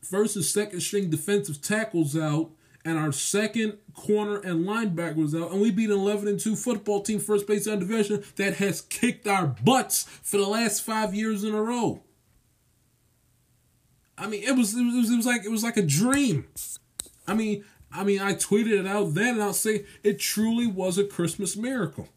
first 0.03 0.37
and 0.37 0.45
second 0.45 0.81
string 0.81 1.11
defensive 1.11 1.61
tackles 1.61 2.17
out, 2.17 2.51
and 2.85 2.97
our 2.97 3.13
second 3.13 3.79
corner 3.95 4.39
and 4.39 4.65
linebacker 4.65 5.17
was 5.17 5.35
out, 5.35 5.51
and 5.51 5.61
we 5.61 5.73
beat 5.73 5.91
an 5.91 5.99
11 5.99 6.29
and 6.29 6.41
2 6.41 6.55
football 6.55 7.03
team, 7.03 7.19
first 7.19 7.47
place 7.47 7.67
in 7.67 7.81
division, 7.81 8.23
that 8.37 8.55
has 8.55 8.81
kicked 8.81 9.27
our 9.27 9.49
butts 9.49 10.05
for 10.23 10.37
the 10.37 10.47
last 10.47 10.83
five 10.83 11.13
years 11.13 11.43
in 11.43 11.53
a 11.53 11.61
row. 11.61 12.05
I 14.19 14.27
mean, 14.27 14.43
it 14.43 14.53
was, 14.57 14.75
it 14.75 14.83
was 14.83 15.11
it 15.11 15.17
was 15.17 15.27
like 15.27 15.45
it 15.45 15.51
was 15.51 15.63
like 15.63 15.77
a 15.77 15.83
dream. 15.83 16.47
I 17.27 17.35
mean, 17.35 17.65
I 17.93 18.05
mean, 18.05 18.21
I 18.21 18.35
tweeted 18.35 18.79
it 18.79 18.87
out 18.87 19.15
then, 19.15 19.35
and 19.35 19.43
I'll 19.43 19.53
say 19.53 19.85
it 20.03 20.19
truly 20.19 20.67
was 20.67 20.99
a 20.99 21.05
Christmas 21.05 21.57
miracle. 21.57 22.09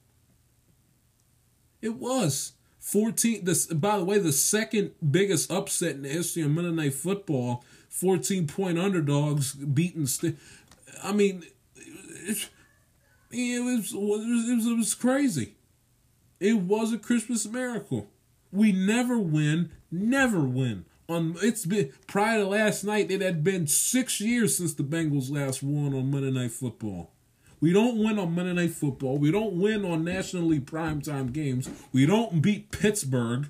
It 1.82 1.96
was. 1.96 2.54
14 2.80 3.44
this 3.44 3.66
by 3.68 3.98
the 3.98 4.06
way 4.06 4.18
the 4.18 4.32
second 4.32 4.92
biggest 5.12 5.52
upset 5.52 5.96
in 5.96 6.02
the 6.04 6.10
history 6.10 6.42
of 6.42 6.50
Monday 6.50 6.72
Night 6.72 6.94
Football 6.94 7.64
14 7.90 8.48
point 8.48 8.80
underdogs 8.80 9.54
beating 9.54 10.08
st- 10.08 10.38
I 11.04 11.12
mean 11.12 11.44
it, 11.76 12.50
it, 13.30 13.64
was, 13.64 13.94
it, 13.94 14.00
was, 14.00 14.66
it 14.66 14.78
was 14.78 14.96
crazy 14.96 15.56
it 16.40 16.58
was 16.58 16.94
a 16.94 16.98
Christmas 16.98 17.46
miracle 17.46 18.08
we 18.52 18.72
never 18.72 19.20
win 19.20 19.72
never 19.92 20.40
win 20.40 20.86
on 21.10 21.36
it's 21.42 21.66
been 21.66 21.92
prior 22.08 22.40
to 22.40 22.48
last 22.48 22.84
night 22.84 23.12
it 23.12 23.22
had 23.22 23.44
been 23.44 23.68
6 23.68 24.22
years 24.22 24.58
since 24.58 24.74
the 24.74 24.84
Bengals 24.84 25.32
last 25.32 25.64
won 25.64 25.94
on 25.94 26.12
Monday 26.12 26.32
Night 26.32 26.52
Football 26.52 27.12
we 27.62 27.74
don't 27.74 27.98
win 27.98 28.18
on 28.18 28.34
Monday 28.34 28.54
Night 28.54 28.72
Football. 28.72 29.18
We 29.18 29.32
don't 29.32 29.54
win 29.54 29.84
on 29.84 30.04
nationally 30.04 30.60
primetime 30.60 31.34
games. 31.34 31.70
We 31.92 32.06
don't 32.06 32.42
beat 32.42 32.72
Pittsburgh. 32.72 33.48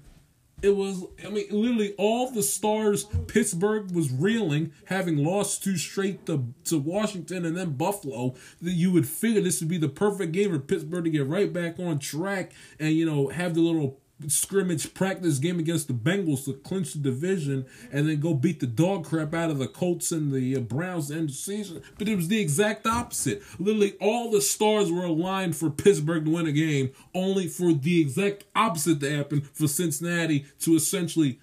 It 0.62 0.76
was, 0.76 1.06
I 1.26 1.30
mean, 1.30 1.46
literally 1.52 1.94
all 1.98 2.32
the 2.32 2.44
stars 2.44 3.06
Pittsburgh 3.28 3.92
was 3.92 4.12
reeling, 4.12 4.74
having 4.86 5.24
lost 5.24 5.64
two 5.64 5.78
straight 5.78 6.26
to, 6.26 6.54
to 6.66 6.78
Washington 6.80 7.46
and 7.46 7.56
then 7.56 7.78
Buffalo. 7.78 8.36
That 8.62 8.72
you 8.72 8.92
would 8.92 9.08
figure 9.08 9.42
this 9.42 9.62
would 9.62 9.70
be 9.70 9.78
the 9.78 9.88
perfect 9.88 10.32
game 10.32 10.52
for 10.52 10.60
Pittsburgh 10.60 11.06
to 11.06 11.10
get 11.10 11.28
right 11.28 11.54
back 11.54 11.80
on 11.80 12.00
track 12.00 12.52
and, 12.80 12.94
you 12.94 13.06
know, 13.06 13.30
have 13.30 13.54
the 13.54 13.62
little 13.62 14.02
scrimmage 14.28 14.94
practice 14.94 15.40
game 15.40 15.60
against 15.60 15.88
the 15.88 15.94
Bengals 15.94 16.46
to 16.46 16.54
clinch 16.54 16.94
the 16.94 17.00
division 17.00 17.66
and 17.92 18.10
then 18.10 18.20
go 18.20 18.34
beat 18.34 18.60
the 18.60 18.68
dog 18.68 19.06
crap 19.06 19.34
out 19.34 19.50
of 19.50 19.60
the 19.60 19.68
Colts 19.68 20.12
and 20.12 20.32
the 20.32 20.58
uh, 20.58 20.60
Browns 20.60 21.10
end 21.10 21.30
the 21.30 21.34
season. 21.34 21.82
But 21.98 22.10
it 22.10 22.16
was 22.16 22.28
the 22.28 22.42
exact 22.42 22.86
opposite. 22.86 23.42
Literally, 23.60 23.94
all 24.02 24.30
the 24.30 24.42
stars 24.42 24.92
were 24.92 25.06
aligned 25.06 25.56
for 25.56 25.70
Pittsburgh 25.70 26.26
to 26.26 26.32
win 26.32 26.48
a 26.48 26.52
game, 26.52 26.92
only 27.14 27.48
for 27.48 27.72
the 27.74 28.02
exact 28.02 28.44
opposite 28.56 29.00
to 29.00 29.16
happen 29.16 29.42
for 29.42 29.68
Cincinnati 29.68 30.46
to 30.62 30.76
essentially 30.76 31.40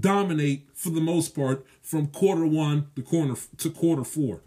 dominate 0.00 0.66
for 0.74 0.90
the 0.90 1.00
most 1.00 1.34
part 1.34 1.66
from 1.82 2.06
quarter 2.06 2.46
one 2.46 2.88
to 2.96 3.02
quarter 3.02 3.34
to 3.58 3.70
quarter 3.70 4.04
four. 4.04 4.40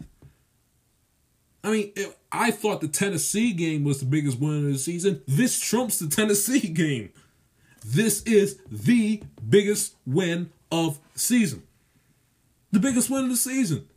I 1.64 1.70
mean, 1.70 1.92
I 2.30 2.50
thought 2.50 2.80
the 2.80 2.88
Tennessee 2.88 3.52
game 3.52 3.84
was 3.84 4.00
the 4.00 4.06
biggest 4.06 4.38
win 4.38 4.66
of 4.66 4.72
the 4.72 4.78
season. 4.78 5.22
This 5.26 5.60
trumps 5.60 5.98
the 5.98 6.08
Tennessee 6.08 6.68
game. 6.68 7.10
This 7.90 8.22
is 8.24 8.58
the 8.70 9.22
biggest 9.48 9.96
win 10.06 10.50
of 10.70 11.00
season. 11.14 11.62
The 12.70 12.80
biggest 12.80 13.08
win 13.08 13.24
of 13.24 13.30
the 13.30 13.36
season. 13.36 13.88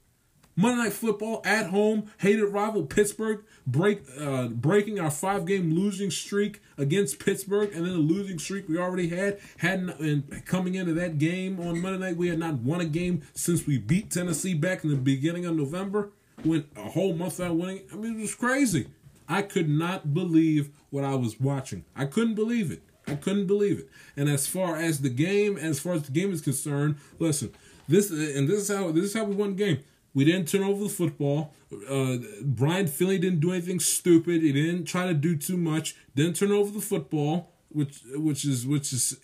Monday 0.55 0.83
Night 0.83 0.93
Football 0.93 1.41
at 1.43 1.67
home, 1.71 2.09
hated 2.19 2.45
rival 2.45 2.85
Pittsburgh, 2.85 3.43
break 3.67 4.03
uh, 4.17 4.47
breaking 4.47 5.01
our 5.01 5.11
five 5.11 5.45
game 5.45 5.75
losing 5.75 6.09
streak 6.09 6.61
against 6.77 7.19
Pittsburgh, 7.19 7.69
and 7.73 7.85
then 7.85 7.91
the 7.91 7.99
losing 7.99 8.39
streak 8.39 8.69
we 8.69 8.77
already 8.77 9.09
had. 9.09 9.39
Hadn't 9.57 9.89
and 9.99 10.45
coming 10.45 10.75
into 10.75 10.93
that 10.93 11.17
game 11.17 11.59
on 11.59 11.81
Monday 11.81 11.99
night, 11.99 12.15
we 12.15 12.29
had 12.29 12.39
not 12.39 12.59
won 12.59 12.79
a 12.79 12.85
game 12.85 13.23
since 13.33 13.67
we 13.67 13.77
beat 13.77 14.09
Tennessee 14.09 14.53
back 14.53 14.85
in 14.85 14.89
the 14.89 14.95
beginning 14.95 15.45
of 15.45 15.57
November. 15.57 16.11
Went 16.45 16.67
a 16.77 16.91
whole 16.91 17.13
month 17.13 17.39
without 17.39 17.57
winning. 17.57 17.81
I 17.91 17.97
mean, 17.97 18.17
it 18.17 18.21
was 18.21 18.35
crazy. 18.35 18.87
I 19.27 19.41
could 19.41 19.67
not 19.67 20.13
believe 20.13 20.69
what 20.91 21.03
I 21.03 21.15
was 21.15 21.41
watching. 21.41 21.83
I 21.93 22.05
couldn't 22.05 22.35
believe 22.35 22.71
it. 22.71 22.83
I 23.11 23.15
couldn't 23.15 23.47
believe 23.47 23.79
it. 23.79 23.89
And 24.15 24.29
as 24.29 24.47
far 24.47 24.77
as 24.77 25.01
the 25.01 25.09
game, 25.09 25.57
as 25.57 25.79
far 25.79 25.93
as 25.93 26.03
the 26.03 26.11
game 26.11 26.31
is 26.31 26.41
concerned, 26.41 26.95
listen, 27.19 27.53
this 27.87 28.09
and 28.09 28.47
this 28.47 28.61
is 28.61 28.75
how 28.75 28.91
this 28.91 29.05
is 29.05 29.13
how 29.13 29.25
we 29.25 29.35
won 29.35 29.55
the 29.55 29.65
game. 29.65 29.79
We 30.13 30.25
didn't 30.25 30.47
turn 30.47 30.63
over 30.63 30.83
the 30.83 30.89
football. 30.89 31.53
Uh, 31.89 32.17
Ryan 32.57 32.87
Finley 32.87 33.17
didn't 33.17 33.39
do 33.39 33.51
anything 33.51 33.79
stupid. 33.79 34.41
He 34.41 34.51
didn't 34.51 34.85
try 34.85 35.07
to 35.07 35.13
do 35.13 35.37
too 35.37 35.57
much. 35.57 35.95
Didn't 36.15 36.35
turn 36.35 36.51
over 36.51 36.71
the 36.71 36.81
football, 36.81 37.51
which 37.69 38.01
which 38.15 38.45
is 38.45 38.65
which 38.65 38.91
is 38.93 39.17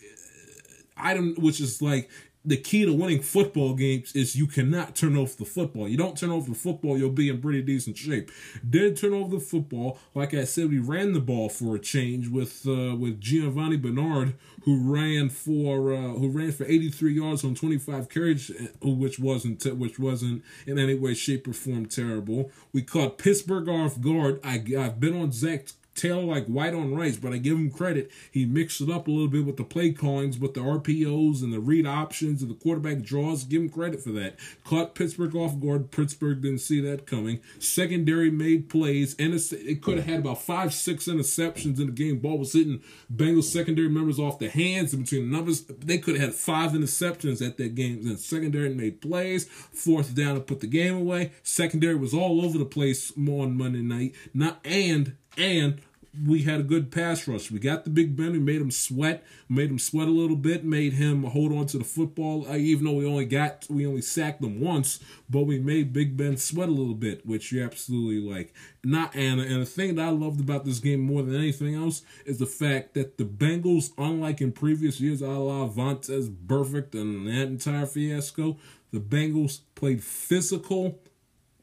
item 0.96 1.36
which 1.38 1.60
is 1.60 1.82
like 1.82 2.10
the 2.48 2.58
key 2.58 2.86
to 2.86 2.94
winning 2.94 3.22
football 3.22 3.74
games 3.74 4.16
is 4.16 4.38
you 4.38 4.48
cannot 4.48 4.96
turn 4.96 5.18
off 5.18 5.36
the 5.36 5.44
football. 5.44 5.88
You 5.88 5.98
don't 5.98 6.18
turn 6.18 6.30
off 6.30 6.48
the 6.48 6.56
football, 6.56 6.98
you'll 6.98 7.10
be 7.10 7.28
in 7.28 7.42
pretty 7.42 7.62
decent 7.62 7.98
shape. 7.98 8.32
Did 8.68 8.96
turn 8.96 9.14
over 9.14 9.36
the 9.36 9.42
football. 9.42 10.00
Like 10.16 10.34
I 10.34 10.46
said, 10.46 10.70
we 10.70 10.80
ran 10.80 11.12
the 11.12 11.20
ball 11.20 11.50
for 11.50 11.76
a 11.76 11.80
change 11.80 12.30
with 12.30 12.66
uh, 12.66 12.96
with 12.96 13.20
Giovani 13.20 13.76
Bernard, 13.76 14.36
who 14.64 14.80
ran 14.80 15.28
for 15.28 15.94
uh, 15.94 16.14
who 16.14 16.30
ran 16.30 16.54
for 16.54 16.66
83 16.66 17.14
yards 17.14 17.44
on 17.44 17.54
25 17.54 18.08
carries, 18.08 18.50
uh, 18.50 18.88
which 18.88 19.20
wasn't 19.20 19.66
which 19.78 20.00
wasn't 20.00 20.44
in 20.66 20.80
any 20.80 20.96
way, 20.96 21.14
shape, 21.14 21.48
or 21.48 21.54
form 21.54 21.86
terrible. 21.86 22.50
We 22.72 22.82
caught 22.82 23.18
Pittsburgh 23.18 23.68
off 23.68 24.00
guard. 24.00 24.40
I 24.44 24.64
I've 24.78 25.02
been 25.02 25.20
on 25.20 25.34
Zac 25.34 25.68
Taylor 25.98 26.24
like 26.24 26.46
white 26.46 26.74
on 26.74 26.96
rice, 26.96 27.18
but 27.18 27.34
I 27.34 27.38
give 27.38 27.58
him 27.58 27.72
credit. 27.72 28.12
He 28.32 28.46
mixed 28.46 28.82
it 28.82 28.90
up 28.90 29.08
a 29.08 29.12
little 29.12 29.28
bit 29.28 29.46
with 29.46 29.58
the 29.58 29.64
play 29.64 29.92
callings, 29.92 30.38
with 30.40 30.54
the 30.54 30.62
RPOs 30.62 31.42
and 31.42 31.52
the 31.52 31.60
read 31.60 31.86
options 31.86 32.42
and 32.42 32.52
the 32.52 32.56
quarterback 32.56 33.02
draws. 33.02 33.44
Give 33.44 33.62
him 33.62 33.70
credit 33.70 34.02
for 34.02 34.12
that. 34.12 34.38
Caught 34.64 34.96
Pittsburgh 34.96 35.36
off 35.36 35.60
guard. 35.60 35.92
Pittsburgh 35.92 36.42
didn't 36.42 36.60
see 36.60 36.80
that 36.82 37.06
coming. 37.06 37.42
Secondary 37.60 38.30
made 38.30 38.70
plays, 38.70 39.16
and 39.20 39.34
it 39.34 39.82
could 39.82 39.98
have 39.98 40.06
had 40.06 40.20
about 40.20 40.42
five, 40.42 40.74
six 40.74 41.06
interceptions 41.06 41.80
in 41.80 41.88
the 41.88 41.92
game. 41.92 42.20
Ball 42.20 42.38
was 42.38 42.54
hitting 42.54 42.82
Bengals 43.14 43.46
secondary 43.46 43.90
members 43.90 44.20
off 44.20 44.40
the 44.40 44.50
hands 44.50 44.94
and 44.94 45.04
between 45.04 45.30
the 45.30 45.36
numbers. 45.36 45.64
They 45.64 45.98
could 45.98 46.16
have 46.18 46.30
had 46.30 46.36
five 46.36 46.72
interceptions 46.72 47.46
at 47.46 47.58
that 47.58 47.76
game. 47.76 48.06
And 48.06 48.20
secondary 48.20 48.74
made 48.74 49.02
plays. 49.02 49.46
Fourth 49.46 50.14
down 50.16 50.36
to 50.36 50.42
put 50.42 50.60
the 50.60 50.68
game 50.68 50.96
away. 50.96 51.32
Secondary 51.44 51.96
was 51.96 52.14
all 52.14 52.44
over 52.44 52.58
the 52.58 52.66
place 52.66 53.12
on 53.18 53.58
Monday 53.58 53.82
night. 53.82 54.14
Not 54.34 54.60
and 54.66 55.16
and 55.38 55.82
we 56.26 56.44
had 56.44 56.60
a 56.60 56.64
good 56.64 56.92
pass 56.92 57.28
rush. 57.28 57.52
We 57.52 57.60
got 57.60 57.84
the 57.84 57.90
Big 57.90 58.16
Ben. 58.16 58.32
We 58.32 58.40
made 58.40 58.62
him 58.62 58.72
sweat. 58.72 59.24
Made 59.50 59.70
him 59.70 59.80
sweat 59.80 60.08
a 60.08 60.12
little 60.12 60.36
bit. 60.36 60.64
Made 60.64 60.94
him 60.94 61.24
hold 61.24 61.52
on 61.52 61.68
to 61.68 61.78
the 61.78 61.84
football. 61.84 62.48
Uh, 62.48 62.56
even 62.56 62.86
though 62.86 62.94
we 62.94 63.06
only 63.06 63.26
got 63.26 63.66
we 63.70 63.86
only 63.86 64.02
sacked 64.02 64.42
them 64.42 64.60
once, 64.60 65.00
but 65.30 65.44
we 65.44 65.60
made 65.60 65.94
Big 65.94 66.18
Ben 66.18 66.38
sweat 66.38 66.70
a 66.70 66.72
little 66.72 66.96
bit, 66.96 67.26
which 67.26 67.52
you 67.52 67.64
absolutely 67.64 68.20
like. 68.20 68.54
Not 68.84 69.16
and 69.16 69.40
and 69.40 69.62
the 69.62 69.66
thing 69.66 69.96
that 69.96 70.08
I 70.08 70.10
loved 70.10 70.40
about 70.40 70.66
this 70.66 70.80
game 70.80 71.02
more 71.02 71.22
than 71.22 71.36
anything 71.36 71.76
else 71.76 72.02
is 72.26 72.40
the 72.40 72.46
fact 72.46 72.94
that 72.96 73.18
the 73.18 73.26
Bengals, 73.26 73.92
unlike 73.98 74.42
in 74.42 74.52
previous 74.52 75.00
years, 75.00 75.22
a 75.22 75.28
la 75.28 75.68
Vontaze 75.68 76.30
Burfict 76.30 76.94
and 76.96 77.28
that 77.28 77.48
entire 77.48 77.86
fiasco, 77.86 78.58
the 78.92 79.00
Bengals 79.00 79.60
played 79.76 80.04
physical 80.04 81.00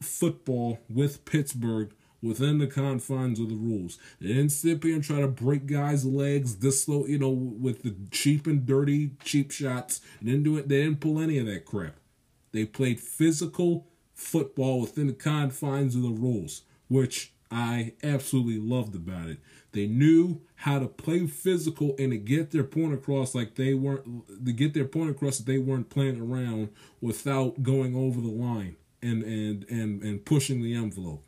football 0.01 0.79
with 0.89 1.25
Pittsburgh 1.25 1.91
within 2.25 2.57
the 2.57 2.67
confines 2.67 3.39
of 3.39 3.49
the 3.49 3.55
rules. 3.55 3.99
They 4.19 4.29
didn't 4.29 4.49
sit 4.49 4.83
here 4.83 4.95
and 4.95 5.03
try 5.03 5.21
to 5.21 5.27
break 5.27 5.67
guys' 5.67 6.05
legs 6.05 6.57
this 6.57 6.83
slow, 6.83 7.05
you 7.05 7.19
know, 7.19 7.29
with 7.29 7.83
the 7.83 7.95
cheap 8.11 8.47
and 8.47 8.65
dirty 8.65 9.11
cheap 9.23 9.51
shots. 9.51 10.01
They 10.21 10.31
didn't 10.31 10.43
do 10.43 10.57
it. 10.57 10.67
They 10.67 10.83
didn't 10.83 11.01
pull 11.01 11.19
any 11.19 11.37
of 11.37 11.45
that 11.45 11.65
crap. 11.65 11.95
They 12.51 12.65
played 12.65 12.99
physical 12.99 13.87
football 14.13 14.81
within 14.81 15.07
the 15.07 15.13
confines 15.13 15.95
of 15.95 16.01
the 16.01 16.09
rules, 16.09 16.63
which 16.87 17.33
I 17.51 17.93
absolutely 18.03 18.59
loved 18.59 18.95
about 18.95 19.29
it. 19.29 19.37
They 19.73 19.87
knew 19.87 20.41
how 20.55 20.79
to 20.79 20.87
play 20.87 21.27
physical 21.27 21.95
and 21.99 22.11
to 22.11 22.17
get 22.17 22.51
their 22.51 22.63
point 22.63 22.93
across 22.93 23.35
like 23.35 23.55
they 23.55 23.73
weren't 23.73 24.45
to 24.45 24.53
get 24.53 24.73
their 24.73 24.85
point 24.85 25.11
across 25.11 25.37
that 25.37 25.45
they 25.45 25.57
weren't 25.57 25.89
playing 25.89 26.19
around 26.19 26.69
without 27.01 27.61
going 27.61 27.93
over 27.93 28.21
the 28.21 28.27
line 28.27 28.77
and 29.01 29.21
and 29.23 29.65
and 29.69 30.01
and 30.01 30.25
pushing 30.25 30.63
the 30.63 30.73
envelope. 30.73 31.24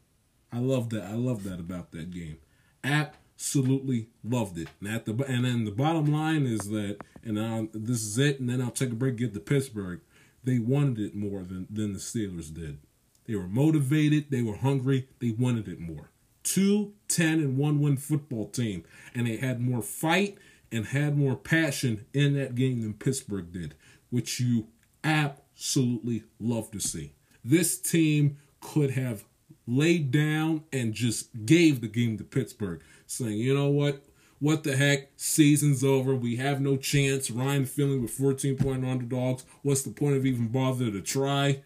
I 0.51 0.59
love 0.59 0.89
that. 0.91 1.03
I 1.03 1.13
love 1.13 1.43
that 1.43 1.59
about 1.59 1.91
that 1.91 2.11
game. 2.11 2.37
Absolutely 2.83 4.07
loved 4.23 4.57
it. 4.57 4.69
And 4.79 4.89
at 4.89 5.05
the 5.05 5.13
and 5.25 5.45
then 5.45 5.65
the 5.65 5.71
bottom 5.71 6.11
line 6.11 6.45
is 6.45 6.69
that, 6.69 6.97
and 7.23 7.39
I'll, 7.39 7.67
this 7.73 8.03
is 8.03 8.17
it. 8.17 8.39
And 8.39 8.49
then 8.49 8.61
I'll 8.61 8.71
take 8.71 8.91
a 8.91 8.95
break. 8.95 9.17
Get 9.17 9.33
to 9.33 9.39
Pittsburgh. 9.39 10.01
They 10.43 10.59
wanted 10.59 10.99
it 10.99 11.15
more 11.15 11.43
than 11.43 11.67
than 11.69 11.93
the 11.93 11.99
Steelers 11.99 12.53
did. 12.53 12.79
They 13.27 13.35
were 13.35 13.47
motivated. 13.47 14.31
They 14.31 14.41
were 14.41 14.55
hungry. 14.55 15.09
They 15.19 15.31
wanted 15.31 15.67
it 15.67 15.79
more. 15.79 16.09
Two 16.43 16.93
10 17.09 17.39
and 17.39 17.57
1 17.57 17.81
win 17.81 17.97
football 17.97 18.47
team. 18.47 18.85
And 19.13 19.27
they 19.27 19.35
had 19.35 19.59
more 19.59 19.81
fight 19.81 20.37
and 20.71 20.85
had 20.87 21.17
more 21.17 21.35
passion 21.35 22.05
in 22.13 22.35
that 22.35 22.55
game 22.55 22.81
than 22.81 22.93
Pittsburgh 22.93 23.51
did, 23.51 23.75
which 24.09 24.39
you 24.39 24.67
absolutely 25.03 26.23
love 26.39 26.71
to 26.71 26.79
see. 26.79 27.13
This 27.43 27.77
team 27.77 28.37
could 28.59 28.91
have 28.91 29.25
laid 29.67 30.11
down 30.11 30.63
and 30.71 30.93
just 30.93 31.45
gave 31.45 31.81
the 31.81 31.87
game 31.87 32.17
to 32.17 32.23
Pittsburgh, 32.23 32.81
saying, 33.05 33.37
you 33.37 33.53
know 33.53 33.69
what? 33.69 34.03
What 34.39 34.63
the 34.63 34.77
heck? 34.77 35.09
Season's 35.17 35.83
over. 35.83 36.15
We 36.15 36.35
have 36.37 36.61
no 36.61 36.77
chance. 36.77 37.31
Ryan 37.31 37.65
Finley 37.65 37.97
with 37.97 38.11
14 38.11 38.55
point 38.55 38.85
underdogs. 38.85 39.43
What's 39.63 39.81
the 39.81 39.91
point 39.91 40.15
of 40.15 40.25
even 40.25 40.47
bother 40.47 40.91
to 40.91 41.01
try? 41.01 41.63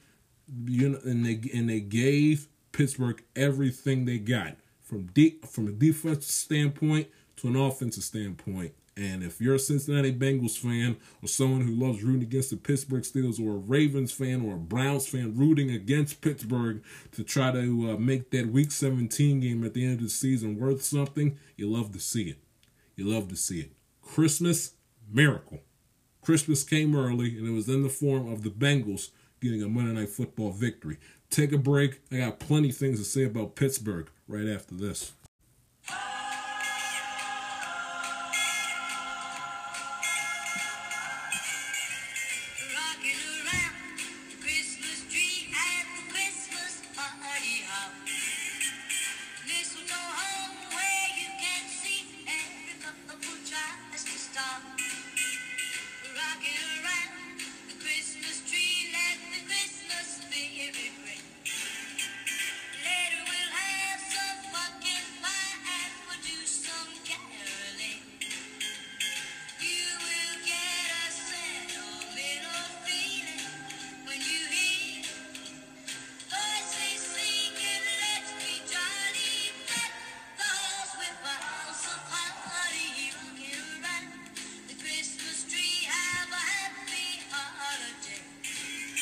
You 0.66 0.90
know, 0.90 1.00
and 1.04 1.26
they 1.26 1.42
and 1.54 1.70
they 1.70 1.82
gave 1.82 2.48
Pittsburgh 2.72 3.22
everything 3.36 4.06
they 4.06 4.20
got 4.20 4.56
from 4.82 5.08
deep 5.08 5.46
from 5.46 5.68
a 5.68 5.72
defensive 5.72 6.24
standpoint 6.24 7.08
to 7.38 7.48
an 7.48 7.56
offensive 7.56 8.04
standpoint. 8.04 8.74
And 8.98 9.24
if 9.24 9.40
you're 9.40 9.56
a 9.56 9.60
Cincinnati 9.60 10.14
Bengals 10.14 10.58
fan 10.58 10.98
or 11.24 11.28
someone 11.28 11.62
who 11.62 11.74
loves 11.74 12.04
rooting 12.04 12.24
against 12.24 12.50
the 12.50 12.58
Pittsburgh 12.58 13.04
Steelers 13.04 13.40
or 13.40 13.56
a 13.56 13.60
Ravens 13.60 14.12
fan 14.12 14.42
or 14.42 14.56
a 14.56 14.60
Browns 14.60 15.08
fan 15.08 15.36
rooting 15.36 15.72
against 15.72 16.22
Pittsburgh 16.22 16.84
to 17.14 17.24
try 17.24 17.52
to 17.52 17.92
uh, 17.92 17.98
make 17.98 18.32
that 18.32 18.48
Week 18.48 18.72
17 18.72 19.40
game 19.40 19.64
at 19.64 19.74
the 19.74 19.86
end 19.86 19.96
of 19.96 20.04
the 20.04 20.10
season 20.10 20.60
worth 20.60 20.84
something, 20.84 21.38
you 21.56 21.70
love 21.70 21.94
to 21.94 22.00
see 22.00 22.24
it. 22.24 22.38
You 22.96 23.06
love 23.06 23.30
to 23.30 23.36
see 23.36 23.62
it. 23.62 23.72
Christmas, 24.02 24.74
miracle. 25.10 25.60
Christmas 26.22 26.64
came 26.64 26.96
early, 26.96 27.38
and 27.38 27.48
it 27.48 27.52
was 27.52 27.70
in 27.70 27.84
the 27.84 27.90
form 27.90 28.32
of 28.32 28.44
the 28.44 28.50
Bengals 28.50 29.10
getting 29.40 29.64
a 29.64 29.68
Monday 29.68 30.00
Night 30.00 30.10
Football 30.10 30.52
victory. 30.52 30.98
Take 31.30 31.52
a 31.54 31.58
break. 31.58 32.02
I 32.12 32.18
got 32.18 32.40
plenty 32.40 32.70
of 32.70 32.78
things 32.78 33.00
to 33.00 33.06
say 33.06 33.24
about 33.24 33.56
Pittsburgh 33.56 34.10
right 34.28 34.48
after 34.48 34.76
this. 34.76 35.14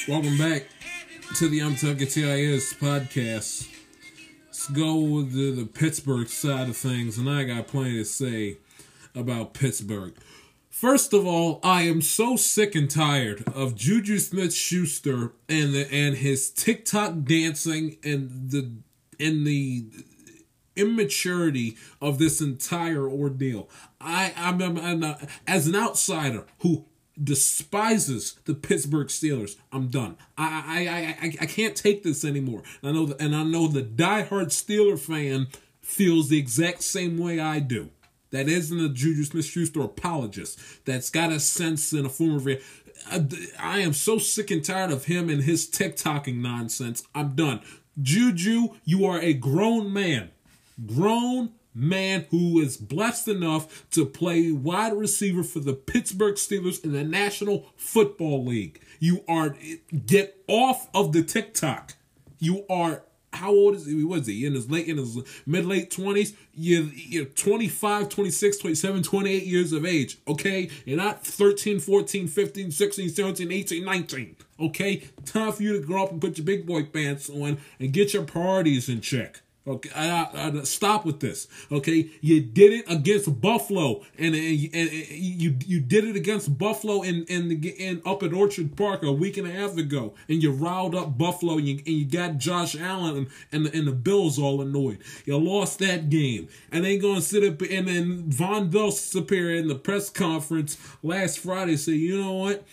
Welcome 0.10 0.40
back 0.40 0.64
to 1.36 1.48
the 1.48 1.60
I'm 1.60 1.76
Talking 1.76 2.08
TIS 2.08 2.74
podcast. 2.74 3.72
Let's 4.48 4.68
go 4.70 4.96
with 4.96 5.34
the, 5.34 5.52
the 5.52 5.68
Pittsburgh 5.68 6.28
side 6.28 6.68
of 6.68 6.76
things, 6.76 7.20
and 7.20 7.30
I 7.30 7.44
got 7.44 7.68
plenty 7.68 7.94
to 7.94 8.06
say 8.06 8.58
about 9.14 9.54
Pittsburgh. 9.54 10.16
First 10.72 11.14
of 11.14 11.28
all, 11.28 11.60
I 11.62 11.84
am 11.84 12.02
so 12.02 12.38
sick 12.38 12.74
and 12.74 12.90
tired 12.90 13.44
of 13.54 13.76
Juju 13.76 14.18
Smith 14.18 14.52
Schuster 14.52 15.34
and 15.48 15.76
the 15.76 15.88
and 15.94 16.18
his 16.18 16.50
TikTok 16.50 17.22
dancing 17.26 17.98
and 18.04 18.50
the 18.50 18.72
and 19.20 19.46
the 19.46 19.86
immaturity 20.76 21.78
of 22.02 22.18
this 22.18 22.42
entire 22.42 23.08
ordeal. 23.08 23.70
I 24.02 24.34
I'm, 24.36 24.60
I'm, 24.60 25.04
I'm 25.04 25.16
as 25.46 25.68
an 25.68 25.76
outsider 25.76 26.48
who 26.62 26.88
despises 27.22 28.40
the 28.46 28.54
Pittsburgh 28.54 29.08
Steelers. 29.08 29.56
I'm 29.72 29.88
done. 29.88 30.18
I 30.38 31.18
I 31.26 31.28
I 31.28 31.38
I, 31.42 31.46
can't 31.46 31.76
take 31.76 32.04
this 32.04 32.24
anymore. 32.24 32.64
I 32.84 32.92
know 32.92 33.14
and 33.20 33.36
I 33.36 33.44
know 33.44 33.68
the 33.68 33.84
diehard 33.84 34.48
Steeler 34.48 34.98
fan 34.98 35.48
feels 35.82 36.30
the 36.30 36.38
exact 36.38 36.84
same 36.84 37.18
way 37.18 37.40
I 37.40 37.60
do. 37.60 37.90
That 38.32 38.48
isn't 38.48 38.80
a 38.80 38.90
Juju 38.90 39.24
Smith-Schuster 39.24 39.82
apologist. 39.82 40.60
That's 40.86 41.10
got 41.10 41.32
a 41.32 41.40
sense 41.40 41.94
in 41.94 42.06
a 42.06 42.10
form 42.10 42.36
of. 42.36 42.48
I, 43.10 43.26
I 43.60 43.80
am 43.80 43.94
so 43.94 44.18
sick 44.18 44.52
and 44.52 44.64
tired 44.64 44.92
of 44.92 45.06
him 45.06 45.30
and 45.30 45.44
his 45.44 45.68
TikToking 45.68 46.36
nonsense. 46.36 47.04
I'm 47.16 47.36
done. 47.36 47.62
Juju, 48.02 48.76
you 48.86 49.06
are 49.06 49.20
a 49.20 49.34
grown 49.34 49.92
man. 49.92 50.30
Grown 50.86 51.54
man 51.80 52.26
who 52.30 52.60
is 52.60 52.78
blessed 52.78 53.28
enough 53.28 53.90
to 53.92 54.06
play 54.06 54.52
wide 54.52 54.94
receiver 54.94 55.44
for 55.44 55.60
the 55.60 55.74
Pittsburgh 55.74 56.36
Steelers 56.36 56.84
in 56.84 56.92
the 56.92 57.04
National 57.04 57.68
Football 57.76 58.46
League. 58.46 58.82
You 59.00 59.24
are 59.28 59.56
get 60.06 60.44
off 60.48 60.90
of 60.94 61.14
the 61.14 61.24
TikTok. 61.24 61.96
You 62.40 62.66
are 62.70 63.04
how 63.34 63.52
old 63.52 63.76
is 63.76 63.86
he? 63.86 64.04
Was 64.04 64.28
he 64.28 64.46
in 64.46 64.54
his 64.54 64.70
late 64.70 64.88
in 64.88 64.98
his 64.98 65.18
mid 65.46 65.66
late 65.66 65.92
20s? 65.92 66.34
You're, 66.54 66.84
you're 66.84 67.26
25, 67.26 68.10
26, 68.10 68.58
27, 68.58 69.04
28 69.04 69.44
years 69.44 69.72
of 69.72 69.86
age. 69.86 70.18
Okay? 70.28 70.70
You're 70.86 70.98
not 70.98 71.26
13, 71.26 71.80
14, 71.80 72.28
15, 72.28 72.72
16, 72.72 73.10
17, 73.10 73.52
18, 73.52 73.86
19. 73.86 74.36
Okay? 74.60 75.04
Time 75.26 75.52
for 75.52 75.64
you 75.64 75.74
to 75.80 75.86
grow 75.86 76.04
up 76.04 76.12
and 76.12 76.22
put 76.22 76.38
your 76.38 76.46
big 76.46 76.66
boy 76.66 76.84
pants 76.84 77.30
on 77.30 77.60
and 77.80 77.94
get 77.94 78.14
your 78.14 78.24
priorities 78.24 78.90
in 78.90 79.02
check. 79.02 79.42
Okay, 79.70 79.90
I, 79.96 80.28
I, 80.34 80.64
stop 80.64 81.06
with 81.06 81.20
this. 81.20 81.48
Okay, 81.72 82.10
you 82.22 82.42
did 82.42 82.74
it 82.74 82.86
against 82.92 83.40
Buffalo, 83.40 84.02
and, 84.18 84.34
and, 84.34 84.74
and, 84.74 84.92
you 85.12 85.56
you 85.64 85.80
did 85.80 86.06
it 86.06 86.16
against 86.16 86.58
Buffalo 86.58 87.04
in 87.04 87.24
in, 87.26 87.50
the, 87.50 87.70
in 87.70 88.02
up 88.04 88.24
at 88.24 88.34
Orchard 88.34 88.76
Park 88.76 89.04
a 89.04 89.12
week 89.12 89.38
and 89.38 89.48
a 89.48 89.52
half 89.52 89.78
ago, 89.78 90.16
and 90.28 90.42
you 90.42 90.52
riled 90.52 90.96
up 90.96 91.20
Buffalo, 91.20 91.60
and 91.60 91.68
you, 91.68 91.76
and 91.76 91.88
you 91.88 92.06
got 92.06 92.40
Josh 92.40 92.76
Allen 92.76 93.16
and 93.16 93.28
and 93.52 93.66
the, 93.68 93.78
and 93.78 93.88
the 93.88 93.92
Bills 93.92 94.40
all 94.40 94.60
annoyed. 94.60 94.98
You 95.26 95.38
lost 95.38 95.78
that 95.80 96.10
game, 96.10 96.48
and 96.72 96.84
they 96.84 96.98
to 96.98 97.22
sit 97.22 97.44
up 97.44 97.62
and 97.62 97.88
then 97.88 98.24
Vonn 98.24 98.72
Bell 98.72 98.90
superior 98.90 99.58
in 99.58 99.68
the 99.68 99.76
press 99.76 100.10
conference 100.10 100.78
last 101.04 101.38
Friday 101.38 101.78
say, 101.78 101.92
you 101.92 102.20
know 102.20 102.34
what? 102.34 102.64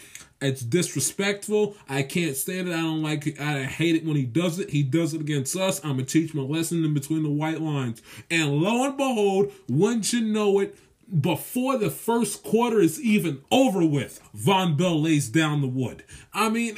It's 0.40 0.60
disrespectful. 0.60 1.76
I 1.88 2.02
can't 2.02 2.36
stand 2.36 2.68
it. 2.68 2.74
I 2.74 2.82
don't 2.82 3.02
like 3.02 3.26
it. 3.26 3.40
I 3.40 3.64
hate 3.64 3.96
it 3.96 4.04
when 4.04 4.16
he 4.16 4.24
does 4.24 4.58
it. 4.58 4.70
He 4.70 4.82
does 4.82 5.14
it 5.14 5.20
against 5.22 5.56
us. 5.56 5.82
I'm 5.82 5.92
gonna 5.92 6.04
teach 6.04 6.34
him 6.34 6.40
a 6.40 6.44
lesson 6.44 6.84
in 6.84 6.92
between 6.92 7.22
the 7.22 7.30
white 7.30 7.60
lines. 7.60 8.02
And 8.30 8.58
lo 8.58 8.84
and 8.84 8.96
behold, 8.96 9.52
once 9.68 10.12
you 10.12 10.20
know 10.20 10.60
it, 10.60 10.76
before 11.20 11.78
the 11.78 11.90
first 11.90 12.42
quarter 12.42 12.80
is 12.80 13.00
even 13.00 13.42
over 13.50 13.86
with, 13.86 14.20
Vonn 14.36 14.76
Bell 14.76 15.00
lays 15.00 15.28
down 15.28 15.60
the 15.60 15.68
wood. 15.68 16.04
I 16.34 16.48
mean, 16.48 16.76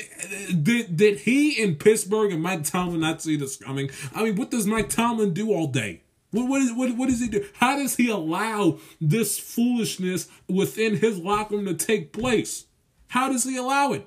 did 0.62 0.96
did 0.96 1.20
he 1.20 1.60
in 1.60 1.76
Pittsburgh 1.76 2.32
and 2.32 2.42
Mike 2.42 2.64
Tomlin 2.64 3.00
not 3.00 3.22
see 3.22 3.36
this 3.36 3.56
coming? 3.56 3.90
I 4.14 4.24
mean, 4.24 4.36
what 4.36 4.50
does 4.50 4.66
Mike 4.66 4.90
Tomlin 4.90 5.32
do 5.32 5.52
all 5.52 5.66
day? 5.66 6.02
What, 6.30 6.46
what, 6.46 6.60
is, 6.60 6.72
what, 6.74 6.94
what 6.94 7.08
does 7.08 7.20
he 7.20 7.28
do? 7.28 7.46
How 7.54 7.76
does 7.76 7.96
he 7.96 8.10
allow 8.10 8.78
this 9.00 9.38
foolishness 9.38 10.28
within 10.46 10.96
his 10.96 11.18
locker 11.18 11.56
room 11.56 11.64
to 11.64 11.74
take 11.74 12.12
place? 12.12 12.66
How 13.08 13.30
does 13.30 13.44
he 13.44 13.56
allow 13.56 13.92
it? 13.92 14.06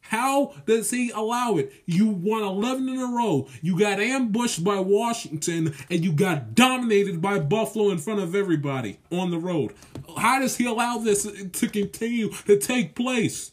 How 0.00 0.54
does 0.64 0.90
he 0.90 1.10
allow 1.10 1.56
it? 1.56 1.70
You 1.84 2.06
won 2.08 2.42
11 2.42 2.88
in 2.88 2.98
a 2.98 3.14
row. 3.14 3.46
You 3.60 3.78
got 3.78 4.00
ambushed 4.00 4.64
by 4.64 4.80
Washington 4.80 5.74
and 5.90 6.02
you 6.02 6.12
got 6.12 6.54
dominated 6.54 7.20
by 7.20 7.40
Buffalo 7.40 7.90
in 7.90 7.98
front 7.98 8.20
of 8.20 8.34
everybody 8.34 9.00
on 9.12 9.30
the 9.30 9.38
road. 9.38 9.74
How 10.16 10.40
does 10.40 10.56
he 10.56 10.64
allow 10.64 10.96
this 10.96 11.24
to 11.24 11.68
continue 11.68 12.30
to 12.46 12.58
take 12.58 12.94
place? 12.94 13.52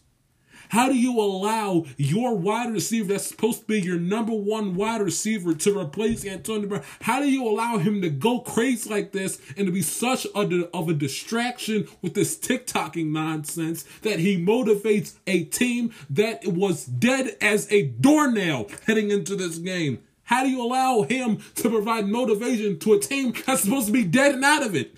How 0.70 0.88
do 0.88 0.95
you 0.95 1.20
allow 1.20 1.86
your 1.97 2.36
wide 2.36 2.74
receiver 2.74 3.13
that's 3.13 3.28
supposed 3.28 3.61
to 3.61 3.66
be 3.66 3.82
your 3.82 3.99
number 3.99 4.34
one 4.34 4.76
wide 4.76 5.01
receiver 5.01 5.53
to 5.53 5.80
replace 5.80 6.26
Antonio 6.26 6.68
Brown? 6.68 6.84
How 7.01 7.20
do 7.20 7.30
you 7.30 7.47
allow 7.47 7.78
him 7.78 8.01
to 8.01 8.09
go 8.09 8.39
crazy 8.39 8.89
like 8.89 9.11
this 9.11 9.39
and 9.57 9.66
to 9.66 9.72
be 9.72 9.82
such 9.82 10.26
a, 10.36 10.70
of 10.74 10.89
a 10.89 10.93
distraction 10.93 11.88
with 12.01 12.13
this 12.13 12.38
TikToking 12.38 13.11
nonsense 13.11 13.84
that 14.01 14.20
he 14.20 14.43
motivates 14.43 15.16
a 15.28 15.45
team 15.45 15.93
that 16.09 16.45
was 16.45 16.86
dead 16.86 17.38
as 17.41 17.72
a 17.72 17.88
doornail 17.88 18.70
heading 18.86 19.11
into 19.11 19.36
this 19.36 19.57
game? 19.57 19.99
How 20.24 20.43
do 20.43 20.49
you 20.49 20.61
allow 20.61 21.03
him 21.03 21.41
to 21.55 21.70
provide 21.70 22.07
motivation 22.07 22.80
to 22.80 22.93
a 22.93 22.99
team 22.99 23.34
that's 23.45 23.61
supposed 23.61 23.88
to 23.88 23.93
be 23.93 24.03
dead 24.03 24.36
and 24.36 24.43
out 24.43 24.63
of 24.63 24.76
it? 24.76 24.97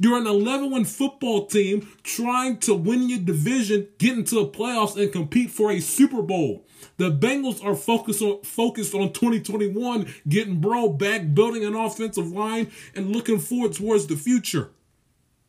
You're 0.00 0.18
an 0.18 0.26
11 0.26 0.70
win 0.70 0.84
football 0.84 1.46
team 1.46 1.88
trying 2.04 2.58
to 2.58 2.74
win 2.74 3.08
your 3.08 3.18
division, 3.18 3.88
get 3.98 4.16
into 4.16 4.36
the 4.36 4.46
playoffs, 4.46 4.96
and 4.96 5.12
compete 5.12 5.50
for 5.50 5.72
a 5.72 5.80
Super 5.80 6.22
Bowl. 6.22 6.64
The 6.98 7.10
Bengals 7.10 7.64
are 7.64 7.74
focused 7.74 8.22
on 8.22 8.42
focused 8.42 8.94
on 8.94 9.12
2021, 9.12 10.12
getting 10.28 10.60
bro 10.60 10.90
back, 10.90 11.34
building 11.34 11.64
an 11.64 11.74
offensive 11.74 12.30
line, 12.30 12.70
and 12.94 13.10
looking 13.10 13.38
forward 13.38 13.72
towards 13.72 14.06
the 14.06 14.16
future. 14.16 14.70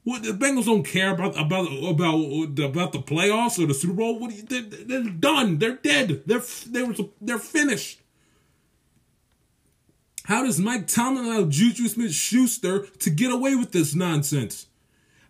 What 0.03 0.23
the 0.23 0.31
Bengals 0.31 0.65
don't 0.65 0.83
care 0.83 1.13
about 1.13 1.39
about 1.39 1.67
about 1.67 2.15
about 2.59 2.91
the 2.93 2.99
playoffs 2.99 3.61
or 3.61 3.67
the 3.67 3.75
Super 3.75 3.93
Bowl. 3.93 4.17
What 4.17 4.33
you, 4.33 4.41
they're, 4.43 4.61
they're 4.61 5.03
done. 5.11 5.59
They're 5.59 5.75
dead. 5.75 6.23
They're 6.25 6.43
they're 6.67 6.95
they're 7.21 7.37
finished. 7.37 7.98
How 10.29 10.43
does 10.43 10.59
Mike 10.59 10.85
Tomlin 10.85 11.25
allow 11.25 11.49
Juju 11.49 11.87
Smith 11.87 12.13
Schuster 12.13 12.85
to 12.99 13.09
get 13.09 13.31
away 13.31 13.55
with 13.55 13.71
this 13.71 13.95
nonsense? 13.95 14.67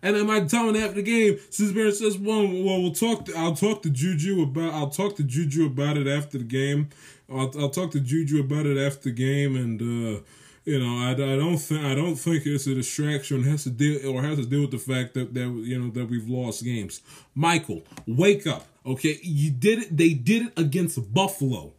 And 0.02 0.14
then 0.14 0.26
Mike 0.26 0.48
Tomlin 0.48 0.76
after 0.76 0.96
the 0.96 1.02
game, 1.02 1.38
Barrett 1.74 1.96
says, 1.96 2.18
"Well, 2.18 2.42
well, 2.46 2.82
we'll 2.82 2.92
talk. 2.92 3.24
To, 3.24 3.34
I'll 3.34 3.56
talk 3.56 3.80
to 3.84 3.88
Juju 3.90 4.42
about. 4.42 4.74
I'll 4.74 4.90
talk 4.90 5.16
to 5.16 5.22
Juju 5.22 5.64
about 5.64 5.96
it 5.96 6.06
after 6.06 6.36
the 6.36 6.44
game. 6.44 6.90
I'll, 7.30 7.50
I'll 7.58 7.70
talk 7.70 7.92
to 7.92 8.00
Juju 8.00 8.40
about 8.40 8.66
it 8.66 8.76
after 8.76 9.04
the 9.04 9.12
game, 9.12 9.56
and 9.56 9.80
uh, 9.80 10.20
you 10.66 10.78
know, 10.78 10.98
I, 10.98 11.12
I 11.12 11.14
don't 11.14 11.56
think 11.56 11.82
I 11.82 11.94
don't 11.94 12.16
think 12.16 12.44
it's 12.44 12.66
a 12.66 12.74
distraction. 12.74 13.42
Has 13.44 13.64
to 13.64 13.70
deal 13.70 14.14
or 14.14 14.22
has 14.22 14.36
to 14.36 14.44
deal 14.44 14.60
with 14.60 14.72
the 14.72 14.78
fact 14.78 15.14
that 15.14 15.32
that 15.32 15.48
you 15.64 15.78
know 15.78 15.88
that 15.92 16.10
we've 16.10 16.28
lost 16.28 16.62
games. 16.62 17.00
Michael, 17.34 17.84
wake 18.06 18.46
up, 18.46 18.66
okay? 18.84 19.18
You 19.22 19.50
did 19.50 19.78
it. 19.78 19.96
They 19.96 20.12
did 20.12 20.48
it 20.48 20.52
against 20.58 21.14
Buffalo, 21.14 21.72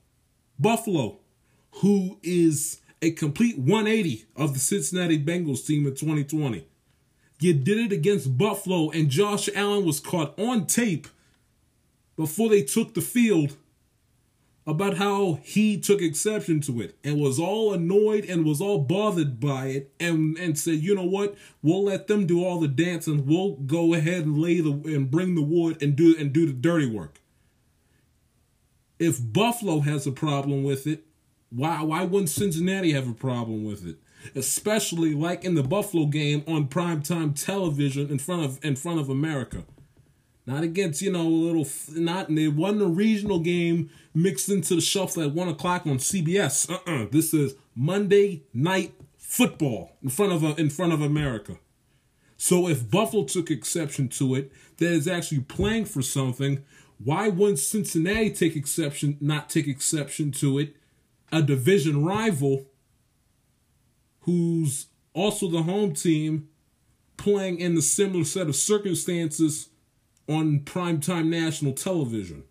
Buffalo, 0.57 1.19
who 1.73 2.17
is 2.23 2.80
a 3.01 3.11
complete 3.11 3.57
180 3.57 4.25
of 4.35 4.53
the 4.53 4.59
Cincinnati 4.59 5.17
Bengals 5.17 5.65
team 5.65 5.87
in 5.87 5.95
2020. 5.95 6.67
You 7.39 7.53
did 7.53 7.79
it 7.79 7.91
against 7.91 8.37
Buffalo, 8.37 8.91
and 8.91 9.09
Josh 9.09 9.49
Allen 9.55 9.83
was 9.85 9.99
caught 9.99 10.37
on 10.37 10.67
tape 10.67 11.07
before 12.15 12.49
they 12.49 12.61
took 12.61 12.93
the 12.93 13.01
field 13.01 13.55
about 14.67 14.97
how 14.97 15.39
he 15.41 15.79
took 15.79 16.01
exception 16.01 16.61
to 16.61 16.81
it 16.81 16.95
and 17.03 17.19
was 17.19 17.39
all 17.39 17.73
annoyed 17.73 18.25
and 18.25 18.45
was 18.45 18.61
all 18.61 18.77
bothered 18.77 19.39
by 19.39 19.67
it 19.67 19.91
and 19.99 20.37
and 20.37 20.57
said, 20.57 20.75
you 20.75 20.93
know 20.93 21.03
what, 21.03 21.35
we'll 21.63 21.83
let 21.83 22.07
them 22.07 22.27
do 22.27 22.45
all 22.45 22.59
the 22.59 22.67
dancing. 22.67 23.25
We'll 23.25 23.55
go 23.55 23.95
ahead 23.95 24.25
and 24.25 24.37
lay 24.37 24.61
the 24.61 24.71
and 24.71 25.09
bring 25.09 25.33
the 25.33 25.41
wood 25.41 25.81
and 25.81 25.95
do 25.95 26.15
and 26.17 26.31
do 26.31 26.45
the 26.45 26.53
dirty 26.53 26.85
work. 26.85 27.19
If 28.99 29.19
Buffalo 29.33 29.79
has 29.79 30.05
a 30.05 30.11
problem 30.11 30.63
with 30.63 30.85
it, 30.85 31.05
why 31.51 31.83
why 31.83 32.03
wouldn't 32.03 32.29
Cincinnati 32.29 32.93
have 32.93 33.07
a 33.07 33.13
problem 33.13 33.63
with 33.63 33.85
it? 33.85 33.97
Especially 34.35 35.13
like 35.13 35.43
in 35.43 35.55
the 35.55 35.63
Buffalo 35.63 36.05
game 36.05 36.43
on 36.47 36.67
primetime 36.67 37.35
television 37.35 38.09
in 38.09 38.19
front 38.19 38.43
of 38.43 38.63
in 38.63 38.75
front 38.75 38.99
of 38.99 39.09
America. 39.09 39.65
Not 40.47 40.63
against, 40.63 41.01
you 41.01 41.11
know, 41.11 41.21
a 41.21 41.29
little 41.29 41.67
not 41.89 42.29
it 42.29 42.55
wasn't 42.55 42.81
a 42.81 42.87
regional 42.87 43.39
game 43.39 43.89
mixed 44.13 44.49
into 44.49 44.75
the 44.75 44.81
shuffle 44.81 45.23
at 45.23 45.33
one 45.33 45.49
o'clock 45.49 45.85
on 45.85 45.97
CBS. 45.97 46.69
Uh-uh. 46.69 47.07
This 47.11 47.33
is 47.33 47.55
Monday 47.75 48.43
night 48.53 48.93
football 49.17 49.91
in 50.01 50.09
front 50.09 50.31
of 50.31 50.57
in 50.57 50.69
front 50.69 50.93
of 50.93 51.01
America. 51.01 51.57
So 52.37 52.67
if 52.67 52.89
Buffalo 52.89 53.25
took 53.25 53.51
exception 53.51 54.07
to 54.09 54.35
it, 54.35 54.51
that 54.77 54.91
is 54.91 55.07
actually 55.07 55.41
playing 55.41 55.85
for 55.85 56.01
something, 56.01 56.63
why 56.97 57.27
wouldn't 57.27 57.59
Cincinnati 57.59 58.31
take 58.31 58.55
exception, 58.55 59.17
not 59.21 59.47
take 59.47 59.67
exception 59.67 60.31
to 60.31 60.57
it 60.57 60.75
a 61.31 61.41
division 61.41 62.03
rival 62.03 62.65
who's 64.21 64.87
also 65.13 65.49
the 65.49 65.63
home 65.63 65.93
team 65.93 66.49
playing 67.17 67.59
in 67.59 67.75
the 67.75 67.81
similar 67.81 68.23
set 68.23 68.47
of 68.47 68.55
circumstances 68.55 69.69
on 70.27 70.59
primetime 70.61 71.27
national 71.27 71.73
television. 71.73 72.43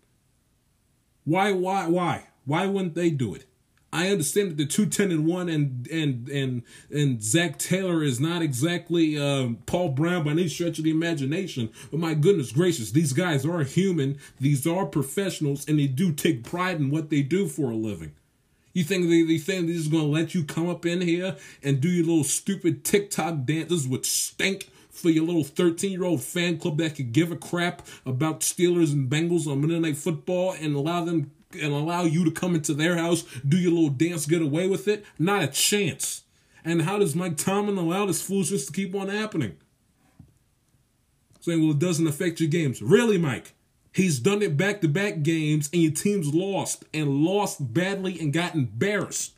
Why, 1.23 1.51
why, 1.51 1.87
why? 1.87 2.27
Why 2.45 2.65
wouldn't 2.65 2.95
they 2.95 3.09
do 3.09 3.35
it? 3.35 3.45
I 3.93 4.07
understand 4.07 4.51
that 4.51 4.57
the 4.57 4.65
two 4.65 4.85
ten 4.85 5.11
and 5.11 5.25
one 5.25 5.49
and 5.49 5.85
and 5.87 6.29
and 6.29 6.63
and 6.89 7.21
Zac 7.21 7.59
Taylor 7.59 8.01
is 8.01 8.21
not 8.21 8.41
exactly 8.41 9.17
um, 9.17 9.57
Paul 9.65 9.89
Brown 9.89 10.23
by 10.23 10.31
any 10.31 10.47
stretch 10.47 10.77
of 10.77 10.85
the 10.85 10.91
imagination. 10.91 11.69
But 11.89 11.99
my 11.99 12.13
goodness 12.13 12.53
gracious, 12.53 12.91
these 12.91 13.11
guys 13.11 13.45
are 13.45 13.63
human. 13.63 14.17
These 14.39 14.65
are 14.65 14.85
professionals, 14.85 15.67
and 15.67 15.77
they 15.77 15.87
do 15.87 16.13
take 16.13 16.45
pride 16.45 16.77
in 16.79 16.89
what 16.89 17.09
they 17.09 17.21
do 17.21 17.49
for 17.49 17.69
a 17.69 17.75
living. 17.75 18.13
You 18.73 18.83
think 18.83 19.09
they, 19.09 19.23
they 19.23 19.37
think 19.37 19.67
they're 19.67 19.75
just 19.75 19.91
gonna 19.91 20.03
let 20.03 20.33
you 20.33 20.43
come 20.43 20.69
up 20.69 20.85
in 20.85 21.01
here 21.01 21.35
and 21.63 21.81
do 21.81 21.89
your 21.89 22.05
little 22.05 22.23
stupid 22.23 22.83
TikTok 22.83 23.45
dances 23.45 23.87
which 23.87 24.05
stink 24.05 24.69
for 24.89 25.09
your 25.09 25.25
little 25.25 25.43
13 25.43 25.91
year 25.91 26.03
old 26.03 26.21
fan 26.21 26.57
club 26.57 26.77
that 26.77 26.95
could 26.95 27.11
give 27.11 27.31
a 27.31 27.35
crap 27.35 27.85
about 28.05 28.41
Steelers 28.41 28.93
and 28.93 29.09
Bengals 29.09 29.47
on 29.47 29.61
Monday 29.61 29.79
Night 29.79 29.97
Football 29.97 30.53
and 30.59 30.75
allow 30.75 31.03
them 31.03 31.31
and 31.53 31.73
allow 31.73 32.03
you 32.03 32.23
to 32.25 32.31
come 32.31 32.55
into 32.55 32.73
their 32.73 32.97
house, 32.97 33.23
do 33.47 33.57
your 33.57 33.71
little 33.71 33.89
dance, 33.89 34.25
get 34.25 34.41
away 34.41 34.67
with 34.67 34.87
it? 34.87 35.05
Not 35.19 35.43
a 35.43 35.47
chance. 35.47 36.23
And 36.63 36.83
how 36.83 36.99
does 36.99 37.15
Mike 37.15 37.37
Tomlin 37.37 37.77
allow 37.77 38.05
this 38.05 38.21
foolishness 38.21 38.67
to 38.67 38.71
keep 38.71 38.95
on 38.95 39.09
happening? 39.09 39.57
Saying, 41.39 41.61
well, 41.61 41.71
it 41.71 41.79
doesn't 41.79 42.07
affect 42.07 42.39
your 42.39 42.49
games. 42.49 42.81
Really, 42.81 43.17
Mike? 43.17 43.53
He's 43.93 44.19
done 44.19 44.41
it 44.41 44.55
back 44.55 44.81
to 44.81 44.87
back 44.87 45.21
games, 45.21 45.69
and 45.73 45.81
your 45.81 45.91
team's 45.91 46.33
lost 46.33 46.85
and 46.93 47.23
lost 47.23 47.73
badly 47.73 48.19
and 48.19 48.31
got 48.31 48.55
embarrassed. 48.55 49.33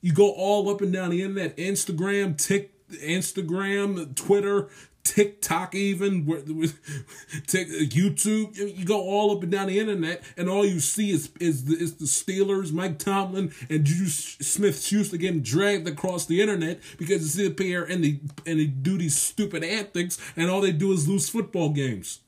You 0.00 0.12
go 0.12 0.32
all 0.32 0.68
up 0.68 0.80
and 0.80 0.92
down 0.92 1.10
the 1.10 1.22
internet, 1.22 1.56
Instagram, 1.56 2.36
Tik, 2.36 2.72
Instagram, 2.90 4.16
Twitter, 4.16 4.68
TikTok, 5.04 5.74
even 5.74 6.24
YouTube. 7.46 8.78
You 8.78 8.84
go 8.84 9.00
all 9.00 9.36
up 9.36 9.42
and 9.42 9.52
down 9.52 9.68
the 9.68 9.78
internet, 9.78 10.22
and 10.36 10.48
all 10.48 10.66
you 10.66 10.80
see 10.80 11.10
is 11.10 11.30
is 11.38 11.66
the, 11.66 11.76
is 11.76 11.94
the 11.96 12.06
Steelers, 12.06 12.72
Mike 12.72 12.98
Tomlin, 12.98 13.52
and 13.68 13.84
Juju 13.84 14.08
Smith 14.08 14.82
Schuster 14.82 15.16
getting 15.16 15.42
dragged 15.42 15.86
across 15.86 16.26
the 16.26 16.40
internet 16.40 16.80
because 16.98 17.34
they 17.34 17.44
sit 17.44 17.60
and 17.60 18.04
they 18.04 18.20
and 18.44 18.58
they 18.58 18.66
do 18.66 18.98
these 18.98 19.16
stupid 19.16 19.62
antics, 19.62 20.18
and 20.36 20.50
all 20.50 20.60
they 20.60 20.72
do 20.72 20.92
is 20.92 21.08
lose 21.08 21.28
football 21.28 21.70
games. 21.70 22.20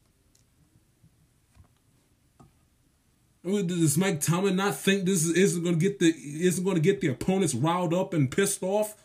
Does 3.44 3.98
Mike 3.98 4.20
Tomlin 4.20 4.56
not 4.56 4.76
think 4.76 5.04
this 5.04 5.26
isn't 5.26 5.64
going 5.64 5.78
to 5.78 5.80
get 5.80 5.98
the 5.98 6.14
isn't 6.16 6.62
going 6.64 6.76
to 6.76 6.82
get 6.82 7.00
the 7.00 7.08
opponents 7.08 7.54
riled 7.54 7.92
up 7.92 8.14
and 8.14 8.30
pissed 8.30 8.62
off? 8.62 8.96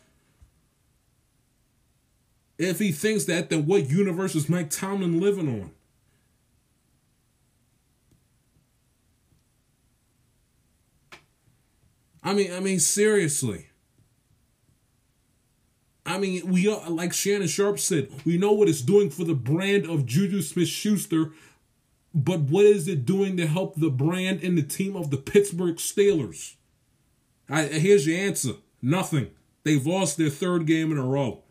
If 2.56 2.78
he 2.78 2.92
thinks 2.92 3.24
that, 3.24 3.50
then 3.50 3.66
what 3.66 3.88
universe 3.90 4.34
is 4.34 4.48
Mike 4.48 4.70
Tomlin 4.70 5.20
living 5.20 5.48
on? 5.48 5.70
I 12.22 12.34
mean, 12.34 12.52
I 12.52 12.60
mean, 12.60 12.78
seriously. 12.78 13.68
I 16.04 16.18
mean, 16.18 16.50
we 16.50 16.68
are 16.68 16.88
like 16.88 17.12
Shannon 17.12 17.48
Sharpe 17.48 17.78
said, 17.78 18.08
we 18.24 18.38
know 18.38 18.52
what 18.52 18.68
it's 18.68 18.82
doing 18.82 19.10
for 19.10 19.24
the 19.24 19.34
brand 19.34 19.86
of 19.86 20.06
Juju 20.06 20.42
Smith 20.42 20.68
Schuster 20.68 21.32
but 22.24 22.40
what 22.40 22.64
is 22.64 22.88
it 22.88 23.06
doing 23.06 23.36
to 23.36 23.46
help 23.46 23.76
the 23.76 23.90
brand 23.90 24.42
and 24.42 24.56
the 24.56 24.62
team 24.62 24.96
of 24.96 25.10
the 25.10 25.16
Pittsburgh 25.16 25.76
Steelers? 25.76 26.56
I, 27.48 27.64
here's 27.64 28.06
your 28.06 28.18
answer 28.18 28.54
nothing. 28.82 29.30
They've 29.64 29.86
lost 29.86 30.16
their 30.16 30.30
third 30.30 30.66
game 30.66 30.92
in 30.92 30.98
a 30.98 31.02
row. 31.02 31.42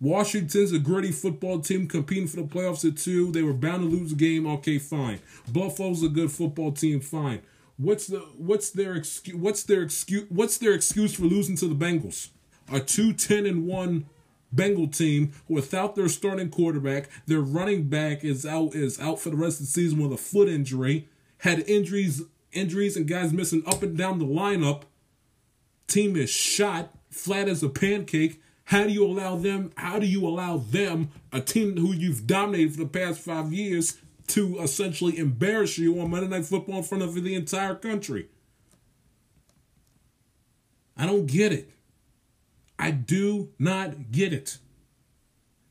Washington's 0.00 0.72
a 0.72 0.78
gritty 0.78 1.12
football 1.12 1.60
team 1.60 1.88
competing 1.88 2.26
for 2.26 2.36
the 2.36 2.42
playoffs 2.42 2.86
at 2.86 2.98
two. 2.98 3.32
They 3.32 3.42
were 3.42 3.54
bound 3.54 3.82
to 3.82 3.88
lose 3.88 4.12
a 4.12 4.16
game. 4.16 4.46
Okay, 4.46 4.78
fine. 4.78 5.20
Buffalo's 5.50 6.02
a 6.02 6.08
good 6.08 6.30
football 6.30 6.72
team. 6.72 7.00
Fine. 7.00 7.42
What's 7.78 8.06
the 8.06 8.20
what's 8.36 8.70
their 8.70 8.94
excuse? 8.94 9.36
What's 9.36 9.62
their 9.62 9.82
excuse? 9.82 10.26
What's 10.28 10.58
their 10.58 10.72
excuse 10.72 11.14
for 11.14 11.22
losing 11.22 11.56
to 11.56 11.68
the 11.68 11.74
Bengals? 11.74 12.28
A 12.70 12.80
two 12.80 13.12
ten 13.12 13.46
and 13.46 13.66
one 13.66 14.06
Bengal 14.52 14.88
team 14.88 15.32
without 15.48 15.94
their 15.94 16.08
starting 16.08 16.50
quarterback. 16.50 17.08
Their 17.26 17.40
running 17.40 17.88
back 17.88 18.24
is 18.24 18.46
out 18.46 18.74
is 18.74 19.00
out 19.00 19.20
for 19.20 19.30
the 19.30 19.36
rest 19.36 19.60
of 19.60 19.66
the 19.66 19.72
season 19.72 19.98
with 19.98 20.12
a 20.12 20.16
foot 20.16 20.48
injury. 20.48 21.08
Had 21.38 21.60
injuries 21.68 22.22
injuries 22.52 22.96
and 22.96 23.06
guys 23.06 23.32
missing 23.32 23.62
up 23.66 23.82
and 23.82 23.96
down 23.96 24.18
the 24.18 24.24
lineup. 24.24 24.82
Team 25.86 26.16
is 26.16 26.30
shot 26.30 26.90
flat 27.10 27.48
as 27.48 27.62
a 27.62 27.68
pancake. 27.68 28.40
How 28.64 28.84
do 28.84 28.90
you 28.90 29.06
allow 29.06 29.36
them? 29.36 29.72
How 29.76 29.98
do 29.98 30.06
you 30.06 30.26
allow 30.26 30.56
them, 30.56 31.10
a 31.32 31.40
team 31.40 31.76
who 31.76 31.92
you've 31.92 32.26
dominated 32.26 32.72
for 32.72 32.80
the 32.80 32.88
past 32.88 33.20
five 33.20 33.52
years, 33.52 33.98
to 34.28 34.58
essentially 34.58 35.18
embarrass 35.18 35.78
you 35.78 36.00
on 36.00 36.10
Monday 36.10 36.28
Night 36.28 36.46
Football 36.46 36.78
in 36.78 36.82
front 36.82 37.04
of 37.04 37.14
the 37.14 37.34
entire 37.34 37.76
country? 37.76 38.28
I 40.96 41.06
don't 41.06 41.26
get 41.26 41.52
it. 41.52 41.70
I 42.78 42.90
do 42.90 43.50
not 43.58 44.12
get 44.12 44.32
it. 44.32 44.58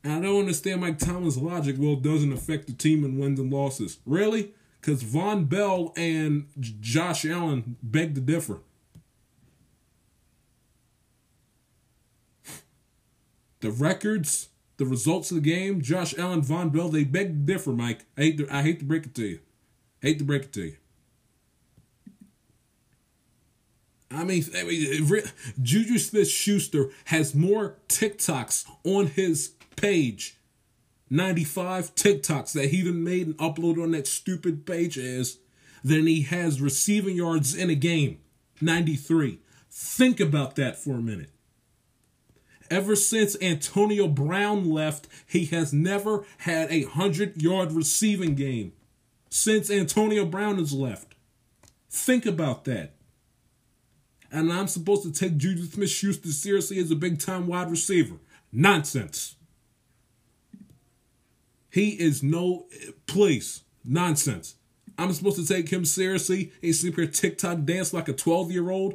And 0.02 0.12
I 0.12 0.20
don't 0.20 0.40
understand 0.40 0.80
Mike 0.80 0.98
Tomlin's 0.98 1.38
logic. 1.38 1.76
Well, 1.78 1.94
it 1.94 2.02
doesn't 2.02 2.32
affect 2.32 2.66
the 2.66 2.72
team 2.72 3.04
in 3.04 3.18
wins 3.18 3.40
and 3.40 3.52
losses. 3.52 3.98
Really? 4.06 4.52
Because 4.80 5.02
Vonn 5.02 5.48
Bell 5.48 5.92
and 5.96 6.46
Josh 6.60 7.24
Allen 7.24 7.76
beg 7.82 8.14
to 8.14 8.20
differ. 8.20 8.60
The 13.60 13.70
records, 13.72 14.50
the 14.76 14.86
results 14.86 15.32
of 15.32 15.36
the 15.36 15.40
game, 15.40 15.80
Josh 15.80 16.16
Allen, 16.16 16.42
Vonn 16.42 16.70
Bell, 16.70 16.88
they 16.88 17.02
beg 17.02 17.28
to 17.28 17.52
differ, 17.52 17.72
Mike. 17.72 18.04
I 18.16 18.22
hate 18.22 18.38
to, 18.38 18.48
I 18.48 18.62
hate 18.62 18.78
to 18.78 18.84
break 18.84 19.06
it 19.06 19.14
to 19.16 19.26
you. 19.26 19.40
I 20.02 20.08
hate 20.08 20.18
to 20.18 20.24
break 20.24 20.44
it 20.44 20.52
to 20.52 20.62
you. 20.66 20.76
I 24.10 24.24
mean, 24.24 24.44
I 24.56 24.62
mean 24.62 25.22
Juju 25.62 25.98
Smith 25.98 26.28
Schuster 26.28 26.90
has 27.06 27.34
more 27.34 27.76
TikToks 27.88 28.64
on 28.84 29.08
his 29.08 29.52
page. 29.76 30.36
95 31.10 31.94
TikToks 31.94 32.52
that 32.52 32.70
he 32.70 32.82
done 32.82 33.04
made 33.04 33.26
and 33.26 33.38
uploaded 33.38 33.82
on 33.82 33.92
that 33.92 34.06
stupid 34.06 34.66
page 34.66 34.96
is 34.96 35.38
than 35.84 36.06
he 36.06 36.22
has 36.22 36.60
receiving 36.60 37.16
yards 37.16 37.54
in 37.54 37.70
a 37.70 37.74
game. 37.74 38.18
93. 38.60 39.40
Think 39.70 40.18
about 40.18 40.56
that 40.56 40.76
for 40.76 40.94
a 40.94 41.02
minute. 41.02 41.30
Ever 42.70 42.96
since 42.96 43.40
Antonio 43.40 44.08
Brown 44.08 44.68
left, 44.68 45.06
he 45.26 45.44
has 45.46 45.72
never 45.72 46.24
had 46.38 46.70
a 46.72 46.84
100 46.84 47.40
yard 47.40 47.72
receiving 47.72 48.34
game. 48.34 48.72
Since 49.30 49.70
Antonio 49.70 50.24
Brown 50.24 50.58
has 50.58 50.72
left. 50.72 51.14
Think 51.88 52.26
about 52.26 52.64
that. 52.64 52.95
And 54.32 54.52
I'm 54.52 54.68
supposed 54.68 55.02
to 55.02 55.12
take 55.12 55.36
Juju 55.36 55.64
Smith 55.64 55.90
Schuster 55.90 56.30
seriously 56.30 56.78
as 56.78 56.90
a 56.90 56.96
big 56.96 57.18
time 57.18 57.46
wide 57.46 57.70
receiver. 57.70 58.16
Nonsense. 58.52 59.36
He 61.70 61.90
is 61.90 62.22
no 62.22 62.66
place. 63.06 63.62
Nonsense. 63.84 64.56
I'm 64.98 65.12
supposed 65.12 65.36
to 65.36 65.46
take 65.46 65.68
him 65.68 65.84
seriously 65.84 66.52
and 66.62 66.74
sleep 66.74 66.96
here 66.96 67.06
TikTok 67.06 67.64
dance 67.64 67.92
like 67.92 68.08
a 68.08 68.12
12 68.12 68.50
year 68.50 68.70
old. 68.70 68.94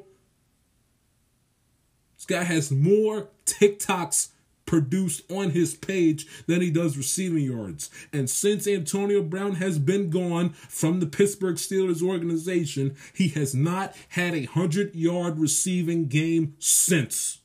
This 2.17 2.25
guy 2.25 2.43
has 2.43 2.71
more 2.71 3.29
TikToks 3.45 4.29
produced 4.71 5.29
on 5.29 5.49
his 5.49 5.75
page 5.75 6.25
than 6.47 6.61
he 6.61 6.71
does 6.71 6.95
receiving 6.95 7.43
yards. 7.43 7.89
And 8.13 8.29
since 8.29 8.65
Antonio 8.65 9.21
Brown 9.21 9.55
has 9.55 9.77
been 9.77 10.09
gone 10.09 10.51
from 10.51 11.01
the 11.01 11.07
Pittsburgh 11.07 11.57
Steelers 11.57 12.01
organization, 12.01 12.95
he 13.13 13.27
has 13.29 13.53
not 13.53 13.93
had 14.07 14.33
a 14.33 14.45
100 14.45 14.95
yard 14.95 15.37
receiving 15.37 16.07
game 16.07 16.55
since. 16.59 17.39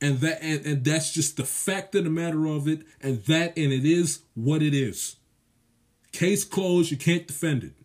And 0.00 0.20
that 0.20 0.42
and, 0.42 0.64
and 0.64 0.82
that's 0.82 1.12
just 1.12 1.36
the 1.36 1.44
fact 1.44 1.94
of 1.96 2.04
the 2.04 2.10
matter 2.10 2.46
of 2.46 2.66
it, 2.66 2.80
and 3.02 3.22
that 3.24 3.58
and 3.58 3.74
it 3.74 3.84
is 3.84 4.20
what 4.32 4.62
it 4.62 4.72
is. 4.72 5.16
Case 6.12 6.44
closed, 6.44 6.90
you 6.90 6.96
can't 6.96 7.26
defend 7.26 7.62
it 7.62 7.77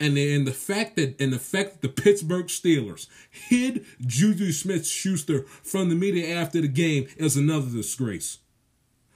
and 0.00 0.16
the, 0.16 0.34
and 0.34 0.46
the 0.46 0.52
fact 0.52 0.96
that 0.96 1.20
and 1.20 1.32
the 1.32 1.38
fact 1.38 1.72
that 1.72 1.82
the 1.82 2.02
Pittsburgh 2.02 2.46
Steelers 2.46 3.06
hid 3.30 3.84
Juju 4.00 4.52
Smith 4.52 4.86
Schuster 4.86 5.42
from 5.62 5.88
the 5.88 5.94
media 5.94 6.34
after 6.36 6.60
the 6.60 6.68
game 6.68 7.06
is 7.16 7.36
another 7.36 7.70
disgrace. 7.70 8.38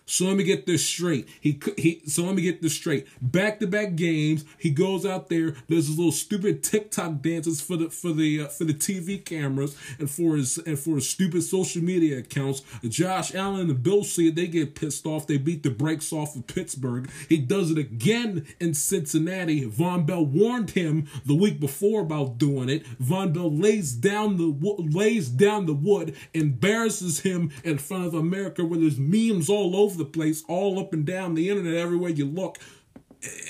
So 0.06 0.26
let 0.26 0.36
me 0.36 0.44
get 0.44 0.66
this 0.66 0.84
straight. 0.84 1.28
He 1.40 1.58
he. 1.78 2.02
So 2.06 2.24
let 2.24 2.34
me 2.34 2.42
get 2.42 2.60
this 2.60 2.74
straight. 2.74 3.06
Back 3.22 3.58
to 3.60 3.66
back 3.66 3.96
games, 3.96 4.44
he 4.58 4.70
goes 4.70 5.06
out 5.06 5.28
there, 5.28 5.52
does 5.68 5.88
his 5.88 5.96
little 5.96 6.12
stupid 6.12 6.62
TikTok 6.62 7.22
dances 7.22 7.60
for 7.60 7.76
the 7.76 7.88
for 7.88 8.12
the 8.12 8.42
uh, 8.42 8.46
for 8.48 8.64
the 8.64 8.74
TV 8.74 9.24
cameras 9.24 9.76
and 9.98 10.10
for 10.10 10.36
his 10.36 10.58
and 10.58 10.78
for 10.78 10.96
his 10.96 11.08
stupid 11.08 11.42
social 11.42 11.82
media 11.82 12.18
accounts. 12.18 12.62
Josh 12.84 13.34
Allen 13.34 13.70
and 13.70 13.82
Bill 13.82 14.04
see 14.04 14.28
it, 14.28 14.34
they 14.34 14.46
get 14.46 14.74
pissed 14.74 15.06
off. 15.06 15.26
They 15.26 15.38
beat 15.38 15.62
the 15.62 15.70
brakes 15.70 16.12
off 16.12 16.36
of 16.36 16.46
Pittsburgh. 16.46 17.10
He 17.28 17.38
does 17.38 17.70
it 17.70 17.78
again 17.78 18.46
in 18.60 18.74
Cincinnati. 18.74 19.64
Vonn 19.66 20.04
Bell 20.04 20.24
warned 20.24 20.70
him 20.72 21.08
the 21.24 21.34
week 21.34 21.58
before 21.58 22.02
about 22.02 22.36
doing 22.36 22.68
it. 22.68 22.84
Vonn 23.02 23.32
Bell 23.32 23.50
lays 23.50 23.92
down 23.92 24.36
the 24.36 24.54
lays 24.78 25.28
down 25.28 25.64
the 25.64 25.74
wood, 25.74 26.14
embarrasses 26.34 27.20
him 27.20 27.50
in 27.64 27.78
front 27.78 28.06
of 28.06 28.14
America, 28.14 28.64
where 28.64 28.78
there's 28.78 28.98
memes 28.98 29.48
all 29.48 29.74
over 29.74 29.93
over 29.94 30.04
the 30.04 30.10
place, 30.10 30.44
all 30.48 30.78
up 30.78 30.92
and 30.92 31.04
down 31.04 31.34
the 31.34 31.48
internet, 31.48 31.74
everywhere 31.74 32.10
you 32.10 32.26
look. 32.26 32.58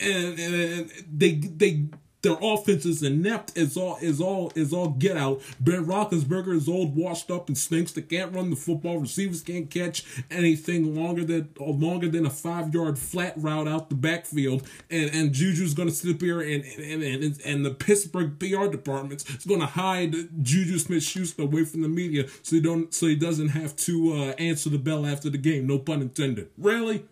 And, 0.02 0.38
and, 0.38 0.54
and 0.54 0.92
they 1.10 1.32
they 1.32 1.86
their 2.24 2.36
offense 2.40 2.84
is 2.84 3.02
inept 3.02 3.56
is 3.56 3.76
all 3.76 3.98
is 4.02 4.20
all 4.20 4.50
is 4.56 4.72
all 4.72 4.88
get 4.88 5.16
out. 5.16 5.40
Ben 5.60 5.86
Roethlisberger 5.86 6.54
is 6.54 6.68
old, 6.68 6.96
washed 6.96 7.30
up, 7.30 7.48
and 7.48 7.56
stinks. 7.56 7.92
They 7.92 8.02
can't 8.02 8.34
run 8.34 8.50
the 8.50 8.56
football. 8.56 8.98
Receivers 8.98 9.42
can't 9.42 9.70
catch 9.70 10.04
anything 10.30 10.96
longer 10.96 11.24
than 11.24 11.50
longer 11.60 12.08
than 12.08 12.26
a 12.26 12.30
five 12.30 12.74
yard 12.74 12.98
flat 12.98 13.34
route 13.36 13.68
out 13.68 13.90
the 13.90 13.94
backfield. 13.94 14.66
And 14.90 15.10
and 15.14 15.32
Juju's 15.32 15.74
to 15.88 15.94
sit 15.94 16.20
here 16.20 16.40
and 16.40 16.64
and, 16.64 17.02
and 17.02 17.40
and 17.44 17.64
the 17.64 17.70
Pittsburgh 17.70 18.38
PR 18.38 18.66
department 18.66 19.28
is 19.28 19.44
to 19.60 19.66
hide 19.66 20.14
Juju 20.42 20.78
Smith 20.78 21.02
Schuster 21.02 21.42
away 21.42 21.64
from 21.64 21.82
the 21.82 21.88
media 21.88 22.26
so 22.42 22.56
he 22.56 22.62
don't 22.62 22.92
so 22.92 23.06
he 23.06 23.16
doesn't 23.16 23.48
have 23.48 23.76
to 23.76 24.14
uh, 24.14 24.16
answer 24.38 24.70
the 24.70 24.78
bell 24.78 25.06
after 25.06 25.30
the 25.30 25.38
game. 25.38 25.66
No 25.66 25.78
pun 25.78 26.00
intended. 26.02 26.50
Really 26.56 27.04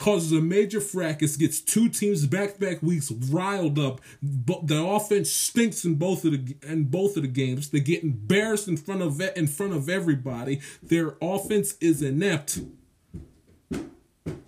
causes 0.00 0.32
a 0.32 0.40
major 0.40 0.80
fracas, 0.80 1.36
gets 1.36 1.60
two 1.60 1.88
teams 1.88 2.26
back 2.26 2.54
to 2.54 2.58
back 2.58 2.82
weeks 2.82 3.12
riled 3.12 3.78
up. 3.78 4.00
But 4.20 4.66
the 4.66 4.82
offense 4.82 5.30
stinks 5.30 5.84
in 5.84 5.94
both 5.94 6.24
of 6.24 6.32
the 6.32 6.56
in 6.66 6.84
both 6.84 7.16
of 7.16 7.22
the 7.22 7.28
games. 7.28 7.68
They 7.68 7.80
get 7.80 8.02
embarrassed 8.02 8.66
in 8.66 8.76
front 8.76 9.02
of 9.02 9.20
in 9.20 9.46
front 9.46 9.74
of 9.74 9.88
everybody. 9.88 10.60
Their 10.82 11.16
offense 11.22 11.76
is 11.80 12.02
inept. 12.02 12.60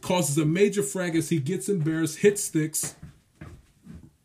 Causes 0.01 0.37
a 0.39 0.45
major 0.45 0.83
fracas. 0.83 1.29
He 1.29 1.39
gets 1.39 1.69
embarrassed, 1.69 2.19
hits 2.19 2.43
sticks. 2.43 2.97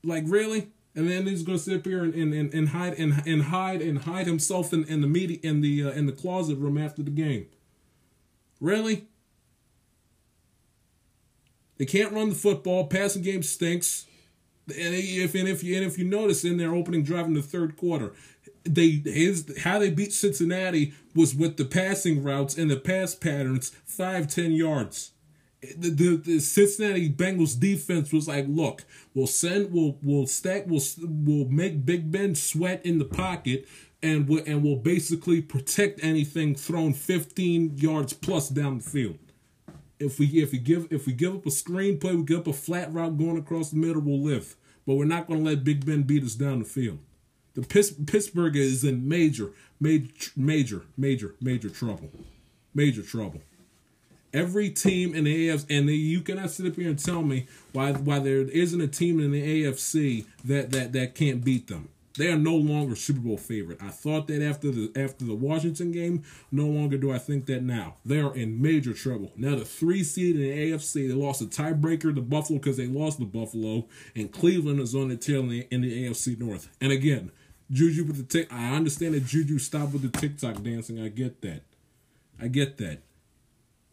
Like 0.04 0.24
really? 0.26 0.72
And 0.96 1.08
then 1.08 1.28
he's 1.28 1.44
gonna 1.44 1.60
sit 1.60 1.78
up 1.78 1.86
here 1.86 2.04
and, 2.04 2.16
and, 2.16 2.34
and, 2.34 2.54
and 2.54 2.70
hide 2.70 2.94
and, 2.94 3.22
and 3.28 3.44
hide 3.44 3.82
and 3.82 4.00
hide 4.00 4.26
himself 4.26 4.74
in, 4.74 4.86
in 4.86 5.02
the 5.02 5.08
media 5.08 5.38
in 5.44 5.62
the 5.62 5.84
uh, 5.84 5.92
in 5.92 6.06
the 6.06 6.14
closet 6.14 6.56
room 6.56 6.78
after 6.78 7.04
the 7.04 7.12
game. 7.12 7.48
Really? 8.60 9.08
They 11.78 11.86
can't 11.86 12.14
run 12.14 12.30
the 12.30 12.36
football. 12.36 12.88
Passing 12.88 13.22
game 13.22 13.44
stinks. 13.44 14.06
And 14.68 14.94
if 14.94 15.34
and 15.34 15.48
if 15.48 15.64
you 15.64 15.78
and 15.78 15.86
if 15.86 15.98
you 15.98 16.06
notice 16.06 16.44
in 16.44 16.58
their 16.58 16.74
opening 16.74 17.04
drive 17.04 17.26
in 17.26 17.34
the 17.34 17.42
third 17.42 17.78
quarter, 17.78 18.14
they 18.66 19.02
his 19.06 19.60
how 19.64 19.80
they 19.80 19.90
beat 19.90 20.12
Cincinnati 20.12 20.94
was 21.16 21.34
with 21.34 21.56
the 21.56 21.64
passing 21.66 22.22
routes 22.22 22.58
and 22.58 22.70
the 22.70 22.76
pass 22.76 23.16
patterns, 23.16 23.72
five 23.86 24.28
ten 24.28 24.52
yards. 24.52 25.12
The, 25.62 25.90
the, 25.90 26.18
the 26.18 26.40
Cincinnati 26.40 27.10
Bengals 27.10 27.60
defense 27.60 28.14
was 28.14 28.28
like, 28.28 28.46
look, 28.48 28.84
we'll 29.16 29.26
send, 29.26 29.72
we'll 29.72 29.98
we'll 30.04 30.28
stack, 30.28 30.66
we'll 30.68 30.84
we'll 31.00 31.48
make 31.48 31.86
Big 31.86 32.12
Ben 32.12 32.36
sweat 32.36 32.86
in 32.86 33.00
the 33.00 33.06
pocket, 33.06 33.68
and 34.04 34.28
we'll, 34.28 34.44
and 34.46 34.64
we'll 34.64 34.76
basically 34.76 35.42
protect 35.42 36.04
anything 36.04 36.56
thrown 36.56 36.94
15 36.94 37.78
yards 37.78 38.14
plus 38.14 38.50
down 38.50 38.80
the 38.80 38.84
field 38.84 39.18
if 40.00 40.20
we 40.20 40.28
if 40.28 40.52
we 40.52 40.60
give 40.60 40.88
if 40.92 41.08
we 41.08 41.14
give 41.14 41.36
up 41.36 41.46
a 41.46 41.50
screenplay, 41.50 42.16
we 42.16 42.24
give 42.24 42.40
up 42.40 42.48
a 42.48 42.54
flat 42.54 42.94
route 42.94 43.18
going 43.18 43.38
across 43.38 43.72
the 43.72 43.78
middle, 43.78 44.02
we'll 44.02 44.22
lift. 44.22 44.56
But 44.86 44.96
we're 44.96 45.06
not 45.06 45.28
going 45.28 45.44
to 45.44 45.50
let 45.50 45.64
Big 45.64 45.86
Ben 45.86 46.04
beat 46.04 46.24
us 46.24 46.36
down 46.36 46.60
the 46.60 46.66
field. 46.66 47.00
The 47.56 47.62
Pittsburgh 47.64 48.56
is 48.56 48.84
in 48.84 49.08
major, 49.10 49.52
major, 49.80 50.32
major, 50.36 50.84
major, 50.96 51.36
major 51.42 51.70
trouble. 51.70 52.10
Major 52.74 53.02
trouble. 53.02 53.42
Every 54.32 54.70
team 54.70 55.16
in 55.16 55.24
the 55.24 55.50
AFC, 55.50 55.66
and 55.70 55.90
the, 55.90 55.96
you 55.96 56.22
cannot 56.22 56.52
sit 56.52 56.68
up 56.68 56.76
here 56.76 56.90
and 56.90 57.00
tell 57.04 57.24
me 57.24 57.48
why 57.72 57.94
why 57.94 58.20
there 58.20 58.42
isn't 58.42 58.80
a 58.80 58.88
team 58.88 59.20
in 59.20 59.32
the 59.32 59.64
AFC 59.64 60.26
that 60.46 60.72
that 60.72 60.94
that 60.94 61.16
can't 61.16 61.44
beat 61.44 61.68
them. 61.68 61.90
They 62.18 62.32
are 62.32 62.38
no 62.38 62.56
longer 62.56 62.96
Super 62.96 63.20
Bowl 63.20 63.38
favorite. 63.38 63.82
I 63.82 63.90
thought 63.90 64.28
that 64.28 64.42
after 64.42 64.72
the 64.72 64.92
after 64.96 65.26
the 65.26 65.36
Washington 65.36 65.92
game. 65.92 66.24
No 66.52 66.66
longer 66.66 66.98
do 66.98 67.12
I 67.12 67.18
think 67.20 67.46
that 67.48 67.64
now. 67.64 67.96
They 68.06 68.20
are 68.20 68.36
in 68.36 68.62
major 68.62 68.94
trouble. 68.94 69.32
Now 69.36 69.56
the 69.56 69.66
three 69.66 70.04
seed 70.04 70.36
in 70.36 70.42
the 70.42 70.72
AFC, 70.72 71.08
they 71.08 71.14
lost 71.14 71.42
a 71.42 71.46
tiebreaker 71.46 72.14
to 72.14 72.22
Buffalo 72.22 72.60
because 72.60 72.78
they 72.78 72.88
lost 72.88 73.20
to 73.20 73.26
Buffalo, 73.26 73.88
and 74.16 74.32
Cleveland 74.32 74.80
is 74.80 74.96
on 74.96 75.10
the 75.10 75.18
tail 75.18 75.42
in 75.42 75.50
the, 75.50 75.68
in 75.72 75.82
the 75.82 76.06
AFC 76.06 76.40
North. 76.40 76.70
And 76.82 76.92
again, 76.92 77.32
Juju 77.72 78.06
with 78.06 78.18
the 78.18 78.24
tick. 78.24 78.52
I 78.52 78.76
understand 78.76 79.14
that 79.14 79.26
Juju 79.26 79.60
stopped 79.60 79.94
with 79.94 80.02
the 80.02 80.18
TikTok 80.20 80.64
dancing. 80.64 81.02
I 81.02 81.10
get 81.10 81.42
that. 81.42 81.62
I 82.42 82.48
get 82.48 82.78
that. 82.78 83.00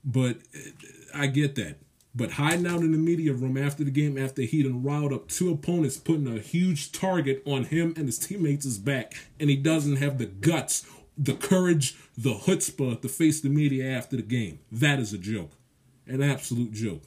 But 0.05 0.39
I 1.15 1.27
get 1.27 1.55
that. 1.57 1.77
But 2.17 2.33
hiding 2.33 2.67
out 2.67 2.81
in 2.81 2.93
the 2.93 2.99
media 2.99 3.33
room 3.33 3.57
after 3.57 3.83
the 3.83 3.91
game, 3.91 4.17
after 4.17 4.43
he 4.43 4.63
done 4.63 4.85
riled 4.85 5.13
up 5.13 5.29
two 5.29 5.51
opponents, 5.53 5.97
putting 5.97 6.29
a 6.29 6.41
huge 6.41 6.93
target 6.93 7.43
on 7.45 7.65
him 7.65 7.93
and 7.97 8.07
his 8.07 8.19
teammates' 8.19 8.79
back, 8.79 9.15
and 9.41 9.51
he 9.51 9.57
doesn't 9.57 9.97
have 9.97 10.19
the 10.19 10.27
guts, 10.27 10.87
the 11.19 11.35
courage, 11.35 11.97
the 12.17 12.35
chutzpah 12.35 13.01
to 13.03 13.09
face 13.09 13.41
the 13.41 13.49
media 13.49 13.91
after 13.91 14.17
the 14.17 14.23
game. 14.23 14.61
That 14.71 15.01
is 15.01 15.13
a 15.13 15.19
joke. 15.19 15.53
An 16.07 16.23
absolute 16.23 16.73
joke. 16.73 17.03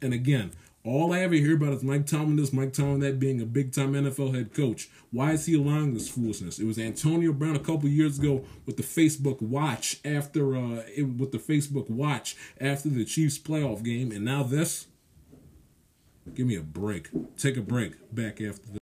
And 0.00 0.12
again, 0.12 0.52
all 0.84 1.12
I 1.12 1.20
ever 1.20 1.34
hear 1.34 1.54
about 1.56 1.74
is 1.74 1.84
Mike 1.84 2.06
Tomlin 2.06 2.36
this, 2.36 2.52
Mike 2.52 2.72
Tomlin 2.72 3.00
that 3.00 3.20
being 3.20 3.40
a 3.40 3.46
big 3.46 3.72
time 3.72 3.92
NFL 3.92 4.34
head 4.34 4.52
coach. 4.52 4.88
Why 5.12 5.32
is 5.32 5.46
he 5.46 5.54
allowing 5.54 5.94
this 5.94 6.08
foolishness? 6.08 6.58
It 6.58 6.64
was 6.64 6.78
Antonio 6.78 7.32
Brown 7.32 7.54
a 7.54 7.60
couple 7.60 7.88
years 7.88 8.18
ago 8.18 8.44
with 8.66 8.76
the 8.76 8.82
Facebook 8.82 9.40
Watch 9.40 10.00
after 10.04 10.56
uh 10.56 10.82
with 10.96 11.30
the 11.30 11.38
Facebook 11.38 11.88
Watch 11.88 12.36
after 12.60 12.88
the 12.88 13.04
Chiefs 13.04 13.38
playoff 13.38 13.82
game, 13.82 14.10
and 14.10 14.24
now 14.24 14.42
this. 14.42 14.86
Give 16.34 16.46
me 16.46 16.56
a 16.56 16.62
break. 16.62 17.08
Take 17.36 17.56
a 17.56 17.62
break. 17.62 17.94
Back 18.14 18.40
after 18.40 18.68
this. 18.68 18.81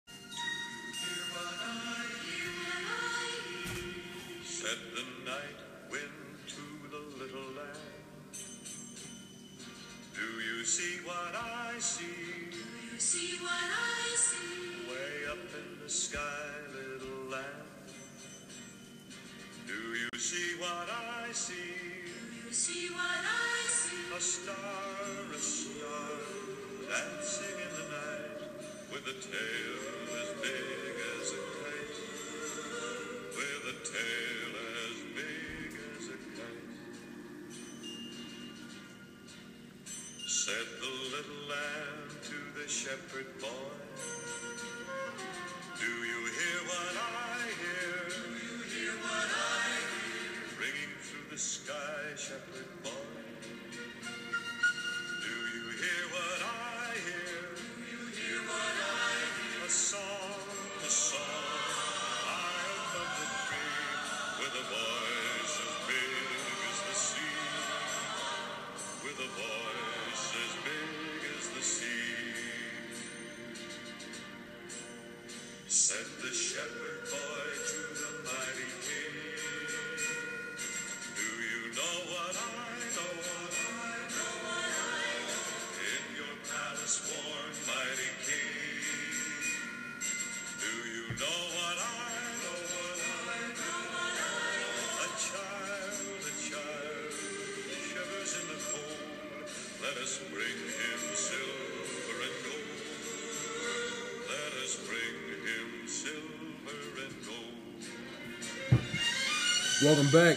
Welcome 109.89 110.11
back 110.11 110.37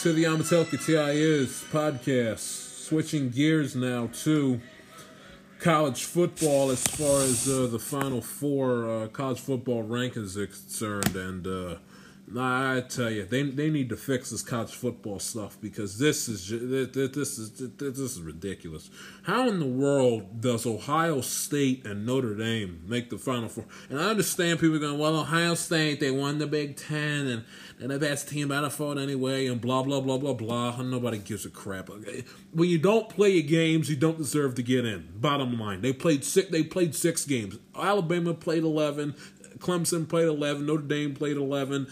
to 0.00 0.12
the 0.12 0.24
Amatelka 0.24 0.84
TIS 0.84 1.62
podcast. 1.70 2.38
Switching 2.40 3.30
gears 3.30 3.76
now 3.76 4.10
to 4.24 4.60
college 5.60 6.02
football 6.02 6.70
as 6.70 6.84
far 6.84 7.22
as 7.22 7.48
uh, 7.48 7.68
the 7.68 7.78
Final 7.78 8.20
Four 8.20 8.90
uh, 8.90 9.06
college 9.06 9.38
football 9.38 9.84
rankings 9.84 10.36
are 10.36 10.48
concerned. 10.48 11.14
And 11.14 11.46
uh, 11.46 11.76
nah, 12.32 12.76
I 12.76 12.80
tell 12.80 13.10
you, 13.10 13.24
they 13.24 13.42
they 13.42 13.70
need 13.70 13.88
to 13.88 13.96
fix 13.96 14.30
this 14.30 14.42
college 14.42 14.72
football 14.72 15.18
stuff 15.18 15.58
because 15.60 15.98
this 15.98 16.28
is 16.28 16.48
this 16.48 17.38
is 17.38 17.50
th- 17.50 17.78
th- 17.78 17.94
this 17.94 17.98
is 17.98 18.20
ridiculous. 18.20 18.90
How 19.22 19.48
in 19.48 19.60
the 19.60 19.66
world 19.66 20.40
does 20.40 20.66
Ohio 20.66 21.20
State 21.20 21.86
and 21.86 22.06
Notre 22.06 22.34
Dame 22.34 22.82
make 22.86 23.10
the 23.10 23.18
Final 23.18 23.48
Four? 23.48 23.64
And 23.90 24.00
I 24.00 24.10
understand 24.10 24.60
people 24.60 24.78
going, 24.78 24.98
well, 24.98 25.16
Ohio 25.16 25.54
State 25.54 26.00
they 26.00 26.10
won 26.10 26.38
the 26.38 26.46
Big 26.46 26.76
Ten 26.76 27.26
and 27.26 27.44
and 27.80 27.90
the 27.90 27.98
best 27.98 28.28
team 28.28 28.50
out 28.50 28.64
of 28.64 28.72
fought 28.72 28.98
anyway, 28.98 29.46
and 29.46 29.60
blah 29.60 29.82
blah 29.82 30.00
blah 30.00 30.18
blah 30.18 30.34
blah. 30.34 30.78
And 30.78 30.90
nobody 30.90 31.18
gives 31.18 31.46
a 31.46 31.50
crap. 31.50 31.88
When 32.52 32.68
you 32.68 32.78
don't 32.78 33.08
play 33.08 33.30
your 33.30 33.48
games, 33.48 33.88
you 33.88 33.96
don't 33.96 34.18
deserve 34.18 34.54
to 34.56 34.62
get 34.62 34.84
in. 34.84 35.08
Bottom 35.16 35.58
line, 35.58 35.80
they 35.80 35.92
played 35.92 36.24
six. 36.24 36.50
They 36.50 36.62
played 36.62 36.94
six 36.94 37.24
games. 37.24 37.58
Alabama 37.76 38.34
played 38.34 38.64
eleven. 38.64 39.14
Clemson 39.58 40.08
played 40.08 40.26
eleven. 40.26 40.66
Notre 40.66 40.82
Dame 40.82 41.14
played 41.14 41.36
eleven. 41.36 41.86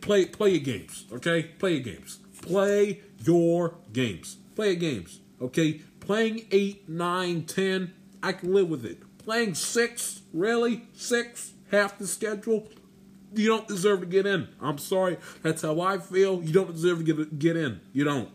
Play 0.00 0.26
play 0.26 0.50
your 0.50 0.60
games. 0.60 1.04
Okay, 1.12 1.44
play 1.58 1.74
your 1.74 1.82
games. 1.82 2.18
Play 2.42 3.02
your 3.24 3.74
games. 3.92 4.36
Play 4.54 4.72
your 4.72 4.76
games. 4.76 5.20
Okay, 5.40 5.80
playing 6.00 6.46
eight, 6.50 6.88
nine, 6.88 7.44
ten. 7.44 7.92
I 8.22 8.32
can 8.32 8.52
live 8.52 8.68
with 8.68 8.84
it. 8.84 9.02
Playing 9.18 9.54
six, 9.54 10.22
really 10.32 10.84
six, 10.92 11.52
half 11.70 11.98
the 11.98 12.06
schedule 12.06 12.68
you 13.34 13.48
don't 13.48 13.68
deserve 13.68 14.00
to 14.00 14.06
get 14.06 14.26
in. 14.26 14.48
I'm 14.60 14.78
sorry. 14.78 15.18
That's 15.42 15.62
how 15.62 15.80
I 15.80 15.98
feel. 15.98 16.42
You 16.42 16.52
don't 16.52 16.72
deserve 16.72 16.98
to 16.98 17.04
get 17.04 17.38
get 17.38 17.56
in. 17.56 17.80
You 17.92 18.04
don't. 18.04 18.30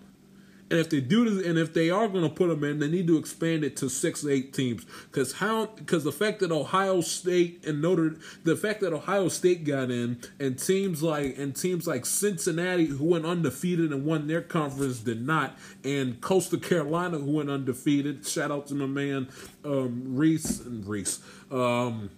And 0.71 0.79
if 0.79 0.89
they 0.89 1.01
do, 1.01 1.29
this, 1.29 1.45
and 1.45 1.59
if 1.59 1.73
they 1.73 1.89
are 1.89 2.07
going 2.07 2.23
to 2.23 2.29
put 2.29 2.47
them 2.47 2.63
in, 2.63 2.79
they 2.79 2.87
need 2.87 3.05
to 3.07 3.17
expand 3.17 3.65
it 3.65 3.75
to 3.77 3.89
six, 3.89 4.25
eight 4.25 4.53
teams. 4.53 4.85
Because 4.85 5.33
how? 5.33 5.65
Because 5.65 6.05
the 6.05 6.13
fact 6.13 6.39
that 6.39 6.49
Ohio 6.49 7.01
State 7.01 7.65
and 7.67 7.81
Notre, 7.81 8.15
the 8.45 8.55
fact 8.55 8.79
that 8.79 8.93
Ohio 8.93 9.27
State 9.27 9.65
got 9.65 9.91
in, 9.91 10.21
and 10.39 10.57
teams 10.57 11.03
like 11.03 11.37
and 11.37 11.53
teams 11.53 11.87
like 11.87 12.05
Cincinnati 12.05 12.85
who 12.85 13.03
went 13.03 13.25
undefeated 13.25 13.91
and 13.91 14.05
won 14.05 14.27
their 14.27 14.41
conference 14.41 14.99
did 14.99 15.27
not, 15.27 15.57
and 15.83 16.21
Coastal 16.21 16.59
Carolina 16.59 17.17
who 17.17 17.31
went 17.31 17.49
undefeated. 17.49 18.25
Shout 18.25 18.49
out 18.49 18.67
to 18.67 18.73
my 18.73 18.85
man 18.85 19.27
um, 19.65 20.15
Reese 20.15 20.61
and 20.61 20.87
Reese. 20.87 21.19
Um, 21.51 22.11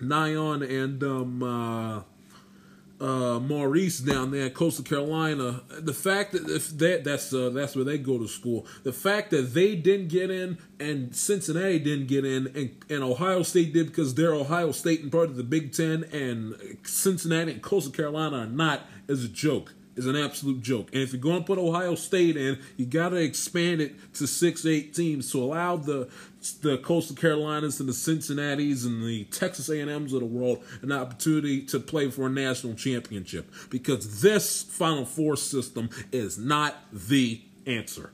Nyon 0.00 0.62
and 0.62 1.02
um, 1.04 1.42
uh, 1.44 2.02
uh, 3.00 3.38
Maurice 3.38 3.98
down 3.98 4.30
there 4.30 4.50
Coastal 4.50 4.84
Carolina. 4.84 5.62
The 5.68 5.94
fact 5.94 6.32
that 6.32 6.48
if 6.48 6.76
that 6.78 7.04
that's 7.04 7.32
uh, 7.32 7.50
that's 7.50 7.76
where 7.76 7.84
they 7.84 7.98
go 7.98 8.18
to 8.18 8.26
school. 8.26 8.66
The 8.82 8.92
fact 8.92 9.30
that 9.30 9.54
they 9.54 9.76
didn't 9.76 10.08
get 10.08 10.30
in 10.30 10.58
and 10.80 11.14
Cincinnati 11.14 11.78
didn't 11.78 12.08
get 12.08 12.24
in 12.24 12.48
and, 12.48 12.84
and 12.88 13.02
Ohio 13.02 13.42
State 13.42 13.72
did 13.72 13.86
because 13.86 14.14
they're 14.14 14.34
Ohio 14.34 14.72
State 14.72 15.02
and 15.02 15.12
part 15.12 15.28
of 15.28 15.36
the 15.36 15.44
Big 15.44 15.72
Ten 15.72 16.04
and 16.12 16.78
Cincinnati 16.84 17.52
and 17.52 17.62
Coastal 17.62 17.92
Carolina 17.92 18.38
are 18.38 18.46
not 18.46 18.82
is 19.06 19.24
a 19.24 19.28
joke. 19.28 19.74
Is 19.98 20.06
an 20.06 20.14
absolute 20.14 20.62
joke. 20.62 20.90
And 20.92 21.02
if 21.02 21.12
you're 21.12 21.20
going 21.20 21.40
to 21.40 21.44
put 21.44 21.58
Ohio 21.58 21.96
State 21.96 22.36
in, 22.36 22.60
you 22.76 22.86
got 22.86 23.08
to 23.08 23.16
expand 23.16 23.80
it 23.80 24.14
to 24.14 24.28
six, 24.28 24.64
eight 24.64 24.94
teams 24.94 25.32
to 25.32 25.42
allow 25.42 25.76
the 25.76 26.08
the 26.62 26.78
Coastal 26.78 27.16
Carolinas 27.16 27.80
and 27.80 27.88
the 27.88 27.92
Cincinnati's 27.92 28.84
and 28.84 29.02
the 29.02 29.24
Texas 29.24 29.68
A&Ms 29.68 30.12
of 30.12 30.20
the 30.20 30.26
world 30.26 30.62
an 30.82 30.92
opportunity 30.92 31.62
to 31.62 31.80
play 31.80 32.10
for 32.10 32.26
a 32.26 32.30
national 32.30 32.74
championship 32.74 33.52
because 33.70 34.22
this 34.22 34.62
Final 34.62 35.04
Four 35.04 35.36
system 35.36 35.90
is 36.12 36.38
not 36.38 36.76
the 36.92 37.42
answer. 37.66 38.12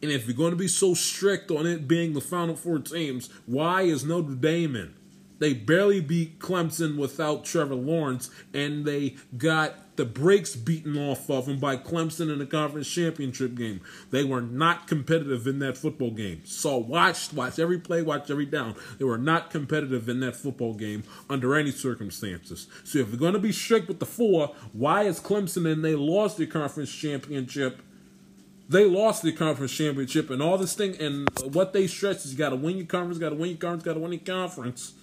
And 0.00 0.10
if 0.10 0.26
you're 0.26 0.36
going 0.36 0.52
to 0.52 0.56
be 0.56 0.68
so 0.68 0.94
strict 0.94 1.50
on 1.50 1.66
it 1.66 1.86
being 1.86 2.14
the 2.14 2.22
Final 2.22 2.56
Four 2.56 2.78
teams, 2.78 3.28
why 3.44 3.82
is 3.82 4.02
Notre 4.02 4.34
Dame 4.34 4.76
in? 4.76 4.94
They 5.38 5.52
barely 5.52 6.00
beat 6.00 6.38
Clemson 6.38 6.96
without 6.96 7.44
Trevor 7.44 7.74
Lawrence, 7.74 8.30
and 8.54 8.84
they 8.84 9.16
got 9.36 9.96
the 9.96 10.04
brakes 10.04 10.54
beaten 10.54 10.96
off 10.96 11.30
of 11.30 11.46
them 11.46 11.58
by 11.58 11.76
Clemson 11.76 12.30
in 12.30 12.38
the 12.38 12.46
conference 12.46 12.90
championship 12.90 13.54
game. 13.54 13.80
They 14.10 14.24
were 14.24 14.42
not 14.42 14.86
competitive 14.86 15.46
in 15.46 15.58
that 15.60 15.76
football 15.76 16.10
game. 16.10 16.42
So 16.44 16.76
watch, 16.76 17.32
watch 17.32 17.58
every 17.58 17.78
play, 17.78 18.02
watch 18.02 18.30
every 18.30 18.46
down. 18.46 18.76
They 18.98 19.04
were 19.04 19.18
not 19.18 19.50
competitive 19.50 20.08
in 20.08 20.20
that 20.20 20.36
football 20.36 20.74
game 20.74 21.04
under 21.28 21.54
any 21.54 21.70
circumstances. 21.70 22.68
So 22.84 22.98
if 22.98 23.08
you're 23.08 23.18
going 23.18 23.32
to 23.32 23.38
be 23.38 23.52
strict 23.52 23.88
with 23.88 23.98
the 23.98 24.06
four, 24.06 24.54
why 24.72 25.04
is 25.04 25.18
Clemson 25.18 25.70
and 25.70 25.84
they 25.84 25.94
lost 25.94 26.36
the 26.36 26.46
conference 26.46 26.92
championship? 26.92 27.80
They 28.68 28.84
lost 28.84 29.22
the 29.22 29.32
conference 29.32 29.72
championship 29.72 30.28
and 30.28 30.42
all 30.42 30.58
this 30.58 30.74
thing 30.74 30.96
and 31.00 31.28
what 31.52 31.72
they 31.72 31.86
stress 31.86 32.24
is 32.26 32.32
you 32.32 32.38
got 32.38 32.50
to 32.50 32.56
win 32.56 32.76
your 32.76 32.86
conference, 32.86 33.18
got 33.18 33.30
to 33.30 33.36
win 33.36 33.50
your 33.50 33.58
conference, 33.58 33.84
got 33.84 33.94
to 33.94 34.00
win 34.00 34.12
your 34.12 34.20
conference. 34.20 34.94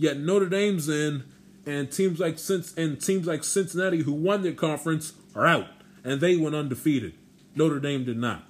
Yet 0.00 0.18
Notre 0.18 0.48
Dame's 0.48 0.88
in, 0.88 1.24
and 1.66 1.92
teams 1.92 2.18
like 2.18 2.38
and 2.78 2.98
teams 2.98 3.26
like 3.26 3.44
Cincinnati, 3.44 3.98
who 3.98 4.12
won 4.12 4.42
their 4.42 4.54
conference, 4.54 5.12
are 5.34 5.46
out, 5.46 5.66
and 6.02 6.22
they 6.22 6.36
went 6.36 6.54
undefeated. 6.54 7.12
Notre 7.54 7.78
Dame 7.78 8.06
did 8.06 8.16
not. 8.16 8.44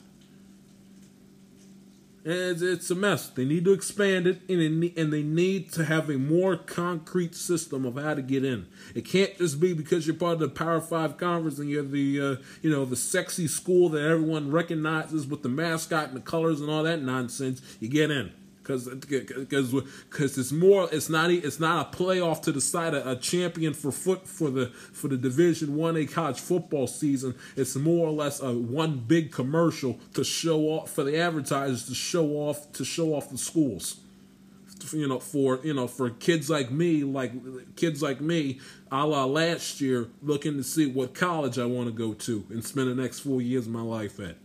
And 2.24 2.62
it's 2.62 2.88
a 2.92 2.94
mess. 2.94 3.28
They 3.30 3.44
need 3.44 3.64
to 3.64 3.72
expand 3.72 4.28
it, 4.28 4.42
and 4.48 5.12
they 5.12 5.22
need 5.24 5.72
to 5.72 5.86
have 5.86 6.08
a 6.08 6.18
more 6.18 6.54
concrete 6.54 7.34
system 7.34 7.84
of 7.84 7.96
how 7.96 8.14
to 8.14 8.22
get 8.22 8.44
in. 8.44 8.68
It 8.94 9.04
can't 9.04 9.36
just 9.36 9.58
be 9.58 9.72
because 9.72 10.06
you're 10.06 10.14
part 10.14 10.34
of 10.34 10.38
the 10.38 10.48
Power 10.50 10.80
Five 10.80 11.16
conference 11.16 11.58
and 11.58 11.68
you're 11.68 11.82
the 11.82 12.20
uh, 12.20 12.36
you 12.62 12.70
know 12.70 12.84
the 12.84 12.94
sexy 12.94 13.48
school 13.48 13.88
that 13.88 14.02
everyone 14.02 14.52
recognizes 14.52 15.26
with 15.26 15.42
the 15.42 15.48
mascot 15.48 16.10
and 16.10 16.16
the 16.16 16.20
colors 16.20 16.60
and 16.60 16.70
all 16.70 16.84
that 16.84 17.02
nonsense. 17.02 17.60
You 17.80 17.88
get 17.88 18.12
in 18.12 18.32
because 18.70 19.32
because 19.34 19.72
because 19.72 20.38
it's 20.38 20.52
more 20.52 20.88
it's 20.92 21.08
not 21.08 21.30
it's 21.30 21.60
not 21.60 21.94
a 21.94 21.96
playoff 21.96 22.42
to 22.42 22.52
decide 22.52 22.94
a, 22.94 23.10
a 23.10 23.16
champion 23.16 23.74
for 23.74 23.90
foot 23.90 24.26
for 24.26 24.50
the 24.50 24.66
for 24.66 25.08
the 25.08 25.16
division 25.16 25.70
1a 25.70 26.10
college 26.10 26.40
football 26.40 26.86
season. 26.86 27.34
It's 27.56 27.76
more 27.76 28.08
or 28.08 28.12
less 28.12 28.40
a 28.40 28.52
one 28.52 28.98
big 28.98 29.32
commercial 29.32 29.98
to 30.14 30.24
show 30.24 30.60
off 30.62 30.90
for 30.90 31.04
the 31.04 31.18
advertisers 31.18 31.86
to 31.86 31.94
show 31.94 32.30
off 32.30 32.72
to 32.72 32.84
show 32.84 33.14
off 33.14 33.30
the 33.30 33.38
schools. 33.38 34.00
You 34.92 35.08
know 35.08 35.18
for 35.18 35.60
you 35.62 35.74
know 35.74 35.86
for 35.86 36.08
kids 36.08 36.48
like 36.48 36.70
me 36.70 37.04
like 37.04 37.32
kids 37.76 38.02
like 38.02 38.20
me 38.20 38.60
a 38.90 39.06
la 39.06 39.26
last 39.26 39.80
year 39.80 40.08
looking 40.22 40.56
to 40.56 40.64
see 40.64 40.86
what 40.86 41.14
college 41.14 41.58
I 41.58 41.66
want 41.66 41.88
to 41.88 41.92
go 41.92 42.14
to 42.14 42.46
and 42.48 42.64
spend 42.64 42.88
the 42.88 42.94
next 42.94 43.20
four 43.20 43.42
years 43.42 43.66
of 43.66 43.72
my 43.72 43.82
life 43.82 44.18
at. 44.18 44.36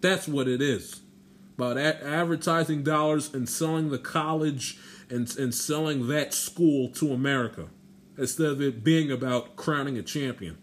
That's 0.00 0.26
what 0.26 0.48
it 0.48 0.62
is 0.62 1.00
about 1.56 1.76
a- 1.76 2.04
advertising 2.04 2.82
dollars 2.82 3.32
and 3.32 3.48
selling 3.48 3.90
the 3.90 3.98
college 3.98 4.78
and, 5.10 5.34
and 5.36 5.54
selling 5.54 6.08
that 6.08 6.34
school 6.34 6.88
to 6.88 7.12
America 7.12 7.68
instead 8.16 8.46
of 8.48 8.60
it 8.60 8.84
being 8.84 9.10
about 9.10 9.56
crowning 9.56 9.98
a 9.98 10.02
champion. 10.02 10.58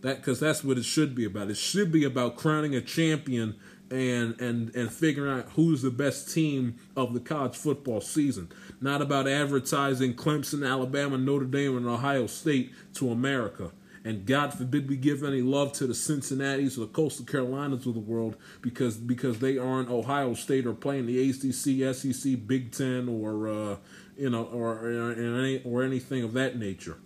That 0.00 0.16
because 0.16 0.40
that's 0.40 0.64
what 0.64 0.78
it 0.78 0.84
should 0.84 1.14
be 1.14 1.24
about. 1.24 1.50
It 1.50 1.56
should 1.56 1.92
be 1.92 2.04
about 2.04 2.36
crowning 2.36 2.74
a 2.74 2.80
champion 2.80 3.54
and 3.90 4.40
and 4.40 4.74
and 4.74 4.90
figuring 4.92 5.38
out 5.38 5.50
who's 5.50 5.82
the 5.82 5.90
best 5.90 6.32
team 6.32 6.76
of 6.96 7.14
the 7.14 7.20
college 7.20 7.54
football 7.54 8.00
season. 8.00 8.50
Not 8.80 9.00
about 9.00 9.28
advertising 9.28 10.14
Clemson, 10.14 10.68
Alabama, 10.68 11.18
Notre 11.18 11.44
Dame, 11.44 11.76
and 11.76 11.86
Ohio 11.86 12.26
State 12.26 12.72
to 12.94 13.10
America. 13.10 13.70
And 14.04 14.26
God 14.26 14.52
forbid 14.52 14.88
we 14.88 14.96
give 14.96 15.22
any 15.22 15.42
love 15.42 15.72
to 15.74 15.86
the 15.86 15.94
Cincinnati's 15.94 16.76
or 16.76 16.82
the 16.82 16.86
Coastal 16.88 17.24
Carolinas 17.24 17.86
of 17.86 17.94
the 17.94 18.00
world 18.00 18.36
because 18.60 18.96
because 18.96 19.38
they 19.38 19.58
aren't 19.58 19.90
Ohio 19.90 20.34
State 20.34 20.66
or 20.66 20.74
playing 20.74 21.06
the 21.06 21.30
ACC, 21.30 21.94
SEC, 21.94 22.46
Big 22.46 22.72
Ten, 22.72 23.08
or 23.08 23.48
uh, 23.48 23.76
you 24.16 24.30
know, 24.30 24.44
or 24.44 24.72
or, 24.72 25.12
any, 25.12 25.62
or 25.64 25.84
anything 25.84 26.24
of 26.24 26.32
that 26.32 26.58
nature. 26.58 26.98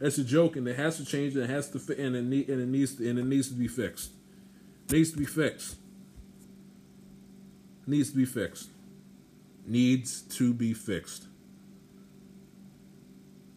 That's 0.00 0.18
a 0.18 0.24
joke, 0.24 0.56
and 0.56 0.66
it 0.66 0.76
has 0.76 0.96
to 0.96 1.04
change. 1.04 1.34
And 1.34 1.44
it 1.44 1.50
has 1.50 1.70
to 1.70 1.78
fit, 1.78 1.98
and 1.98 2.16
it, 2.16 2.24
need, 2.24 2.48
and 2.48 2.60
it 2.60 2.66
needs 2.68 2.96
to, 2.96 3.08
and 3.08 3.18
it 3.18 3.26
needs 3.26 3.48
to 3.48 3.54
be 3.54 3.68
fixed. 3.68 4.10
It 4.88 4.94
needs 4.94 5.12
to 5.12 5.18
be 5.18 5.26
fixed. 5.26 5.76
Needs 7.86 8.10
to 8.10 8.16
be 8.16 8.24
fixed. 8.24 8.70
Needs 9.66 10.22
to 10.22 10.52
be 10.54 10.72
fixed. 10.72 11.26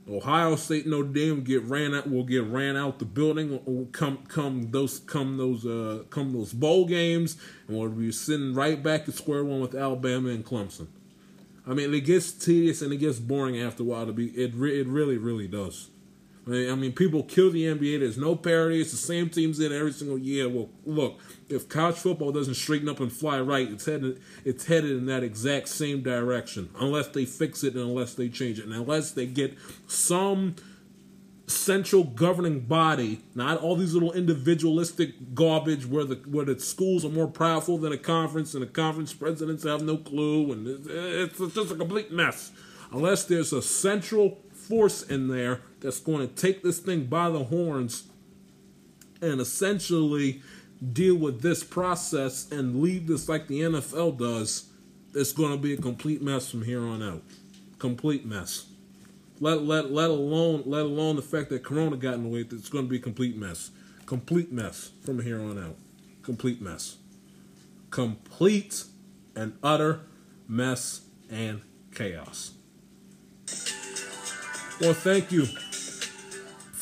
Ohio 0.10 0.56
State 0.58 0.86
Notre 0.86 1.08
Dame 1.08 1.42
get 1.44 1.64
ran 1.64 1.96
out 1.96 2.10
will 2.10 2.26
get 2.26 2.44
ran 2.44 2.76
out 2.76 3.00
the 3.00 3.06
building 3.06 3.62
will 3.66 3.88
come 3.92 4.18
come 4.28 4.70
those 4.72 5.00
come 5.00 5.38
those 5.38 5.66
uh 5.66 6.04
come 6.10 6.34
those 6.34 6.52
bowl 6.52 6.86
games 6.86 7.38
and 7.68 7.78
we'll 7.78 7.90
be 7.90 8.12
sitting 8.12 8.54
right 8.54 8.84
back 8.84 9.08
at 9.08 9.14
square 9.14 9.46
one 9.46 9.62
with 9.62 9.74
Alabama 9.74 10.30
and 10.30 10.46
Clemson. 10.46 10.88
I 11.66 11.74
mean 11.74 11.94
it 11.94 12.02
gets 12.02 12.32
tedious 12.34 12.82
and 12.82 12.92
it 12.92 12.98
gets 12.98 13.20
boring 13.20 13.58
after 13.60 13.84
a 13.84 13.86
while 13.86 14.06
to 14.06 14.12
be 14.12 14.28
it 14.28 14.54
re- 14.54 14.80
it 14.80 14.88
really 14.88 15.18
really 15.18 15.48
does. 15.48 15.90
I 16.45 16.76
mean, 16.76 16.91
people 16.91 17.24
kill 17.24 17.52
the 17.52 17.64
NBA. 17.64 17.99
There's 17.99 18.18
no 18.18 18.36
parity. 18.36 18.82
It's 18.82 18.91
the 18.91 18.98
same 18.98 19.30
teams 19.30 19.61
in 19.61 19.72
every 19.72 19.94
single 19.94 20.18
year. 20.18 20.49
Well, 20.49 20.70
look, 20.86 21.20
if 21.48 21.70
college 21.70 21.95
football 21.95 22.34
doesn't 22.34 22.56
straighten 22.56 22.90
up 22.90 22.99
and 22.99 23.11
fly 23.11 23.40
right, 23.40 23.72
it's 23.72 23.86
headed 23.86 24.22
it's 24.44 24.65
headed 24.65 24.91
in 24.91 25.06
that 25.06 25.24
exact 25.24 25.70
same 25.70 26.02
direction. 26.02 26.70
Unless 26.80 27.10
they 27.10 27.24
fix 27.24 27.64
it 27.64 27.76
and 27.76 27.84
unless 27.84 28.15
they 28.15 28.28
change 28.28 28.60
it, 28.60 28.65
and 28.65 28.74
unless 28.74 29.11
they 29.11 29.26
get 29.26 29.57
some 29.88 30.56
central 31.48 32.03
governing 32.03 32.61
body, 32.61 33.22
not 33.36 33.60
all 33.60 33.78
these 33.78 33.94
little 33.94 34.11
individualistic 34.11 35.34
garbage 35.34 35.86
where 35.86 36.03
the 36.03 36.15
where 36.28 36.45
the 36.45 36.60
schools 36.60 37.06
are 37.06 37.10
more 37.10 37.28
powerful 37.28 37.78
than 37.78 37.94
a 37.94 37.98
conference 37.98 38.53
and 38.53 38.64
the 38.64 38.68
conference 38.68 39.14
presidents 39.14 39.64
have 39.64 39.82
no 39.82 39.95
clue 39.95 40.52
and 40.52 40.68
it's, 40.68 41.40
it's 41.40 41.56
just 41.56 41.72
a 41.72 41.76
complete 41.76 42.11
mess. 42.11 42.52
Unless 42.91 43.26
there's 43.26 43.53
a 43.53 43.61
central 43.61 44.40
force 44.52 45.03
in 45.03 45.28
there 45.28 45.61
that's 45.84 46.00
going 46.00 46.28
to 46.28 46.34
take 46.34 46.64
this 46.64 46.80
thing 46.80 47.06
by 47.06 47.30
the 47.30 47.44
horns 47.44 48.08
and 49.22 49.40
essentially 49.40 50.42
deal 50.92 51.16
with 51.16 51.42
this 51.42 51.64
process 51.64 52.52
and 52.52 52.82
leave 52.82 53.08
this 53.08 53.30
like 53.30 53.48
the 53.48 53.62
NFL 53.62 54.18
does, 54.18 54.70
it's 55.14 55.32
going 55.32 55.52
to 55.52 55.58
be 55.58 55.74
a 55.74 55.78
complete 55.78 56.22
mess 56.22 56.50
from 56.50 56.64
here 56.64 56.82
on 56.82 57.02
out. 57.02 57.22
Complete 57.80 58.26
mess. 58.26 58.66
Let 59.40 59.64
let 59.64 59.92
let 59.92 60.10
alone 60.10 60.64
let 60.66 60.84
alone 60.84 61.16
the 61.16 61.22
fact 61.22 61.50
that 61.50 61.64
Corona 61.64 61.98
got 61.98 62.16
in 62.16 62.24
the 62.24 62.30
way. 62.30 62.40
It's 62.40 62.70
going 62.70 62.86
to 62.86 62.90
be 62.90 62.98
a 62.98 63.02
complete 63.02 63.36
mess. 63.36 63.72
Complete 64.06 64.52
mess 64.52 64.92
from 65.04 65.22
here 65.22 65.42
on 65.42 65.58
out. 65.58 65.76
Complete 66.22 66.62
mess. 66.62 66.98
Complete 67.90 68.86
and 69.36 69.58
utter 69.64 70.02
mess 70.48 71.02
and 71.30 71.62
chaos. 71.94 72.54
Well, 74.80 74.94
thank 74.94 75.32
you 75.32 75.48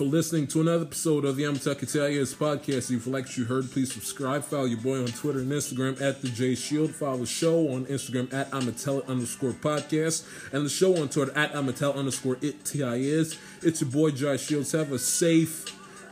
for 0.02 0.07
listening 0.07 0.48
to 0.48 0.61
another 0.61 0.84
episode 0.84 1.26
of 1.26 1.36
the 1.36 1.44
Italians 1.44 2.34
podcast. 2.34 2.90
If 2.90 3.06
you 3.06 3.11
like 3.11 3.26
what 3.26 3.38
you 3.38 3.45
heard, 3.45 3.69
please 3.69 3.94
subscribe. 3.94 4.44
Follow 4.44 4.65
your 4.65 4.80
boy 4.80 4.98
on 4.98 5.06
Twitter 5.06 5.41
and 5.41 5.52
Instagram 5.52 6.02
at 6.02 6.23
the 6.23 6.30
J 6.30 6.56
Shield. 6.56 6.90
Follow 6.90 7.18
the 7.18 7.28
show 7.28 7.69
on 7.69 7.86
Instagram 7.86 8.34
at 8.34 8.49
Amatel 8.49 9.07
underscore 9.07 9.52
podcast 9.52 10.26
and 10.53 10.65
the 10.65 10.72
show 10.72 10.99
on 10.99 11.07
Twitter 11.07 11.38
at 11.38 11.53
Amatel 11.53 11.95
underscore 11.95 12.40
it 12.41 12.65
TIS. 12.65 13.38
It's 13.61 13.82
your 13.82 13.91
boy 13.91 14.10
Jai 14.10 14.38
Shields. 14.38 14.72
Have 14.72 14.91
a 14.91 14.98
safe, 14.98 15.65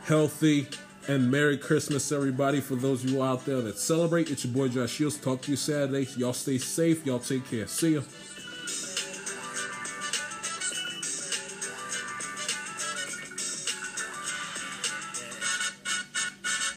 healthy, 0.04 0.68
and 1.08 1.28
Merry 1.28 1.58
Christmas, 1.58 2.12
everybody. 2.12 2.60
For 2.60 2.76
those 2.76 3.02
of 3.02 3.10
you 3.10 3.24
out 3.24 3.44
there 3.44 3.60
that 3.60 3.76
celebrate, 3.76 4.30
it's 4.30 4.44
your 4.44 4.54
boy 4.54 4.68
Jai 4.68 4.86
Shields. 4.86 5.18
Talk 5.18 5.42
to 5.42 5.50
you 5.50 5.56
Saturday. 5.56 6.06
Y'all 6.16 6.32
stay 6.32 6.58
safe. 6.58 7.04
Y'all 7.04 7.18
take 7.18 7.44
care. 7.50 7.66
See 7.66 7.94
ya. 7.94 8.02